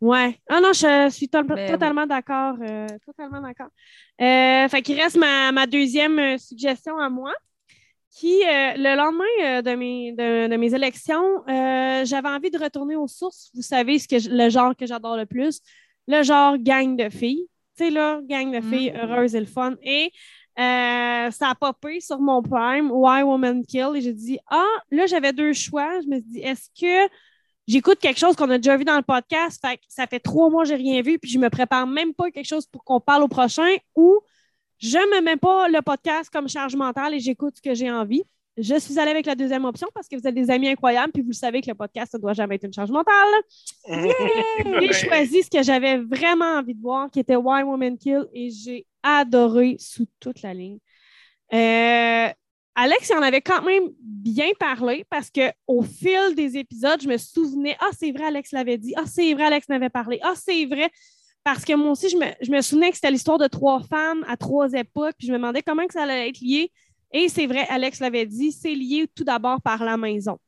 Ouais. 0.01 0.37
Ah 0.49 0.59
non, 0.59 0.73
je 0.73 1.09
suis 1.09 1.29
to- 1.29 1.43
Mais 1.43 1.71
totalement 1.71 2.05
d'accord. 2.05 2.57
euh, 2.61 2.87
totalement 3.05 3.41
d'accord. 3.41 3.69
Euh, 4.21 4.67
fait 4.67 4.81
qu'il 4.81 4.99
reste 4.99 5.17
ma, 5.17 5.51
ma 5.53 5.65
deuxième 5.65 6.19
euh, 6.19 6.37
suggestion 6.37 6.97
à 6.97 7.09
moi, 7.09 7.33
qui, 8.17 8.41
euh, 8.43 8.73
le 8.77 8.95
lendemain 8.95 9.25
euh, 9.43 9.61
de, 9.61 9.75
mes, 9.75 10.13
de, 10.13 10.47
de 10.47 10.55
mes 10.55 10.73
élections, 10.73 11.43
euh, 11.49 12.05
j'avais 12.05 12.29
envie 12.29 12.49
de 12.49 12.57
retourner 12.57 12.95
aux 12.95 13.07
sources. 13.07 13.51
Vous 13.53 13.61
savez 13.61 13.99
ce 13.99 14.07
que 14.07 14.19
je- 14.19 14.29
le 14.29 14.49
genre 14.49 14.73
que 14.75 14.85
j'adore 14.85 15.17
le 15.17 15.25
plus, 15.25 15.59
le 16.07 16.23
genre 16.23 16.57
gang 16.57 16.95
de 16.95 17.09
filles. 17.09 17.47
Tu 17.77 17.85
sais, 17.85 17.89
là, 17.91 18.21
gang 18.23 18.51
de 18.55 18.61
filles 18.61 18.91
Mhm. 18.91 18.99
heureuses 19.01 19.35
et 19.35 19.39
le 19.41 19.45
fun. 19.45 19.73
Et 19.83 20.11
ça 20.57 21.49
a 21.49 21.55
popé 21.59 21.99
sur 21.99 22.19
mon 22.19 22.41
Prime, 22.41 22.89
Why 22.89 23.23
Woman 23.23 23.65
Kill. 23.65 23.89
Et 23.95 24.01
j'ai 24.01 24.13
dit, 24.13 24.39
ah, 24.49 24.63
là, 24.91 25.05
j'avais 25.07 25.33
deux 25.33 25.51
choix. 25.51 25.99
Je 26.01 26.07
me 26.07 26.15
suis 26.15 26.29
dit, 26.29 26.39
est-ce 26.39 26.69
que 26.79 27.11
j'écoute 27.67 27.99
quelque 27.99 28.19
chose 28.19 28.37
qu'on 28.37 28.49
a 28.49 28.57
déjà 28.57 28.77
vu 28.77 28.85
dans 28.85 28.95
le 28.95 29.01
podcast, 29.03 29.59
fait 29.59 29.75
que 29.75 29.83
ça 29.89 30.07
fait 30.07 30.19
trois 30.21 30.49
mois 30.49 30.63
que 30.63 30.69
j'ai 30.69 30.75
rien 30.75 31.01
vu, 31.01 31.19
puis 31.19 31.29
je 31.31 31.39
me 31.39 31.49
prépare 31.49 31.85
même 31.85 32.13
pas 32.13 32.31
quelque 32.31 32.47
chose 32.47 32.65
pour 32.67 32.83
qu'on 32.85 33.01
parle 33.01 33.23
au 33.23 33.27
prochain, 33.27 33.75
ou 33.95 34.19
je 34.79 34.97
me 34.97 35.21
mets 35.21 35.37
pas 35.37 35.67
le 35.67 35.81
podcast 35.81 36.29
comme 36.31 36.47
charge 36.47 36.75
mentale 36.75 37.13
et 37.13 37.19
j'écoute 37.19 37.57
ce 37.57 37.61
que 37.61 37.73
j'ai 37.73 37.91
envie. 37.91 38.23
Je 38.57 38.79
suis 38.79 38.97
allée 38.99 39.11
avec 39.11 39.25
la 39.25 39.35
deuxième 39.35 39.65
option 39.65 39.87
parce 39.93 40.07
que 40.07 40.15
vous 40.15 40.25
êtes 40.25 40.33
des 40.33 40.49
amis 40.49 40.69
incroyables, 40.69 41.11
puis 41.11 41.21
vous 41.21 41.31
le 41.31 41.35
savez 41.35 41.61
que 41.61 41.67
le 41.67 41.75
podcast 41.75 42.13
ne 42.13 42.19
doit 42.19 42.33
jamais 42.33 42.55
être 42.55 42.63
une 42.63 42.73
charge 42.73 42.89
mentale. 42.89 43.27
J'ai 44.81 44.93
choisi 44.93 45.43
ce 45.43 45.49
que 45.49 45.61
j'avais 45.61 45.97
vraiment 45.97 46.59
envie 46.59 46.73
de 46.73 46.81
voir, 46.81 47.11
qui 47.11 47.19
était 47.19 47.35
Why 47.35 47.63
Woman 47.63 47.97
Kill, 47.97 48.25
et 48.33 48.49
j'ai 48.49 48.85
adoré 49.03 49.75
sous 49.77 50.07
toute 50.21 50.41
la 50.41 50.53
ligne. 50.53 50.79
Euh, 51.53 52.29
Alex 52.75 53.09
il 53.09 53.15
en 53.17 53.21
avait 53.21 53.41
quand 53.41 53.61
même 53.61 53.89
bien 54.01 54.49
parlé 54.59 55.05
parce 55.09 55.29
qu'au 55.29 55.81
fil 55.81 56.35
des 56.35 56.57
épisodes, 56.57 57.01
je 57.01 57.07
me 57.07 57.17
souvenais 57.17 57.77
Ah, 57.79 57.89
c'est 57.97 58.11
vrai, 58.11 58.25
Alex 58.25 58.51
l'avait 58.51 58.77
dit. 58.77 58.93
Ah, 58.97 59.05
c'est 59.05 59.33
vrai, 59.33 59.45
Alex 59.45 59.69
m'avait 59.69 59.89
parlé. 59.89 60.19
Ah, 60.21 60.33
c'est 60.35 60.65
vrai. 60.65 60.89
Parce 61.45 61.63
que 61.63 61.73
moi 61.73 61.91
aussi, 61.91 62.09
je 62.09 62.17
me, 62.17 62.25
je 62.41 62.49
me 62.51 62.59
souvenais 62.61 62.89
que 62.89 62.95
c'était 62.95 63.11
l'histoire 63.11 63.37
de 63.37 63.45
trois 63.45 63.79
femmes 63.83 64.25
à 64.27 64.35
trois 64.35 64.73
époques, 64.73 65.13
puis 65.15 65.27
je 65.27 65.31
me 65.31 65.37
demandais 65.37 65.61
comment 65.61 65.85
que 65.85 65.93
ça 65.93 66.01
allait 66.01 66.29
être 66.29 66.39
lié. 66.39 66.71
Et 67.11 67.29
c'est 67.29 67.45
vrai, 67.45 67.67
Alex 67.69 67.99
l'avait 67.99 68.25
dit, 68.25 68.51
c'est 68.51 68.73
lié 68.73 69.07
tout 69.13 69.23
d'abord 69.23 69.61
par 69.61 69.83
la 69.83 69.95
maison. 69.95 70.39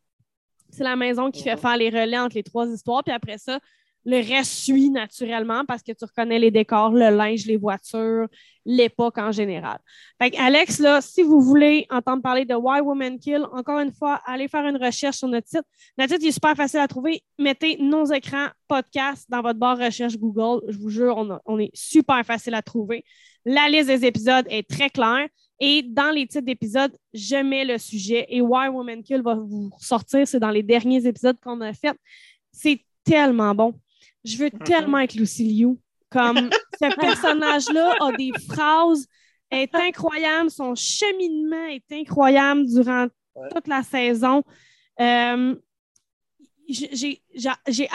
C'est 0.71 0.83
la 0.83 0.95
maison 0.95 1.29
qui 1.29 1.43
fait 1.43 1.55
faire 1.55 1.77
les 1.77 1.91
relais 1.91 2.17
entre 2.17 2.35
les 2.35 2.41
trois 2.41 2.67
histoires, 2.67 3.03
puis 3.03 3.13
après 3.13 3.37
ça, 3.37 3.59
le 4.07 4.25
reste 4.25 4.53
suit 4.53 4.89
naturellement 4.89 5.65
parce 5.65 5.83
que 5.83 5.91
tu 5.91 6.05
reconnais 6.05 6.39
les 6.39 6.49
décors, 6.49 6.91
le 6.91 7.09
linge, 7.09 7.45
les 7.45 7.57
voitures, 7.57 8.27
l'époque 8.65 9.17
en 9.17 9.33
général. 9.33 9.79
Fait 10.17 10.33
Alex, 10.37 10.79
là, 10.79 11.01
si 11.01 11.23
vous 11.23 11.41
voulez 11.41 11.85
entendre 11.89 12.21
parler 12.23 12.45
de 12.45 12.55
Why 12.55 12.79
Women 12.79 13.19
Kill, 13.19 13.45
encore 13.51 13.79
une 13.79 13.91
fois, 13.91 14.21
allez 14.25 14.47
faire 14.47 14.65
une 14.65 14.77
recherche 14.77 15.17
sur 15.17 15.27
notre 15.27 15.49
site. 15.49 15.65
Notre 15.97 16.13
site 16.13 16.23
il 16.23 16.29
est 16.29 16.31
super 16.31 16.55
facile 16.55 16.79
à 16.79 16.87
trouver. 16.87 17.21
Mettez 17.37 17.75
nos 17.81 18.05
écrans 18.05 18.47
podcast 18.69 19.25
dans 19.27 19.41
votre 19.41 19.59
barre 19.59 19.77
recherche 19.77 20.17
Google. 20.17 20.61
Je 20.69 20.77
vous 20.77 20.89
jure, 20.89 21.17
on, 21.17 21.37
on 21.45 21.59
est 21.59 21.71
super 21.73 22.25
facile 22.25 22.53
à 22.53 22.61
trouver. 22.61 23.03
La 23.43 23.67
liste 23.67 23.87
des 23.87 24.05
épisodes 24.05 24.45
est 24.49 24.69
très 24.69 24.89
claire. 24.89 25.27
Et 25.59 25.81
dans 25.83 26.11
les 26.11 26.27
titres 26.27 26.45
d'épisodes, 26.45 26.95
je 27.13 27.35
mets 27.43 27.65
le 27.65 27.77
sujet 27.77 28.25
et 28.29 28.39
Why 28.39 28.69
Woman 28.69 29.03
Kill 29.03 29.21
va 29.21 29.35
vous 29.35 29.69
sortir. 29.79 30.25
C'est 30.25 30.39
dans 30.39 30.51
les 30.51 30.63
derniers 30.63 31.05
épisodes 31.05 31.37
qu'on 31.41 31.59
a 31.59 31.73
fait. 31.73 31.97
C'est 32.53 32.85
tellement 33.03 33.53
bon. 33.53 33.73
Je 34.27 34.37
veux 34.37 34.51
tellement 34.51 34.99
être 34.99 35.15
Lucy 35.15 35.43
Liu. 35.45 35.77
Comme 36.09 36.49
ce 36.79 36.95
personnage-là 36.99 37.95
a 37.99 38.11
des 38.13 38.31
phrases, 38.47 39.07
est 39.51 39.73
incroyable. 39.75 40.49
Son 40.49 40.75
cheminement 40.75 41.67
est 41.67 41.91
incroyable 41.91 42.65
durant 42.65 43.07
toute 43.53 43.67
la 43.67 43.83
saison. 43.83 44.43
Euh, 44.99 45.55
j'ai- 46.67 47.21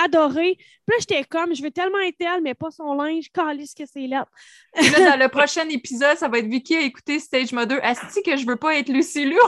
adoré. 0.02 0.54
Puis 0.56 0.88
là, 0.88 0.94
j'étais 0.98 1.24
comme, 1.24 1.54
je 1.54 1.62
veux 1.62 1.70
tellement 1.70 2.00
être 2.00 2.16
elle, 2.20 2.42
mais 2.42 2.54
pas 2.54 2.70
son 2.70 2.94
linge. 2.94 3.30
Calisse 3.32 3.74
que 3.74 3.84
c'est 3.86 4.06
là. 4.06 4.26
Puis 4.74 4.88
là, 4.90 5.10
dans 5.10 5.18
le 5.22 5.28
prochain 5.30 5.68
épisode, 5.68 6.16
ça 6.16 6.28
va 6.28 6.38
être 6.38 6.46
Vicky 6.48 6.76
à 6.76 6.80
écouter 6.80 7.18
Stage 7.18 7.52
Mother. 7.52 7.80
Asti 7.82 8.22
que 8.22 8.36
je 8.36 8.46
veux 8.46 8.56
pas 8.56 8.76
être 8.76 8.88
Lucie 8.88 9.26
Lou. 9.26 9.36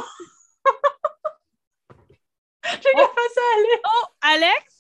J'ai 2.65 2.79
qu'à 2.79 2.99
faire 2.99 3.31
ça 3.35 3.41
aller. 3.57 3.81
Alex, 4.23 4.74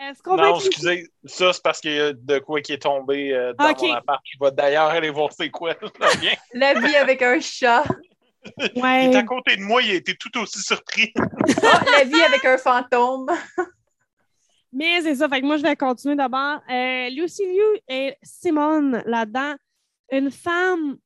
est-ce 0.00 0.22
qu'on 0.22 0.36
va 0.36 0.50
Non, 0.50 0.56
excusez, 0.56 1.08
ça 1.24 1.52
c'est 1.52 1.62
parce 1.62 1.80
qu'il 1.80 1.92
y 1.94 2.00
a 2.00 2.12
de 2.12 2.38
quoi 2.38 2.60
qui 2.60 2.72
est 2.72 2.82
tombé 2.82 3.32
euh, 3.32 3.52
dans 3.54 3.70
Ok. 3.70 3.82
mon 3.82 3.92
appart. 3.94 4.20
Je 4.24 4.38
vais 4.44 4.52
d'ailleurs 4.52 4.86
aller 4.88 5.10
voir 5.10 5.30
c'est 5.32 5.50
quoi. 5.50 5.74
La 6.54 6.74
vie 6.74 6.96
avec 6.96 7.22
un 7.22 7.40
chat. 7.40 7.84
Il 8.74 8.82
Ouais. 8.82 9.06
est 9.06 9.16
à 9.16 9.22
côté 9.22 9.56
de 9.56 9.62
moi, 9.62 9.80
il 9.82 9.90
a 9.92 9.94
été 9.94 10.14
tout 10.16 10.36
aussi 10.38 10.60
surpris. 10.60 11.12
Ah, 11.62 11.82
la 11.98 12.04
vie 12.04 12.20
avec 12.22 12.44
un 12.44 12.58
fantôme. 12.58 13.26
Mais 14.72 15.00
c'est 15.02 15.14
ça. 15.14 15.28
Fait 15.28 15.40
que 15.40 15.46
moi, 15.46 15.56
je 15.56 15.62
vais 15.62 15.76
continuer 15.76 16.16
d'abord. 16.16 16.60
Euh, 16.70 17.08
Lucy 17.10 17.44
Liu 17.46 17.80
et 17.88 18.16
Simone 18.22 19.02
là-dedans. 19.06 19.54
Une 20.10 20.30
femme 20.30 20.96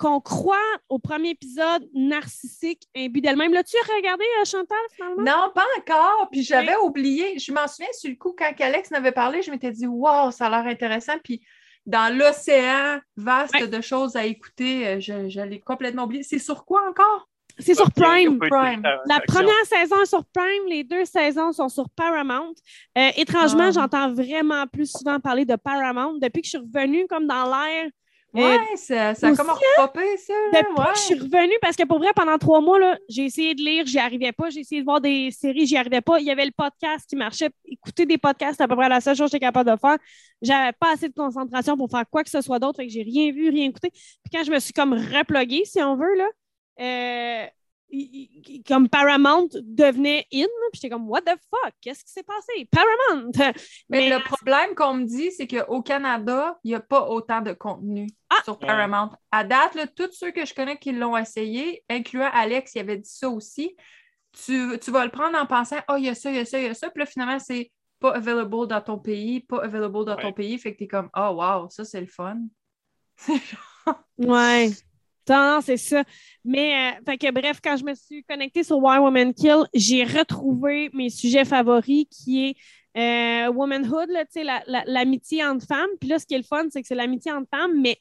qu'on 0.00 0.18
croit 0.20 0.56
au 0.88 0.98
premier 0.98 1.30
épisode 1.30 1.86
narcissique, 1.94 2.82
imbue 2.96 3.20
d'elle-même. 3.20 3.52
L'as-tu 3.52 3.76
regardé, 3.96 4.24
euh, 4.40 4.44
Chantal, 4.46 4.78
finalement? 4.94 5.22
Non, 5.22 5.52
pas 5.54 5.66
encore. 5.78 6.28
Puis 6.32 6.42
j'avais 6.42 6.76
oublié. 6.76 7.38
Je 7.38 7.52
m'en 7.52 7.68
souviens 7.68 7.92
sur 7.92 8.08
le 8.10 8.16
coup, 8.16 8.34
quand 8.36 8.50
Alex 8.60 8.90
m'avait 8.90 9.12
parlé, 9.12 9.42
je 9.42 9.50
m'étais 9.50 9.70
dit 9.70 9.86
Wow, 9.86 10.30
ça 10.30 10.46
a 10.46 10.50
l'air 10.50 10.72
intéressant. 10.72 11.18
Puis 11.22 11.42
dans 11.84 12.16
l'océan 12.16 12.98
vaste 13.16 13.54
Ouais. 13.54 13.68
de 13.68 13.80
choses 13.82 14.16
à 14.16 14.24
écouter, 14.24 14.86
euh, 14.88 15.00
je, 15.00 15.28
je 15.28 15.40
l'ai 15.42 15.60
complètement 15.60 16.04
oublié. 16.04 16.22
C'est 16.22 16.38
sur 16.38 16.64
quoi 16.64 16.80
encore? 16.88 17.28
C'est 17.58 17.74
sur 17.74 17.90
Prime. 17.92 18.38
Prime. 18.38 18.82
La 19.06 19.20
première 19.20 19.66
saison 19.66 20.00
est 20.00 20.06
sur 20.06 20.24
Prime, 20.32 20.66
les 20.68 20.82
deux 20.82 21.04
saisons 21.04 21.52
sont 21.52 21.68
sur 21.68 21.90
Paramount. 21.90 22.54
Euh, 22.96 23.10
étrangement, 23.16 23.64
Ah. 23.68 23.70
j'entends 23.72 24.12
vraiment 24.14 24.66
plus 24.66 24.90
souvent 24.90 25.20
parler 25.20 25.44
de 25.44 25.56
Paramount 25.56 26.14
depuis 26.14 26.40
que 26.40 26.46
je 26.46 26.56
suis 26.56 26.58
revenue 26.58 27.06
comme 27.06 27.26
dans 27.26 27.44
l'air. 27.44 27.90
Ouais, 28.32 28.58
ça, 28.76 29.14
ça 29.14 29.28
a 29.28 29.34
comme 29.34 29.50
repopé, 29.50 30.16
ça. 30.18 30.32
là, 30.52 30.60
Depuis 30.62 30.78
ouais. 30.78 30.92
que 30.92 30.98
je 30.98 31.02
suis 31.02 31.14
revenue, 31.14 31.58
parce 31.60 31.74
que 31.76 31.84
pour 31.84 31.98
vrai, 31.98 32.10
pendant 32.14 32.38
trois 32.38 32.60
mois, 32.60 32.78
j'ai 33.08 33.24
essayé 33.24 33.54
de 33.54 33.60
lire, 33.60 33.84
j'y 33.86 33.98
arrivais 33.98 34.32
pas. 34.32 34.50
J'ai 34.50 34.60
essayé 34.60 34.80
de 34.82 34.84
voir 34.84 35.00
des 35.00 35.30
séries, 35.30 35.66
j'y 35.66 35.76
arrivais 35.76 36.00
pas. 36.00 36.20
Il 36.20 36.26
y 36.26 36.30
avait 36.30 36.44
le 36.44 36.52
podcast 36.52 37.06
qui 37.08 37.16
marchait. 37.16 37.50
Écouter 37.64 38.06
des 38.06 38.18
podcasts, 38.18 38.58
c'est 38.58 38.62
à 38.62 38.68
peu 38.68 38.76
près 38.76 38.88
la 38.88 39.00
seule 39.00 39.16
chose 39.16 39.26
que 39.26 39.32
j'étais 39.36 39.46
capable 39.46 39.70
de 39.70 39.76
faire. 39.76 39.96
J'avais 40.42 40.72
pas 40.78 40.92
assez 40.92 41.08
de 41.08 41.14
concentration 41.14 41.76
pour 41.76 41.90
faire 41.90 42.04
quoi 42.08 42.22
que 42.22 42.30
ce 42.30 42.40
soit 42.40 42.58
d'autre, 42.58 42.76
fait 42.76 42.86
que 42.86 42.92
j'ai 42.92 43.02
rien 43.02 43.32
vu, 43.32 43.50
rien 43.50 43.68
écouté. 43.68 43.90
Puis 43.90 44.30
quand 44.32 44.44
je 44.44 44.50
me 44.52 44.58
suis 44.58 44.72
comme 44.72 44.92
repluguée, 44.94 45.64
si 45.64 45.82
on 45.82 45.96
veut, 45.96 46.14
là, 46.16 46.28
euh, 46.80 47.46
comme 48.66 48.88
Paramount 48.88 49.48
devenait 49.62 50.26
in, 50.32 50.46
puis 50.72 50.74
j'étais 50.74 50.90
comme 50.90 51.08
what 51.08 51.22
the 51.22 51.38
fuck, 51.50 51.74
qu'est-ce 51.80 52.04
qui 52.04 52.12
s'est 52.12 52.22
passé? 52.22 52.68
Paramount! 52.70 53.32
Mais, 53.88 54.08
le 54.08 54.22
problème 54.22 54.74
qu'on 54.74 54.94
me 54.94 55.04
dit, 55.04 55.32
c'est 55.32 55.46
qu'au 55.46 55.82
Canada, 55.82 56.58
il 56.64 56.68
n'y 56.68 56.74
a 56.74 56.80
pas 56.80 57.08
autant 57.08 57.40
de 57.40 57.52
contenu 57.52 58.08
Ah! 58.30 58.40
sur 58.44 58.58
Paramount. 58.58 59.10
À 59.30 59.44
date, 59.44 59.74
là, 59.74 59.86
tous 59.86 60.12
ceux 60.12 60.30
que 60.30 60.44
je 60.44 60.54
connais 60.54 60.78
qui 60.78 60.92
l'ont 60.92 61.16
essayé, 61.16 61.84
incluant 61.88 62.30
Alex, 62.32 62.74
il 62.74 62.80
avait 62.80 62.98
dit 62.98 63.10
ça 63.10 63.28
aussi. 63.28 63.76
Tu, 64.44 64.78
tu 64.80 64.90
vas 64.90 65.04
le 65.04 65.10
prendre 65.10 65.36
en 65.36 65.46
pensant, 65.46 65.78
oh, 65.88 65.96
il 65.98 66.04
y 66.04 66.08
a 66.08 66.14
ça, 66.14 66.30
il 66.30 66.36
y 66.36 66.40
a 66.40 66.44
ça, 66.44 66.58
il 66.58 66.66
y 66.66 66.68
a 66.68 66.74
ça. 66.74 66.90
Puis 66.90 67.00
là, 67.00 67.06
finalement, 67.06 67.38
c'est 67.38 67.72
pas 67.98 68.12
available 68.14 68.68
dans 68.68 68.80
ton 68.80 68.98
pays, 68.98 69.40
pas 69.40 69.62
available 69.62 70.04
dans 70.04 70.16
ton 70.16 70.32
pays. 70.32 70.56
Fait 70.58 70.72
que 70.72 70.78
tu 70.78 70.84
es 70.84 70.88
comme, 70.88 71.10
oh, 71.16 71.30
wow, 71.34 71.68
ça, 71.68 71.84
c'est 71.84 72.00
le 72.00 72.06
fun. 72.06 72.38
Ouais. 74.18 74.70
Non, 75.28 75.60
c'est 75.62 75.76
ça. 75.76 76.02
Mais, 76.44 76.92
euh, 76.98 77.02
fait 77.06 77.18
que 77.18 77.30
bref, 77.30 77.60
quand 77.62 77.76
je 77.76 77.84
me 77.84 77.94
suis 77.94 78.24
connectée 78.24 78.64
sur 78.64 78.78
Why 78.78 78.98
Women 78.98 79.32
Kill, 79.34 79.64
j'ai 79.74 80.04
retrouvé 80.04 80.90
mes 80.92 81.08
sujets 81.10 81.44
favoris 81.44 82.06
qui 82.10 82.46
est 82.48 82.56
euh, 82.96 83.52
womanhood, 83.52 84.08
sais, 84.30 84.42
la- 84.42 84.62
l'amitié 84.86 85.44
entre 85.44 85.64
femmes. 85.66 85.88
Puis 86.00 86.08
là, 86.08 86.18
ce 86.18 86.26
qui 86.26 86.34
est 86.34 86.38
le 86.38 86.42
fun, 86.44 86.64
c'est 86.70 86.82
que 86.82 86.88
c'est 86.88 86.96
l'amitié 86.96 87.30
entre 87.32 87.48
femmes, 87.48 87.80
mais 87.80 87.96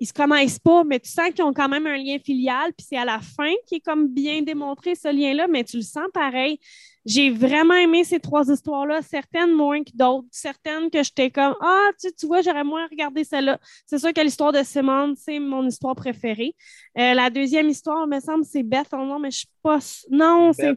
ils 0.00 0.06
se 0.06 0.12
connaissent 0.14 0.58
pas, 0.58 0.82
mais 0.82 0.98
tu 0.98 1.10
sens 1.10 1.30
qu'ils 1.30 1.44
ont 1.44 1.52
quand 1.52 1.68
même 1.68 1.86
un 1.86 1.96
lien 1.98 2.16
filial, 2.18 2.72
puis 2.76 2.86
c'est 2.88 2.96
à 2.96 3.04
la 3.04 3.20
fin 3.20 3.52
qui 3.66 3.76
est 3.76 3.80
comme 3.80 4.08
bien 4.08 4.40
démontré 4.40 4.94
ce 4.94 5.14
lien-là, 5.14 5.46
mais 5.46 5.62
tu 5.62 5.76
le 5.76 5.82
sens 5.82 6.06
pareil. 6.14 6.58
J'ai 7.04 7.30
vraiment 7.30 7.74
aimé 7.74 8.04
ces 8.04 8.18
trois 8.18 8.48
histoires-là, 8.48 9.00
certaines 9.02 9.52
moins 9.52 9.82
que 9.82 9.90
d'autres, 9.94 10.28
certaines 10.30 10.90
que 10.90 11.02
j'étais 11.02 11.30
comme 11.30 11.54
Ah, 11.60 11.88
tu, 11.98 12.08
tu 12.12 12.26
vois, 12.26 12.42
j'aurais 12.42 12.64
moins 12.64 12.86
regardé 12.86 13.24
celle-là. 13.24 13.58
C'est 13.86 13.98
sûr 13.98 14.12
que 14.12 14.20
l'histoire 14.20 14.52
de 14.52 14.62
Simone, 14.62 15.14
c'est 15.16 15.38
mon 15.38 15.66
histoire 15.66 15.94
préférée. 15.94 16.54
Euh, 16.98 17.14
la 17.14 17.30
deuxième 17.30 17.68
histoire, 17.68 18.06
il 18.06 18.14
me 18.14 18.20
semble, 18.20 18.44
c'est 18.44 18.62
Beth. 18.62 18.88
Oh 18.92 18.96
non, 18.98 19.18
mais 19.18 19.30
je 19.30 19.38
suis 19.38 19.48
pas. 19.62 19.78
Non, 20.10 20.52
c'est. 20.52 20.76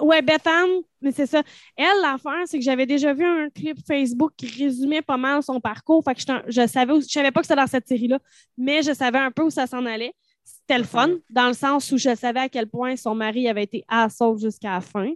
Ouais, 0.00 0.22
Beth 0.22 0.46
Ann, 0.46 0.68
mais 1.02 1.12
c'est 1.12 1.26
ça. 1.26 1.42
Elle, 1.76 2.00
l'affaire, 2.00 2.42
c'est 2.46 2.58
que 2.58 2.64
j'avais 2.64 2.86
déjà 2.86 3.12
vu 3.12 3.24
un 3.24 3.50
clip 3.50 3.78
Facebook 3.86 4.32
qui 4.36 4.46
résumait 4.64 5.02
pas 5.02 5.18
mal 5.18 5.42
son 5.42 5.60
parcours. 5.60 6.02
Fait 6.02 6.14
que 6.14 6.20
je 6.48 6.66
savais, 6.66 6.92
où- 6.92 7.02
je 7.02 7.06
savais 7.06 7.30
pas 7.30 7.40
que 7.40 7.46
c'était 7.46 7.60
dans 7.60 7.66
cette 7.66 7.86
série-là, 7.86 8.18
mais 8.56 8.82
je 8.82 8.94
savais 8.94 9.18
un 9.18 9.30
peu 9.30 9.42
où 9.42 9.50
ça 9.50 9.66
s'en 9.66 9.84
allait. 9.84 10.14
C'était 10.42 10.78
le 10.78 10.84
fun, 10.84 11.10
dans 11.28 11.48
le 11.48 11.52
sens 11.54 11.92
où 11.92 11.98
je 11.98 12.14
savais 12.14 12.40
à 12.40 12.48
quel 12.48 12.66
point 12.68 12.96
son 12.96 13.14
mari 13.14 13.46
avait 13.48 13.64
été 13.64 13.84
assaut 13.88 14.38
jusqu'à 14.38 14.70
la 14.72 14.80
fin. 14.80 15.10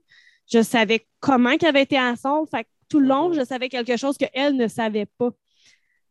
Je 0.51 0.63
savais 0.63 1.07
comment 1.21 1.51
il 1.51 1.67
avait 1.67 1.83
été 1.83 1.97
assaut. 1.99 2.47
Fait 2.51 2.65
que 2.65 2.69
tout 2.91 3.01
le 3.01 3.07
long, 3.09 3.33
je 3.33 3.45
savais 3.45 3.71
quelque 3.71 3.97
chose 3.97 4.19
qu'elle 4.19 4.55
ne 4.57 4.69
savait 4.69 5.07
pas. 5.07 5.31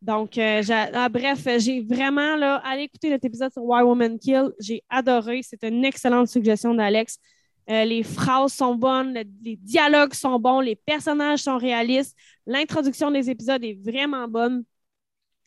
Donc, 0.01 0.37
euh, 0.37 0.61
ah, 0.93 1.09
bref, 1.09 1.47
j'ai 1.57 1.81
vraiment, 1.81 2.35
là, 2.35 2.61
allez 2.65 2.83
écouter 2.83 3.09
notre 3.09 3.25
épisode 3.25 3.51
sur 3.51 3.63
Why 3.63 3.81
Woman 3.83 4.17
Kill. 4.19 4.51
J'ai 4.59 4.83
adoré. 4.89 5.41
C'est 5.43 5.63
une 5.63 5.83
excellente 5.85 6.27
suggestion 6.27 6.73
d'Alex. 6.73 7.19
Euh, 7.69 7.83
les 7.85 8.03
phrases 8.03 8.53
sont 8.53 8.75
bonnes, 8.75 9.13
le- 9.13 9.23
les 9.43 9.57
dialogues 9.57 10.13
sont 10.13 10.39
bons, 10.39 10.61
les 10.61 10.75
personnages 10.75 11.39
sont 11.39 11.57
réalistes. 11.57 12.15
L'introduction 12.45 13.11
des 13.11 13.29
épisodes 13.29 13.63
est 13.63 13.77
vraiment 13.83 14.27
bonne. 14.27 14.63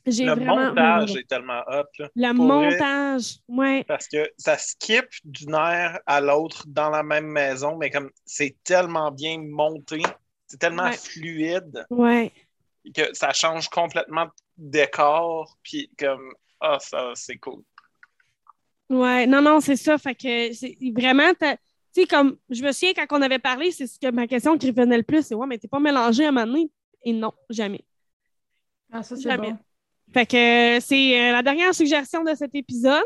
J'ai 0.07 0.25
Le 0.25 0.33
vraiment. 0.33 0.69
montage 0.69 1.15
est 1.17 1.29
tellement 1.29 1.63
hot. 1.69 1.85
Là, 1.99 2.09
Le 2.15 2.35
pour 2.35 2.47
montage, 2.47 3.37
ouais. 3.49 3.85
parce 3.85 4.09
que 4.09 4.31
ça 4.39 4.57
skip 4.59 5.05
d'une 5.25 5.55
aire 5.55 5.99
à 6.07 6.21
l'autre 6.21 6.65
dans 6.67 6.91
la 6.91 7.03
même 7.03 7.27
maison, 7.27 7.77
mais 7.77 7.91
comme 7.91 8.11
c'est 8.25 8.57
tellement 8.65 9.11
bien 9.11 9.39
monté, 9.43 10.03
c'est 10.47 10.59
tellement 10.59 10.85
Ouais. 10.85 10.97
fluide 10.97 11.87
Ouais. 11.91 12.33
que 12.95 13.13
ça 13.15 13.33
change 13.33 13.69
complètement 13.69 14.27
de 14.27 14.33
décor, 14.71 15.57
puis 15.63 15.91
comme 15.99 16.33
ah 16.61 16.79
ça 16.81 17.13
c'est 17.15 17.37
cool. 17.39 17.63
Ouais, 18.89 19.27
non, 19.27 19.41
non, 19.43 19.61
c'est 19.61 19.77
ça. 19.77 19.99
Fait 19.99 20.15
que 20.15 20.53
c'est 20.53 20.77
vraiment, 20.97 21.33
t'as- 21.39 21.57
tu 21.93 22.03
sais, 22.03 22.07
comme 22.07 22.37
je 22.49 22.63
me 22.63 22.73
souviens 22.73 22.93
quand 22.95 23.19
on 23.19 23.23
avait 23.23 23.39
parlé, 23.39 23.71
c'est 23.71 23.87
ce 23.87 23.99
que 23.99 24.11
ma 24.11 24.27
question 24.27 24.57
qui 24.57 24.69
revenait 24.71 24.97
le 24.97 25.03
plus, 25.03 25.27
c'est 25.27 25.35
ouais, 25.35 25.47
mais 25.47 25.59
t'es 25.59 25.69
pas 25.69 25.81
mélangé 25.81 26.25
à 26.25 26.29
un 26.29 26.33
moment 26.33 26.47
donné? 26.47 26.71
Et 27.03 27.13
non, 27.13 27.33
jamais. 27.49 27.85
Ah, 28.93 29.03
ça, 29.03 29.17
c'est 29.17 29.23
Jamais. 29.23 29.53
bon. 29.53 29.59
Fait 30.13 30.27
que 30.27 30.77
euh, 30.77 30.81
c'est 30.81 31.21
euh, 31.21 31.33
la 31.33 31.43
dernière 31.43 31.75
suggestion 31.75 32.25
de 32.25 32.35
cet 32.35 32.55
épisode. 32.55 33.05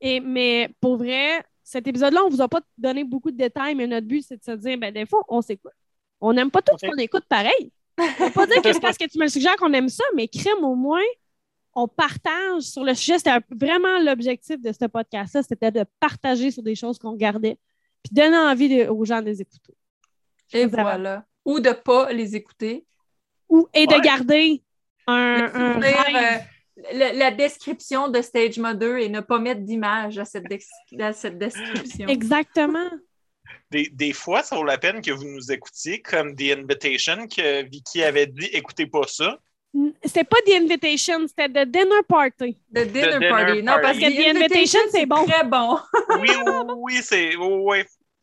Et, 0.00 0.20
mais 0.20 0.70
pour 0.80 0.96
vrai, 0.96 1.44
cet 1.62 1.86
épisode-là, 1.86 2.24
on 2.24 2.28
vous 2.28 2.40
a 2.40 2.48
pas 2.48 2.60
donné 2.76 3.04
beaucoup 3.04 3.30
de 3.30 3.36
détails, 3.36 3.74
mais 3.74 3.86
notre 3.86 4.06
but, 4.06 4.24
c'est 4.26 4.36
de 4.36 4.44
se 4.44 4.52
dire, 4.52 4.78
ben, 4.78 4.92
des 4.92 5.06
fois, 5.06 5.22
on 5.28 5.40
s'écoute. 5.40 5.72
On 6.20 6.32
n'aime 6.32 6.50
pas 6.50 6.62
tout 6.62 6.76
ce 6.80 6.86
qu'on 6.86 6.96
écoute 6.96 7.24
pareil. 7.28 7.72
On 7.98 8.24
va 8.24 8.30
pas 8.30 8.46
dire 8.46 8.62
que 8.62 8.72
c'est 8.72 8.80
parce 8.80 8.98
que 8.98 9.04
tu 9.04 9.18
me 9.18 9.24
le 9.24 9.28
suggères 9.28 9.56
qu'on 9.56 9.72
aime 9.72 9.88
ça, 9.88 10.04
mais 10.14 10.28
crème 10.28 10.64
au 10.64 10.74
moins, 10.74 11.02
on 11.80 11.86
partage 11.86 12.62
sur 12.62 12.82
le 12.82 12.92
sujet. 12.94 13.18
C'était 13.18 13.38
vraiment 13.50 13.98
l'objectif 14.00 14.60
de 14.60 14.72
ce 14.72 14.86
podcast-là, 14.86 15.42
c'était 15.42 15.70
de 15.70 15.84
partager 16.00 16.50
sur 16.50 16.62
des 16.62 16.74
choses 16.74 16.98
qu'on 16.98 17.12
regardait, 17.12 17.56
puis 18.02 18.12
donner 18.14 18.36
envie 18.36 18.68
de- 18.68 18.88
aux 18.88 19.04
gens 19.04 19.20
de 19.20 19.26
les 19.26 19.40
écouter. 19.40 19.74
Et 20.52 20.66
voilà. 20.66 21.24
Ou 21.44 21.60
de 21.60 21.70
pas 21.70 22.10
les 22.12 22.34
écouter. 22.34 22.84
Ou, 23.48 23.68
et 23.72 23.86
de 23.86 23.98
garder 24.00 24.62
un, 25.06 25.38
Le 25.38 25.56
un 25.56 25.74
souvenir, 25.74 26.04
rêve. 26.04 26.16
euh, 26.16 26.84
le- 26.94 27.18
la 27.18 27.30
description 27.30 28.08
de 28.08 28.20
Stage 28.22 28.58
Mother 28.58 28.96
et 28.98 29.08
ne 29.08 29.20
pas 29.20 29.38
mettre 29.38 29.60
d'image 29.62 30.18
à 30.18 30.24
cette, 30.24 30.44
dex- 30.48 30.68
à 30.98 31.12
cette 31.12 31.38
description. 31.38 32.08
Exactement. 32.08 32.90
Des, 33.70 33.88
des 33.92 34.12
fois, 34.12 34.42
ça 34.42 34.56
vaut 34.56 34.64
la 34.64 34.78
peine 34.78 35.00
que 35.00 35.10
vous 35.10 35.24
nous 35.24 35.52
écoutiez, 35.52 36.02
comme 36.02 36.34
The 36.34 36.58
Invitation, 36.58 37.26
que 37.28 37.62
Vicky 37.68 38.02
avait 38.02 38.26
dit 38.26 38.46
écoutez 38.52 38.86
pas 38.86 39.06
ça. 39.06 39.38
C'était 40.04 40.24
pas 40.24 40.38
The 40.46 40.50
Invitation, 40.62 41.26
c'était 41.28 41.48
The 41.48 41.68
Dinner 41.68 42.02
Party. 42.08 42.56
The 42.74 42.80
dinner, 42.86 43.12
dinner 43.18 43.28
party. 43.28 43.62
Non, 43.62 43.72
party. 43.74 43.82
parce 43.82 43.98
que 43.98 44.00
Parce 44.02 44.14
que 44.14 44.22
The 44.32 44.36
Invitation, 44.36 44.80
c'est 44.90 45.06
bon. 45.06 45.24
Très 45.26 45.44
bon. 45.44 45.78
Oui, 46.20 46.28
oui, 46.46 46.74
oui, 46.76 47.00
c'est. 47.02 47.36
Oui, 47.36 47.46
oui. 47.50 47.78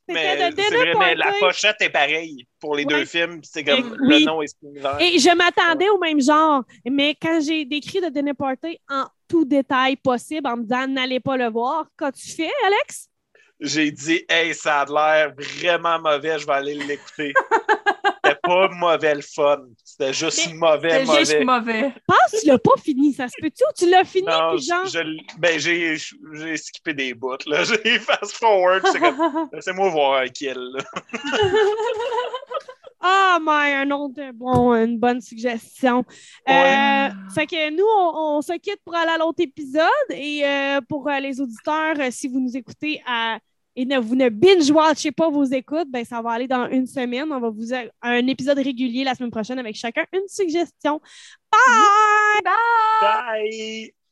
C'était 0.07 0.13
Mais 0.37 0.51
The 0.51 0.55
c'est 0.59 0.69
Dinner 0.69 0.93
vrai, 0.93 1.05
mais 1.07 1.15
la 1.15 1.33
pochette 1.39 1.75
est 1.81 1.89
pareille 1.89 2.45
pour 2.59 2.75
les 2.75 2.83
Ouais. 2.85 2.93
deux 2.99 3.05
films. 3.05 3.39
C'est 3.43 3.63
comme 3.63 3.79
Et- 3.79 3.97
le 3.97 4.15
oui. 4.17 4.25
nom 4.25 4.41
est 4.41 4.47
similaire. 4.59 4.97
Et 4.99 5.17
je 5.17 5.35
m'attendais 5.35 5.89
au 5.89 5.97
même 5.97 6.21
genre, 6.21 6.63
mais 6.85 7.15
quand 7.19 7.39
j'ai 7.41 7.65
décrit 7.65 8.01
The 8.01 8.11
Dinner 8.11 8.33
Party 8.33 8.79
en 8.89 9.05
tout 9.27 9.45
détail 9.45 9.95
possible, 9.95 10.47
en 10.47 10.57
me 10.57 10.63
disant 10.63 10.87
n'allez 10.87 11.19
pas 11.19 11.37
le 11.37 11.47
voir, 11.49 11.87
qu'as-tu 11.97 12.27
fait, 12.29 12.51
Alex? 12.65 13.07
J'ai 13.59 13.89
dit, 13.89 14.23
hey, 14.29 14.53
ça 14.53 14.81
a 14.81 14.85
l'air 14.85 15.33
vraiment 15.35 15.97
mauvais, 15.99 16.37
je 16.37 16.45
vais 16.45 16.53
aller 16.53 16.73
l'écouter. 16.75 17.33
C'était 18.45 18.67
pas 18.67 18.69
mauvais 18.69 19.15
le 19.15 19.21
fun. 19.21 19.61
C'était 19.83 20.13
juste 20.13 20.47
Mais 20.47 20.53
mauvais, 20.55 21.03
mauvais. 21.05 21.19
juste 21.19 21.43
mauvais. 21.43 21.93
Pense 22.07 22.31
que 22.31 22.39
tu 22.41 22.47
l'as 22.47 22.57
pas 22.59 22.77
fini, 22.83 23.13
ça 23.13 23.27
se 23.27 23.33
peut-tu? 23.41 23.63
Ou 23.63 23.73
tu 23.77 23.89
l'as 23.89 24.03
fini, 24.03 24.27
Non, 24.27 24.55
puis 24.55 24.63
genre. 24.65 24.85
je- 24.85 25.37
ben, 25.39 25.59
j'ai, 25.59 25.97
j'ai 26.33 26.57
skippé 26.57 26.93
des 26.93 27.13
bouts. 27.13 27.37
Là. 27.47 27.63
J'ai 27.83 27.99
fast 27.99 28.33
forward. 28.37 28.83
C'est 28.91 28.99
comme, 28.99 29.49
laissez-moi 29.53 29.89
voir 29.89 30.23
lequel. 30.23 30.57
là. 30.57 30.83
Ah, 33.07 33.37
mais 33.39 33.73
un 33.75 33.91
autre 33.91 34.31
bon, 34.33 34.73
une 34.73 34.97
bonne 34.97 35.21
suggestion. 35.21 36.03
Euh, 36.49 37.09
fait 37.35 37.45
que 37.45 37.69
nous, 37.69 37.85
on, 37.85 38.37
on 38.37 38.41
se 38.41 38.53
quitte 38.53 38.79
pour 38.83 38.95
aller 38.95 39.11
à 39.11 39.17
l'autre 39.19 39.41
épisode. 39.43 39.85
Et 40.09 40.41
euh, 40.43 40.81
pour 40.89 41.07
euh, 41.07 41.19
les 41.19 41.39
auditeurs, 41.39 41.93
euh, 41.99 42.07
si 42.09 42.27
vous 42.27 42.39
nous 42.39 42.57
écoutez 42.57 43.03
à, 43.05 43.37
et 43.75 43.85
ne, 43.85 43.99
vous 43.99 44.15
ne 44.15 44.29
binge-watchez 44.29 45.11
pas 45.11 45.29
vos 45.29 45.43
écoutes, 45.43 45.89
ben, 45.89 46.05
ça 46.05 46.21
va 46.21 46.31
aller 46.31 46.47
dans 46.47 46.69
une 46.69 46.87
semaine. 46.87 47.31
On 47.31 47.39
va 47.39 47.49
vous 47.49 47.67
faire 47.67 47.89
un 48.01 48.25
épisode 48.27 48.57
régulier 48.57 49.03
la 49.03 49.15
semaine 49.15 49.31
prochaine 49.31 49.59
avec 49.59 49.75
chacun 49.75 50.03
une 50.13 50.27
suggestion. 50.27 51.01
Bye! 51.51 52.43
Bye! 53.01 54.04